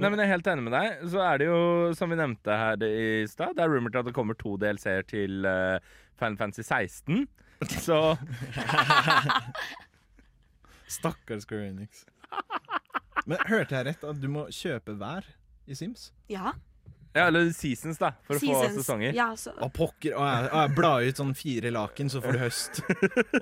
[0.00, 1.04] Nei, men Jeg er helt enig med deg.
[1.12, 1.60] Så er det jo,
[1.96, 5.44] som vi nevnte her i stad, det er rumored at det kommer to DLC-er til
[5.44, 5.76] uh,
[6.18, 7.26] Final Fantasy 16.
[7.86, 7.98] Så
[10.88, 12.04] Stakkars Square Enix.
[13.26, 15.26] Men hørte jeg rett at du må kjøpe hver
[15.70, 16.10] i Sims?
[16.32, 16.52] Ja.
[17.12, 18.78] Ja, eller Seasons, da, for å få Seasons.
[18.80, 19.12] sesonger.
[19.16, 20.14] Ja, så, Å, pokker.
[20.16, 22.80] Å, jeg, jeg bla ut sånn fire laken, så får du høst.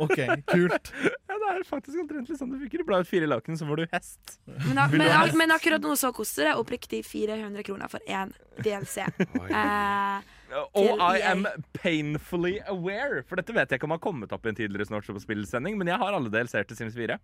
[0.02, 0.18] OK,
[0.50, 0.90] kult.
[1.30, 3.80] Ja, det er faktisk omtrent litt sånn du fikk bla ut fire laken, så får
[3.80, 4.34] du hest.
[4.50, 5.36] men, ak- men, ak- hest?
[5.38, 9.06] men akkurat nå så koster det oppriktig 400 kroner for én DLC.
[9.06, 11.46] Eh, Og I am
[11.76, 15.78] painfully aware, for dette vet jeg ikke om har kommet opp i en tidligere Snortshop-spillsending,
[15.78, 17.16] men jeg har alle DLC-er til Sims 4.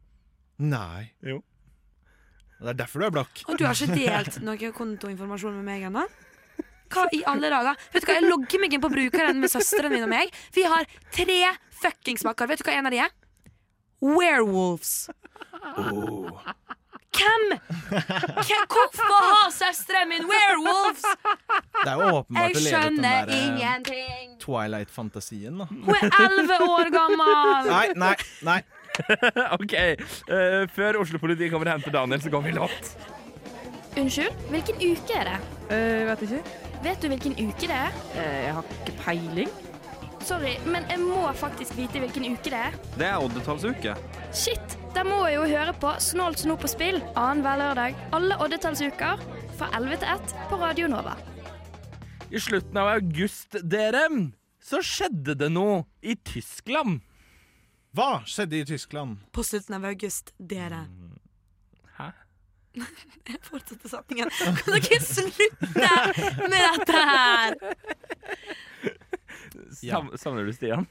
[0.62, 1.10] Nei.
[1.26, 1.40] Jo.
[2.60, 3.42] Det er derfor du er blakk.
[3.48, 6.06] og du har ikke delt noe kontoinformasjon med meg ennå?
[6.92, 7.76] Hva i alle dager?
[7.92, 10.30] Vet du hva, Jeg logger meg inn på brukeren med søsteren min og meg.
[10.54, 11.40] Vi har tre
[11.82, 12.48] fuckings makker.
[12.48, 13.16] Vet du hva en av de er?
[14.00, 15.08] Werewolves.
[15.76, 16.30] Hvem?
[17.16, 17.44] Hvem?
[18.72, 21.04] Hvorfor har søsteren min werewolves?
[21.82, 24.32] Det er jo åpenbart Jeg å leve ut den skjønner der eh, ingenting.
[24.42, 25.68] Twilight-fantasien, da.
[25.70, 27.70] Hun er elleve år gammel.
[27.70, 28.14] Nei, nei,
[28.46, 28.58] nei.
[29.58, 29.76] OK.
[30.30, 32.96] Uh, før Oslo-politiet kommer og henter Daniel, så går vi låt.
[33.96, 35.38] Unnskyld, hvilken uke er det?
[35.70, 36.42] Uh, vet ikke.
[36.84, 38.02] Vet du hvilken uke det er?
[38.16, 39.54] Uh, jeg har ikke peiling.
[40.26, 42.76] Sorry, men jeg må faktisk vite hvilken uke det er.
[42.98, 43.94] Det er oddetallsuke.
[44.34, 49.20] Shit, da må jeg jo høre på Snålt snop på spill annenhver lørdag alle oddetallsuker
[49.58, 51.12] fra 11 til 1 på Radio Nova.
[52.32, 54.06] I slutten av august, dere,
[54.56, 57.02] så skjedde det noe i Tyskland.
[57.92, 59.20] Hva skjedde i Tyskland?
[59.36, 60.86] På slutten av august, dere.
[61.98, 62.08] Hæ?
[63.28, 64.32] Jeg fortsetter setningen.
[64.32, 65.92] Kan dere slutte
[66.40, 67.58] med dette her?
[69.76, 70.88] Sam Savner du Stian?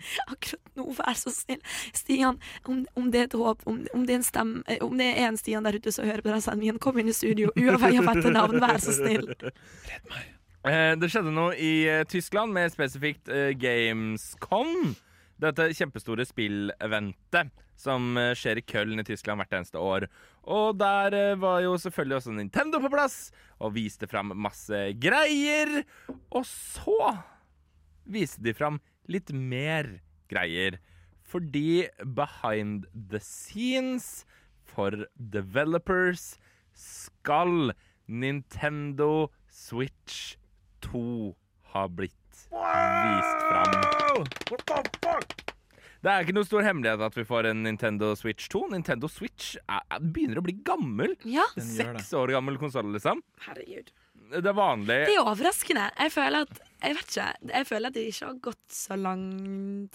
[0.32, 1.62] Akkurat nå, vær så snill.
[1.96, 4.96] Stian, om, om det er et håp, om, om, det er en stemme, eh, om
[5.00, 7.52] det er en Stian der ute som hører på den sendingen, kom inn i studio,
[7.56, 9.30] uavhengig av etternavn, vær så snill.
[10.66, 14.96] Eh, det skjedde noe i eh, Tyskland, med spesifikt eh, Gamescom.
[15.38, 20.08] Dette kjempestore spilleventet som eh, skjer i Köln i Tyskland hvert eneste år.
[20.48, 23.18] Og der eh, var jo selvfølgelig også Nintendo på plass
[23.60, 25.82] og viste fram masse greier.
[26.32, 27.12] Og så
[28.06, 28.80] viste de fram
[29.10, 30.00] litt mer
[30.30, 30.78] greier.
[31.26, 34.24] Fordi behind the scenes
[34.62, 36.36] for developers
[36.76, 37.72] skal
[38.06, 40.36] Nintendo Switch
[40.86, 41.34] 2
[41.72, 42.14] ha blitt
[42.52, 43.72] vist fram.
[46.06, 48.66] Det er ikke noe stor hemmelighet at vi får en Nintendo Switch 2.
[48.76, 51.16] Nintendo Switch er, er, begynner å bli gammel.
[51.26, 51.46] Ja.
[51.56, 53.24] Seks år gammel konsoll, liksom.
[53.48, 53.90] herregud.
[54.30, 55.00] Det er vanlig.
[55.08, 55.88] Det er overraskende.
[55.98, 59.26] Jeg føler at jeg vet ikke, jeg føler at det ikke har gått så lang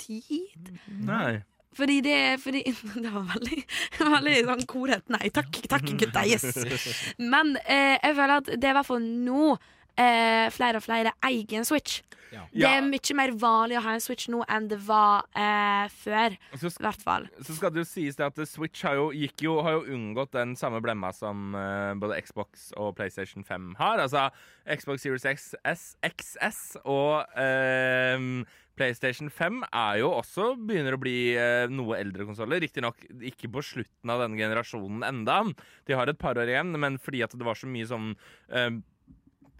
[0.02, 0.72] tid.
[1.08, 1.42] Nei.
[1.78, 2.64] Fordi det fordi,
[3.04, 3.62] Det var veldig,
[4.00, 5.06] veldig sånn korhet.
[5.14, 6.58] Nei takk, takk gutta, yes.
[7.34, 11.16] Men eh, jeg føler at det er i hvert fall nå eh, flere og flere
[11.28, 12.02] eier en Switch.
[12.32, 16.38] Det er mye mer vanlig å ha en Switch nå enn det var eh, før.
[16.56, 17.28] Så, I hvert fall.
[17.44, 20.34] så skal det jo sies det at Switch har jo, gikk jo, har jo unngått
[20.38, 24.02] den samme blemma som eh, både Xbox og PlayStation 5 har.
[24.04, 24.30] Altså
[24.66, 28.44] Xbox Series X, S, XS og ehm,
[28.80, 32.62] PlayStation 5 er jo også begynner å bli eh, noe eldre konsoller.
[32.64, 35.42] Riktignok ikke på slutten av denne generasjonen enda.
[35.88, 38.14] De har et par år igjen, men fordi at det var så mye sånn
[38.50, 38.72] eh,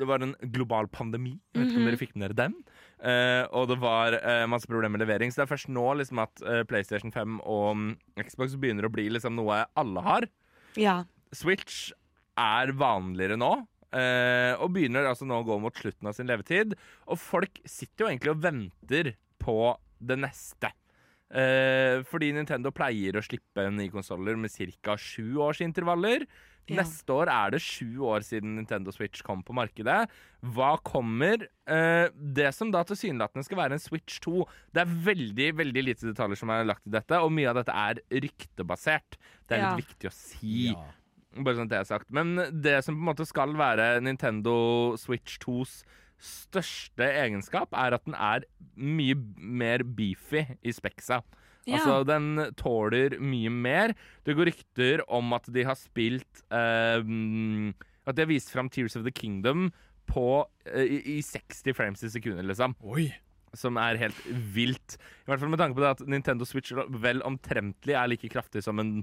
[0.02, 1.36] det var en global pandemi.
[1.54, 2.56] Jeg vet ikke om dere fikk med dere den.
[3.02, 5.32] Eh, og det var eh, masse problemer med levering.
[5.34, 7.90] Så det er først nå liksom at eh, PlayStation 5 og mm,
[8.28, 10.28] Xbox begynner å bli liksom noe alle har.
[10.80, 10.98] Ja.
[11.36, 11.92] Switch
[12.40, 13.54] er vanligere nå.
[13.92, 16.76] eh, og begynner altså nå å gå mot slutten av sin levetid.
[17.12, 19.58] Og folk sitter jo egentlig og venter på
[20.02, 20.72] det neste.
[21.32, 24.52] Eh, fordi Nintendo pleier å slippe nye konsoller med
[24.84, 24.98] ca.
[25.00, 26.26] sju års intervaller.
[26.70, 26.78] Ja.
[26.84, 30.08] Neste år er det sju år siden Nintendo Switch kom på markedet.
[30.42, 31.48] Hva kommer?
[31.68, 36.08] Eh, det som da tilsynelatende skal være en Switch 2 Det er veldig veldig lite
[36.14, 39.18] detaljer som er lagt i dette, og mye av dette er ryktebasert.
[39.50, 39.76] Det er Ja.
[39.76, 40.76] litt viktig å si.
[41.36, 42.12] Bare sånn at det er sagt.
[42.12, 45.84] Men det som på en måte skal være Nintendo Switch 2s
[46.22, 48.44] største egenskap, er at den er
[48.78, 51.24] mye mer beefy i speksa.
[51.68, 51.78] Ja.
[51.78, 53.94] Altså, den tåler mye mer.
[54.26, 57.02] Det går rykter om at de har spilt eh,
[58.10, 59.70] At de har vist fram Tears of the Kingdom
[60.10, 62.76] på eh, i, i 60 frames i sekundet, liksom.
[62.82, 63.12] Oi.
[63.58, 64.20] Som er helt
[64.56, 64.96] vilt.
[65.26, 66.72] I hvert fall med tanke på det at Nintendo Switch
[67.04, 69.02] vel omtrentlig er like kraftig som en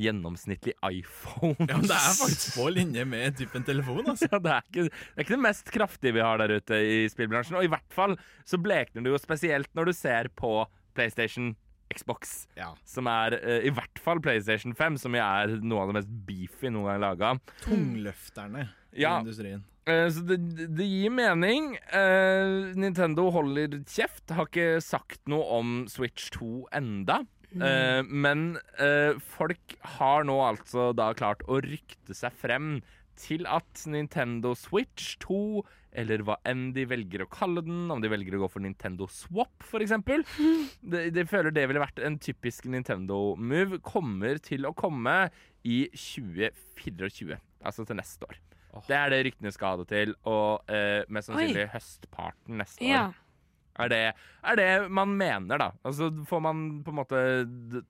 [0.00, 1.56] gjennomsnittlig iPhone.
[1.70, 4.28] Ja, men det er faktisk på linje med typen telefon, altså.
[4.30, 7.02] Ja, det, er ikke, det er ikke det mest kraftige vi har der ute i
[7.10, 7.58] spillbransjen.
[7.60, 10.56] Og i hvert fall så blekner det jo spesielt når du ser på
[10.94, 11.54] PlayStation
[11.94, 12.46] Xbox.
[12.58, 12.72] Ja.
[12.88, 16.10] Som er eh, i hvert fall PlayStation 5, som jo er noe av det mest
[16.28, 17.34] beefy noen gang laga.
[17.64, 19.16] Tungløfterne Ja.
[19.18, 19.64] i industrien.
[19.86, 20.38] Eh, Så det,
[20.76, 21.74] det gir mening.
[21.92, 24.30] Eh, Nintendo holder kjeft.
[24.32, 27.20] Har ikke sagt noe om Switch 2 enda.
[27.54, 28.56] Eh, men
[29.36, 32.80] folk har nå altså da klart å rykte seg frem
[33.20, 35.62] til at Nintendo Switch 2,
[35.94, 39.06] eller hva enn de velger å kalle den, om de velger å gå for Nintendo
[39.10, 39.92] Swap f.eks.
[40.82, 43.78] De, de føler det ville vært en typisk Nintendo-move.
[43.86, 45.28] Kommer til å komme
[45.64, 48.40] i 2024, altså til neste år.
[48.88, 53.04] Det er det ryktene skal ha det til, og eh, mest sannsynlig høstparten neste Ja.
[53.12, 53.20] år.
[53.84, 54.02] Er det,
[54.46, 55.68] er det man mener, da.
[55.82, 57.22] Altså får man på en måte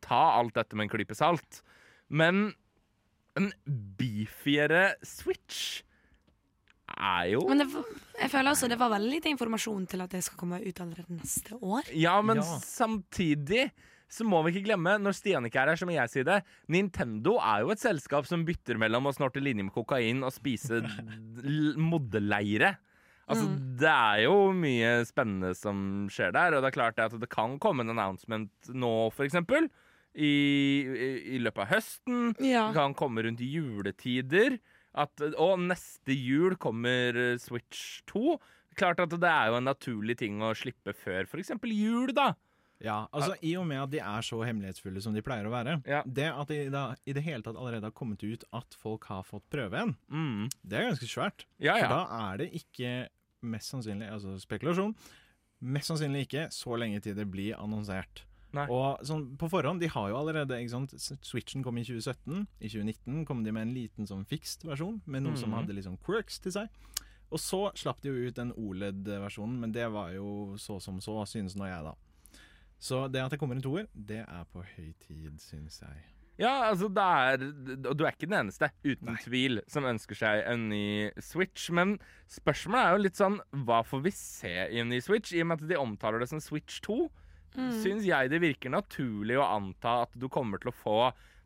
[0.05, 1.59] ta alt dette med en klype salt.
[2.09, 2.55] Men
[3.36, 3.51] en
[3.98, 5.82] beefiere Switch
[6.94, 7.66] er jo Men det,
[8.20, 11.16] jeg føler altså det var veldig lite informasjon til at det skal komme ut allerede
[11.16, 11.89] neste år.
[11.97, 12.59] Ja, men Ja.
[12.62, 13.70] samtidig
[14.15, 16.36] så må vi ikke glemme, når Stian ikke er her, så må jeg si det,
[16.70, 20.82] Nintendo er jo et selskap som bytter mellom å snorte linje med kokain og spise
[21.90, 22.77] modeleire.
[23.27, 23.48] Altså,
[23.81, 27.56] Det er jo mye spennende som skjer der, og det er klart at det kan
[27.59, 29.70] komme en announcement nå, for eksempel.
[30.15, 30.31] I,
[30.86, 32.35] i, i løpet av høsten.
[32.39, 32.69] Ja.
[32.70, 34.59] Det kan komme rundt juletider.
[34.95, 38.36] At, og neste jul kommer eh, Switch 2.
[38.78, 41.51] Klart at det er jo en naturlig ting å slippe før f.eks.
[41.66, 42.32] jul, da.
[42.82, 45.77] Ja, altså I og med at de er så hemmelighetsfulle som de pleier å være,
[45.89, 46.01] Ja.
[46.05, 49.23] det at de da, i det hele tatt allerede har kommet ut at folk har
[49.24, 50.51] fått prøve en, Mm.
[50.66, 51.47] det er ganske svært.
[51.62, 51.86] Ja, ja.
[51.86, 52.91] For da er det ikke
[53.47, 54.93] mest sannsynlig, altså spekulasjon,
[55.62, 58.24] mest sannsynlig ikke så lenge til det blir annonsert.
[58.55, 58.67] Nei.
[58.71, 60.95] Og sånn på forhånd, de har jo allerede ikke sant?
[61.27, 62.47] Switchen kom i 2017.
[62.63, 65.59] I 2019 kom de med en liten sånn fikst versjon, med noe som Mhm.
[65.59, 66.69] hadde litt sånn quirks til seg.
[67.33, 71.25] Og så slapp de jo ut den OLED-versjonen, men det var jo så som så,
[71.27, 71.95] synes nå jeg, da.
[72.79, 76.03] Så det at det kommer en toer, det er på høy tid, synes jeg.
[76.37, 80.43] Ja, altså det er Og du er ikke den eneste, uten tvil, som ønsker seg
[80.51, 81.71] en ny Switch.
[81.71, 81.99] Men
[82.29, 85.33] spørsmålet er jo litt sånn Hva får vi se i en ny Switch?
[85.33, 87.09] I og med at de omtaler det som Switch 2,
[87.55, 90.99] syns jeg det virker naturlig å anta at du kommer til å få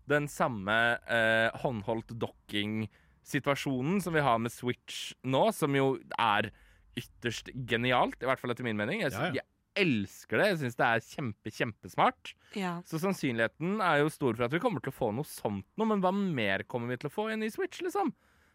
[0.09, 0.75] den samme
[1.05, 6.51] eh, håndholdt docking-situasjonen som vi har med Switch nå, som jo er
[6.99, 9.03] ytterst genialt, i hvert fall etter min mening.
[9.05, 9.43] Jeg, Ja, ja.
[9.43, 9.47] jeg
[9.79, 10.47] elsker det.
[10.49, 12.33] Jeg syns det er kjempe, kjempesmart.
[12.59, 12.73] Ja.
[12.89, 15.87] Så sannsynligheten er jo stor for at vi kommer til å få noe sånt noe,
[15.93, 18.11] men hva mer kommer vi til å få i en ny Switch, liksom?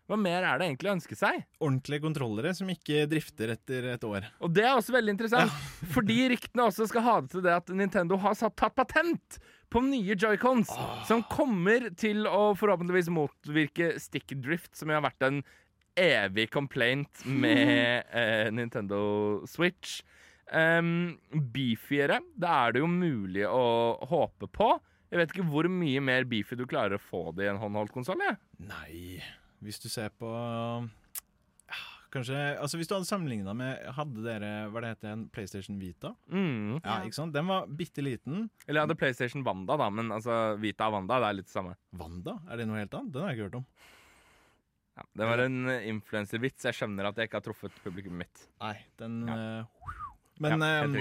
[0.10, 1.46] Hva mer er det egentlig å ønske seg?
[1.64, 4.28] Ordentlige kontrollere som ikke drifter etter et år.
[4.44, 5.54] Og det er også veldig interessant,
[5.96, 9.40] fordi ryktene også skal ha det til det at Nintendo har satt, tatt patent
[9.74, 10.70] på nye joycons,
[11.08, 15.40] som kommer til å forhåpentligvis motvirke stick drift, som jo har vært en
[16.00, 20.02] evig complaint med eh, Nintendo Switch.
[20.54, 23.64] Um, beefiere, da er det jo mulig å
[24.12, 24.76] håpe på.
[25.14, 27.94] Jeg vet ikke hvor mye mer beefy du klarer å få det i en håndholdt
[27.96, 28.22] konsoll.
[28.62, 29.22] Nei,
[29.64, 30.30] hvis du ser på
[32.14, 36.11] Kanskje Altså Hvis du hadde sammenligna med Hadde dere hva det heter, en PlayStation Vita?
[36.30, 36.76] Mm.
[36.84, 37.34] Ja, ikke sant?
[37.34, 38.49] Den var bitte liten.
[38.68, 41.56] Eller jeg hadde PlayStation Wanda, da, men altså Vita og Wanda, det er litt det
[41.56, 41.73] samme.
[41.98, 42.35] Wanda?
[42.52, 43.14] Er det noe helt annet?
[43.15, 43.65] Den har jeg ikke hørt om.
[44.94, 46.68] Ja, det var en eh, influenservits.
[46.69, 48.44] Jeg skjønner at jeg ikke har truffet publikummet mitt.
[48.61, 49.40] Nei, den Ja.
[49.64, 49.98] eh,
[50.44, 50.95] Men ja, um,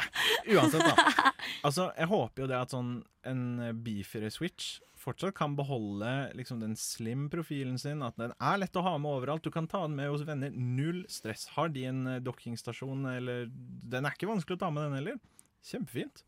[0.56, 1.32] uansett, da.
[1.64, 2.90] Altså, jeg håper jo det at sånn
[3.28, 3.44] en
[3.84, 8.96] beefere Switch fortsatt kan beholde liksom den slim-profilen sin, at den er lett å ha
[8.98, 9.46] med overalt.
[9.46, 10.50] Du kan ta den med hos venner.
[10.52, 11.46] Null stress.
[11.56, 15.20] Har de en dokkingstasjon dockingstasjon, eller Den er ikke vanskelig å ta med, den heller.
[15.66, 16.24] Kjempefint.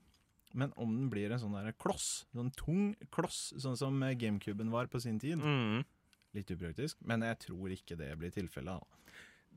[0.55, 4.71] Men om den blir en sånn der kloss, sånn tung kloss, sånn som eh, GameCuben
[4.73, 5.85] var på sin tid, Mm.
[6.35, 8.83] litt upraktisk, men jeg tror ikke det blir tilfellet.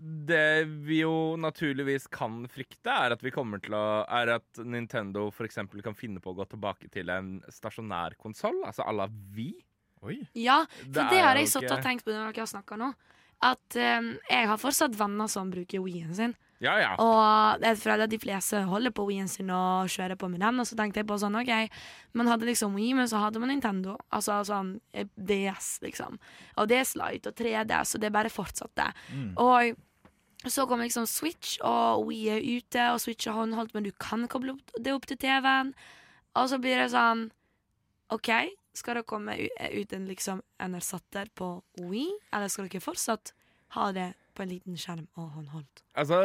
[0.01, 5.27] Det vi jo naturligvis kan frykte, er at vi kommer til å Er at Nintendo
[5.29, 5.59] f.eks.
[5.85, 9.05] kan finne på å gå tilbake til en stasjonær konsoll, altså à la
[9.35, 9.51] Vi.
[10.01, 10.17] Oi.
[10.33, 12.89] Ja, for det, det har jeg satt og tenkt på når dere har snakka nå.
[13.45, 16.33] At um, jeg har fortsatt venner som bruker Wii-en sin.
[16.61, 16.89] Ja, ja.
[17.01, 20.61] Og jeg føler at de fleste holder på Wii-en sin og kjører på med den.
[20.61, 21.53] Og så tenkte jeg på sånn, OK,
[22.17, 23.95] man hadde liksom Wii, men så hadde man Nintendo.
[24.13, 26.19] Altså sånn eh, DS, liksom.
[26.61, 28.91] Og DS-Light og 3DS, og det bare fortsatte.
[29.09, 29.31] Mm.
[29.41, 29.81] Og
[30.49, 34.25] så kom liksom Switch, og Wii er ute, og Switch er håndholdt, men du kan
[34.31, 35.75] koble det opp til TV-en.
[36.39, 37.27] Og så blir det sånn
[38.11, 38.31] OK,
[38.73, 41.53] skal det komme ut en liksom en erstatter på
[41.83, 43.35] Wii, eller skal dere fortsatt
[43.75, 45.81] ha det på en liten skjerm og håndholdt.
[45.99, 46.17] Altså,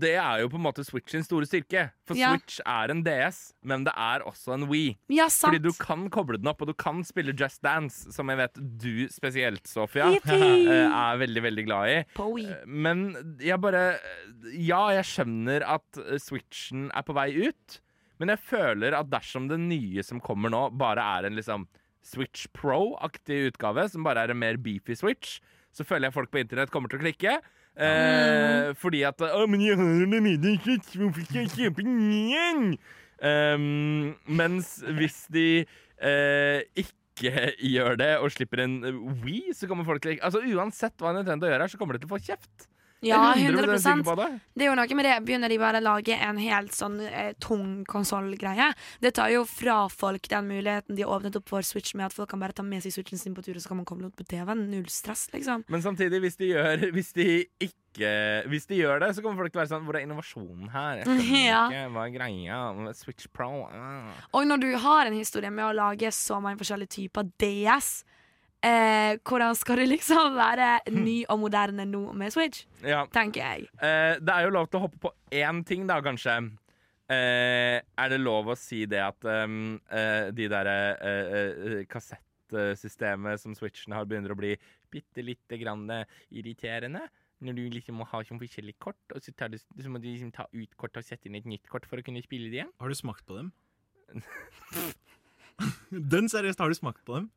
[0.00, 1.88] det er jo på en måte Switch sin store styrke.
[2.06, 2.32] For Ja.
[2.34, 4.96] Switch er en DS, men det er også en Wii.
[5.12, 5.50] Ja, sant.
[5.54, 8.60] Fordi du kan koble den opp, og du kan spille Just Dance, som jeg vet
[8.80, 12.00] du spesielt, Sofia, er veldig, veldig glad i.
[12.14, 12.48] På Wii.
[12.50, 13.06] Eh, Men
[13.40, 13.84] jeg bare
[14.54, 17.80] Ja, jeg skjønner at Switchen er på vei ut,
[18.20, 21.66] men jeg føler at dersom det nye som kommer nå, bare er en liksom
[22.04, 25.38] Switch Pro-aktig utgave, som bare er en mer beefy Switch,
[25.74, 27.38] så føler jeg folk på internett kommer til å klikke.
[27.74, 30.38] Eh, fordi at Å, men jeg har den nye
[30.94, 32.68] hvorfor skal jeg kjøpe den igjen?
[32.74, 32.76] en?
[33.24, 38.76] Um, mens hvis de eh, ikke gjør det og slipper en
[39.22, 42.04] Wii, så kommer folk til å Altså Uansett hva Nintendo gjør her, så kommer de
[42.04, 42.68] til å få kjeft.
[43.08, 44.28] Ja, er 100 sikker det.
[44.54, 45.14] Det er jo noe med det.
[45.26, 48.70] Begynner de bare å lage en helt sånn eh, tung konsollgreie?
[49.04, 52.16] Det tar jo fra folk den muligheten de har åpnet opp for Switch med, at
[52.16, 54.08] folk kan bare ta med seg Switchen sin på tur, og så kan man komme
[54.08, 54.66] opp på TV-en.
[54.70, 55.66] Null stress, liksom.
[55.72, 57.28] Men samtidig, hvis de gjør Hvis de
[57.62, 58.10] ikke
[58.50, 61.04] Hvis de gjør det, så kommer folk til å være sånn Hvor er innovasjonen her?
[61.44, 61.66] Ja.
[61.68, 62.58] ikke hva er greia.
[62.96, 64.10] Switch Pro ah.
[64.34, 68.02] Og når du har en historie med å lage så mange forskjellige typer DS,
[68.64, 72.64] eh, hvordan skal det liksom være ny og moderne nå med Switch?
[72.82, 73.04] Ja.
[73.12, 73.70] Tenker jeg.
[73.78, 76.38] Eh, det er jo lov til å hoppe på én ting, da, kanskje.
[77.12, 83.42] Eh, er det lov å si det at um, eh, de derre eh, eh, kassettsystemet
[83.42, 84.54] som Switchen har, begynner å bli
[84.92, 87.04] bitte lite grann eh, irriterende?
[87.44, 90.08] Når du liksom må ha sånn forskjellige kort, og så, tar du, så må du
[90.08, 92.62] liksom ta ut kort og sette inn et nytt kort for å kunne spille det
[92.62, 92.72] igjen.
[92.80, 93.52] Har du smakt på dem?
[96.14, 97.28] Den seriøst, har du smakt på dem?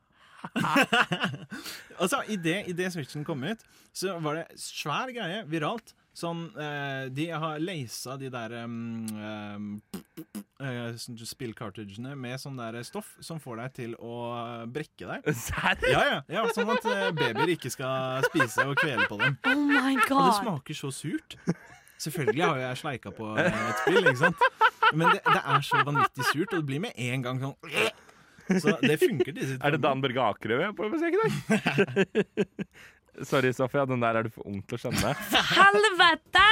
[2.02, 3.64] altså, i det, i Switchen kom ut,
[3.96, 5.96] så var det svær greie, viralt.
[6.18, 9.68] Sånn, eh, De har leisa de der um, um,
[10.58, 14.16] eh, sånn spillcartridgene med sånn der stoff som får deg til å
[14.74, 15.30] brekke deg.
[15.46, 15.78] Serr?
[15.86, 19.38] Ja, ja, ja, Sånn at eh, babyer ikke skal spise og kvele på dem.
[19.46, 21.38] Oh my Og det smaker så surt.
[22.02, 24.44] Selvfølgelig har jeg sleika på eh, et spill, ikke sant?
[24.98, 27.56] Men det, det er så vanvittig surt, og det blir med en gang sånn
[28.48, 31.22] Så det funker til sitt Er det Dan Børge Akerø vi er på besøk i
[31.24, 31.32] dag?
[33.28, 33.86] Sorry, Sofia.
[33.90, 35.14] Den der er du for ung til å skjønne.
[35.58, 36.48] Helvete!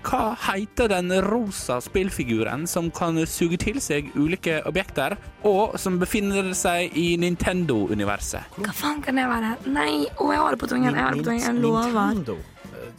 [0.00, 5.12] Hva heter den rosa spillfiguren som kan suge til seg ulike objekter,
[5.44, 8.56] og som befinner seg i Nintendo-universet?
[8.56, 9.50] Hva faen kan det være?
[9.68, 10.88] Nei, å, jeg har det på tungen.
[10.96, 11.44] Jeg har det på tungen.
[11.44, 12.40] Jeg lover.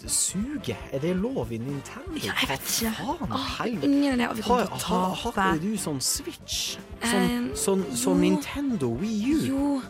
[0.09, 0.75] Suge?
[0.93, 2.15] Er det lov i Nintendo?
[2.17, 2.91] Ja, jeg vet ikke.
[2.97, 3.31] Faen?
[3.37, 4.27] Åh, ingen idé.
[4.35, 5.41] Vi kommer til å tape.
[5.41, 6.77] har ikke du sånn Switch?
[7.03, 8.19] Sånn, sånn, sånn.
[8.21, 9.39] Nintendo Wii U?
[9.47, 9.81] Jo,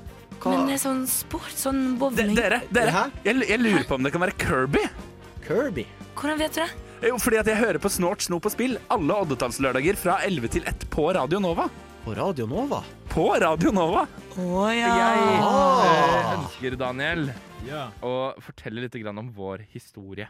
[0.42, 0.52] Hva?
[0.58, 2.36] men det er sånn sport, sånn De, bowling.
[2.36, 4.86] dere, dere jeg, jeg lurer på om det kan være Kirby?
[5.48, 5.86] Kirby?
[6.16, 6.70] Hvordan vet du det?
[7.10, 10.64] Jo, fordi at jeg hører på Snort, Sno på spill alle oddetallslørdager fra 11 til
[10.70, 11.66] 1 på Radio Nova.
[12.06, 12.84] På Radio Nova?
[13.10, 14.08] På Radio Nova!
[14.38, 14.92] Å ja.
[14.98, 16.36] Jeg eh, Ah.
[16.38, 17.32] ønsker, Daniel,
[17.68, 17.88] Ja.
[18.06, 20.28] Og fortelle litt grann om vår historie.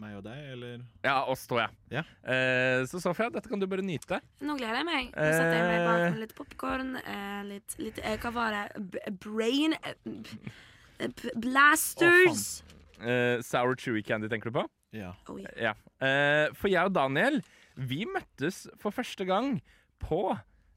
[0.00, 0.80] Meg og deg, eller?
[1.04, 1.68] Ja, oss to, ja.
[1.92, 2.02] Ja.
[2.26, 4.18] Eh, så Sofia, dette kan du bare nyte.
[4.42, 5.10] Nå gleder jeg meg.
[5.14, 6.10] Nå setter jeg meg bak Eh.
[6.10, 8.90] med litt popkorn, eh, litt, litt eh, Hva var det?
[8.90, 9.74] B brain
[10.04, 12.62] b- Blasters.
[13.00, 14.66] Eh, sour chewy candy, tenker du på?
[14.94, 15.12] Ja.
[15.28, 15.54] Oh, yeah.
[15.58, 15.74] Ja.
[16.06, 17.40] Eh, for jeg og Daniel,
[17.76, 19.60] vi møttes for første gang
[20.02, 20.36] på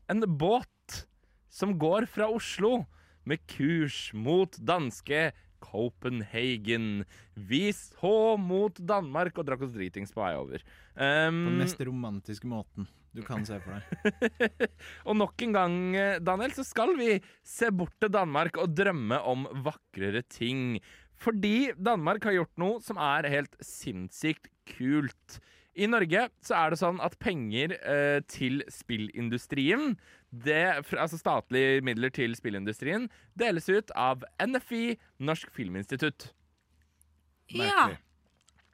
[0.10, 1.06] en båt
[1.50, 2.86] som går fra Oslo
[3.26, 5.32] med kurs mot danske
[5.64, 7.06] Copenhagen.
[7.36, 10.64] Vi så mot Danmark og drakk oss dritings på vei over.
[10.64, 14.70] På Um, den mest romantiske måten du kan se for deg.
[15.08, 19.20] og nok en gang, eh, Daniel, så skal vi se bort til Danmark og drømme
[19.26, 20.78] om vakrere ting.
[21.18, 25.40] Fordi Danmark har gjort noe som er helt sinnssykt kult.
[25.78, 29.96] I Norge så er det sånn at penger eh, til spillindustrien,
[30.32, 30.60] det,
[30.98, 33.08] altså statlige midler til spillindustrien,
[33.40, 36.32] deles ut av NFI, Norsk Filminstitutt.
[37.56, 37.90] ja.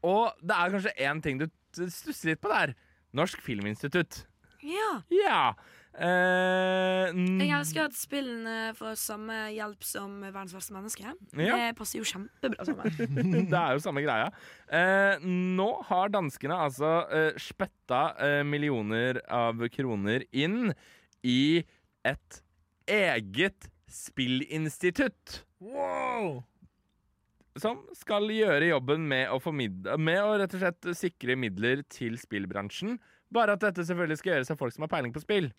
[0.03, 1.45] Og det er kanskje én ting du
[1.87, 2.73] stusser litt på der.
[3.15, 4.25] Norsk Filminstitutt.
[4.63, 4.89] ja.
[5.13, 5.53] Ja.
[5.93, 11.05] Eh, Jeg elsker at spillene får samme hjelp som verdens verste menneske.
[11.37, 11.53] Ja.
[11.59, 12.97] Det passer jo kjempebra sammen.
[13.51, 14.31] det er jo samme greia.
[14.73, 20.73] Eh, nå har danskene altså eh, spytta eh, millioner av kroner inn
[21.23, 21.63] i
[22.05, 22.41] et
[22.89, 25.43] eget spillinstitutt.
[25.63, 26.43] Wow!
[27.61, 32.17] Som skal gjøre jobben med å, formidle, med å rett og slett sikre midler til
[32.17, 32.97] spillbransjen.
[33.33, 35.51] Bare at dette selvfølgelig skal gjøres av folk som har peiling på spill.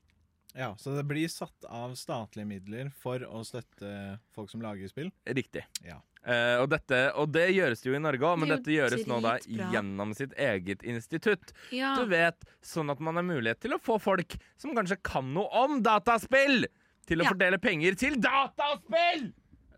[0.54, 5.10] Ja, Så det blir satt av statlige midler for å støtte folk som lager spill?
[5.26, 5.64] Riktig.
[5.82, 5.98] Ja.
[6.24, 9.18] Eh, og, dette, og det gjøres jo i Norge òg, men Det dette gjøres nå
[9.20, 11.52] da gjennom sitt eget institutt.
[11.74, 11.94] Ja.
[12.00, 15.48] Du vet, sånn at man har mulighet til å få folk som kanskje kan noe
[15.64, 16.64] om dataspill,
[17.04, 17.30] til å Ja.
[17.34, 19.32] fordele penger til dataspill!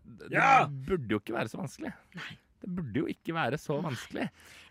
[0.07, 0.65] Det, Ja!
[0.65, 1.91] det burde jo ikke være så vanskelig.
[2.15, 2.37] Nei.
[2.63, 4.29] Det burde jo ikke være så vanskelig.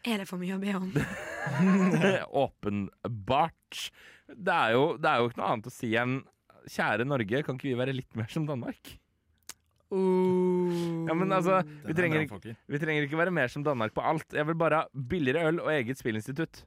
[0.09, 0.89] Er det for mye å be om?
[2.47, 3.91] Åpenbart.
[4.27, 6.17] Det er, jo, det er jo ikke noe annet å si enn
[6.67, 8.97] Kjære Norge, kan ikke vi være litt mer som Danmark?
[11.07, 14.27] Ja, men altså, vi trenger, ikke, vi trenger ikke være mer som Danmark på alt.
[14.35, 16.65] Jeg vil bare ha billigere øl og eget spillinstitutt.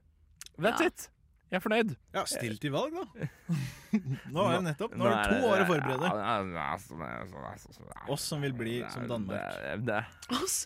[0.60, 0.88] That's Ja.
[0.88, 1.10] it.
[1.49, 1.95] Jeg er fornøyd.
[2.14, 3.26] Ja, still til valg, da.
[4.35, 4.91] Nå er det nettopp.
[4.93, 6.10] Nå har du to år å forberede.
[8.14, 9.41] Oss som vil bli som Danmark.
[10.38, 10.60] Oss?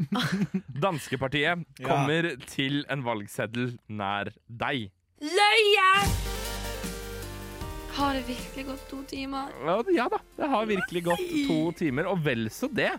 [0.86, 1.86] Danskepartiet Ja.
[1.90, 4.88] kommer til en valgseddel nær deg.
[5.20, 5.90] Løye!
[7.96, 9.52] Har det virkelig gått to timer?
[9.64, 12.94] Ja, Ja da, det har virkelig gått to timer, og vel så det.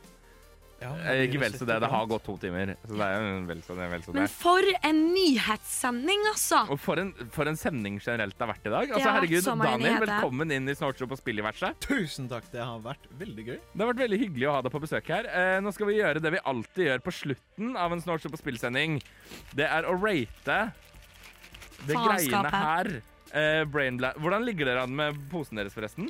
[0.77, 0.91] Ja,
[1.23, 2.75] Ikke vel så det, det har gått to timer.
[2.85, 4.19] Så det er jo vel så det, vel så det.
[4.19, 6.59] Men for en nyhetssending, altså!
[6.73, 8.91] Og for en, for en sending generelt det har vært i dag.
[8.93, 10.05] Altså, herregud, Daniel, nyheter.
[10.05, 11.81] velkommen inn i Snortshop og spilliverset.
[11.87, 13.57] Tusen takk, det har vært veldig gøy.
[13.73, 15.29] Det har vært veldig hyggelig å ha deg på besøk her.
[15.33, 18.43] Eh, nå skal vi gjøre det vi alltid gjør på slutten av en Snortshop og
[18.45, 18.99] spillsending.
[19.57, 20.59] Det er å rate
[21.87, 22.53] det greiene Faenskapet.
[22.53, 23.16] her.
[23.33, 26.09] Eh, Hvordan ligger dere an med posen deres, forresten?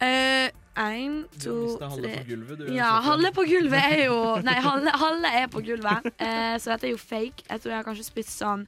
[0.00, 2.68] Eh, Én, Du to, tre gulvet, du.
[2.70, 6.06] Ja, halve på gulvet er jo Nei, halve, halve er på gulvet.
[6.22, 7.42] Eh, så dette er jo fake.
[7.48, 8.62] Jeg tror jeg har kanskje spist sånn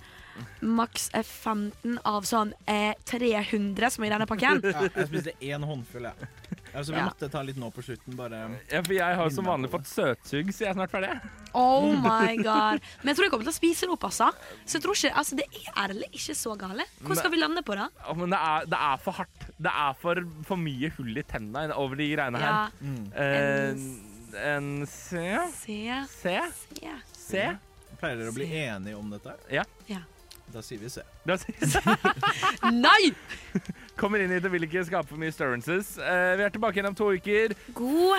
[0.64, 4.58] maks eh, 15 av sånn eh, 300 som er i denne pakken.
[4.64, 6.59] Ja, jeg spiste én håndfull, jeg.
[6.74, 7.04] Altså, vi Ja.
[7.08, 8.40] måtte ta litt nå på slutten, bare
[8.70, 11.20] Ja, for jeg har som vanlig fått søtsug, så jeg er snart ferdig.
[11.54, 12.80] Oh my god.
[13.02, 14.28] Men jeg tror jeg kommer til å spise det opp, altså.
[14.64, 16.86] Så jeg tror ikke, altså det er ærlig ikke så gale.
[17.02, 17.88] Hvor skal vi lande på, da?
[18.06, 19.48] Ja, men det er, det er for hardt.
[19.58, 22.70] Det er for, for mye hull i tenna over de greiene her.
[22.80, 23.74] Ja, Eh,
[24.54, 25.18] en C?
[25.58, 26.36] se, C?
[26.62, 26.94] se.
[27.16, 27.48] C?
[28.00, 29.34] Pleier dere å bli enige om dette?
[29.52, 29.64] Ja.
[29.90, 29.98] Ja.
[30.50, 31.02] Da sier vi C.
[31.26, 31.54] Da sier
[32.72, 33.10] Nei!
[34.00, 35.90] Kommer inn hit og vil ikke skape for mye stirrances.
[36.00, 37.52] Uh, vi er tilbake igjen om to uker.
[37.76, 38.16] God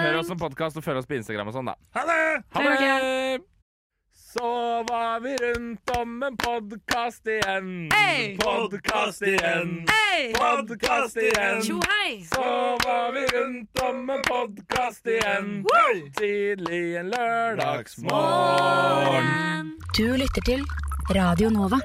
[0.00, 1.76] Hør oss som podkast og følg oss på Instagram og sånn, da.
[1.98, 2.20] Ha det!
[2.56, 3.44] Ha det!
[4.28, 7.90] Så var vi rundt om en podkast igjen.
[7.92, 8.38] Hey!
[8.38, 9.86] Podkast igjen.
[9.88, 10.32] Hey!
[10.36, 11.62] Podkast igjen.
[11.64, 12.24] Tjo hei!
[12.28, 12.42] Så
[12.84, 15.64] var vi rundt om en podkast igjen.
[16.20, 19.72] Tidlig en lørdagsmorgen.
[19.96, 20.60] Du lytter til
[21.16, 21.80] Radio Nova.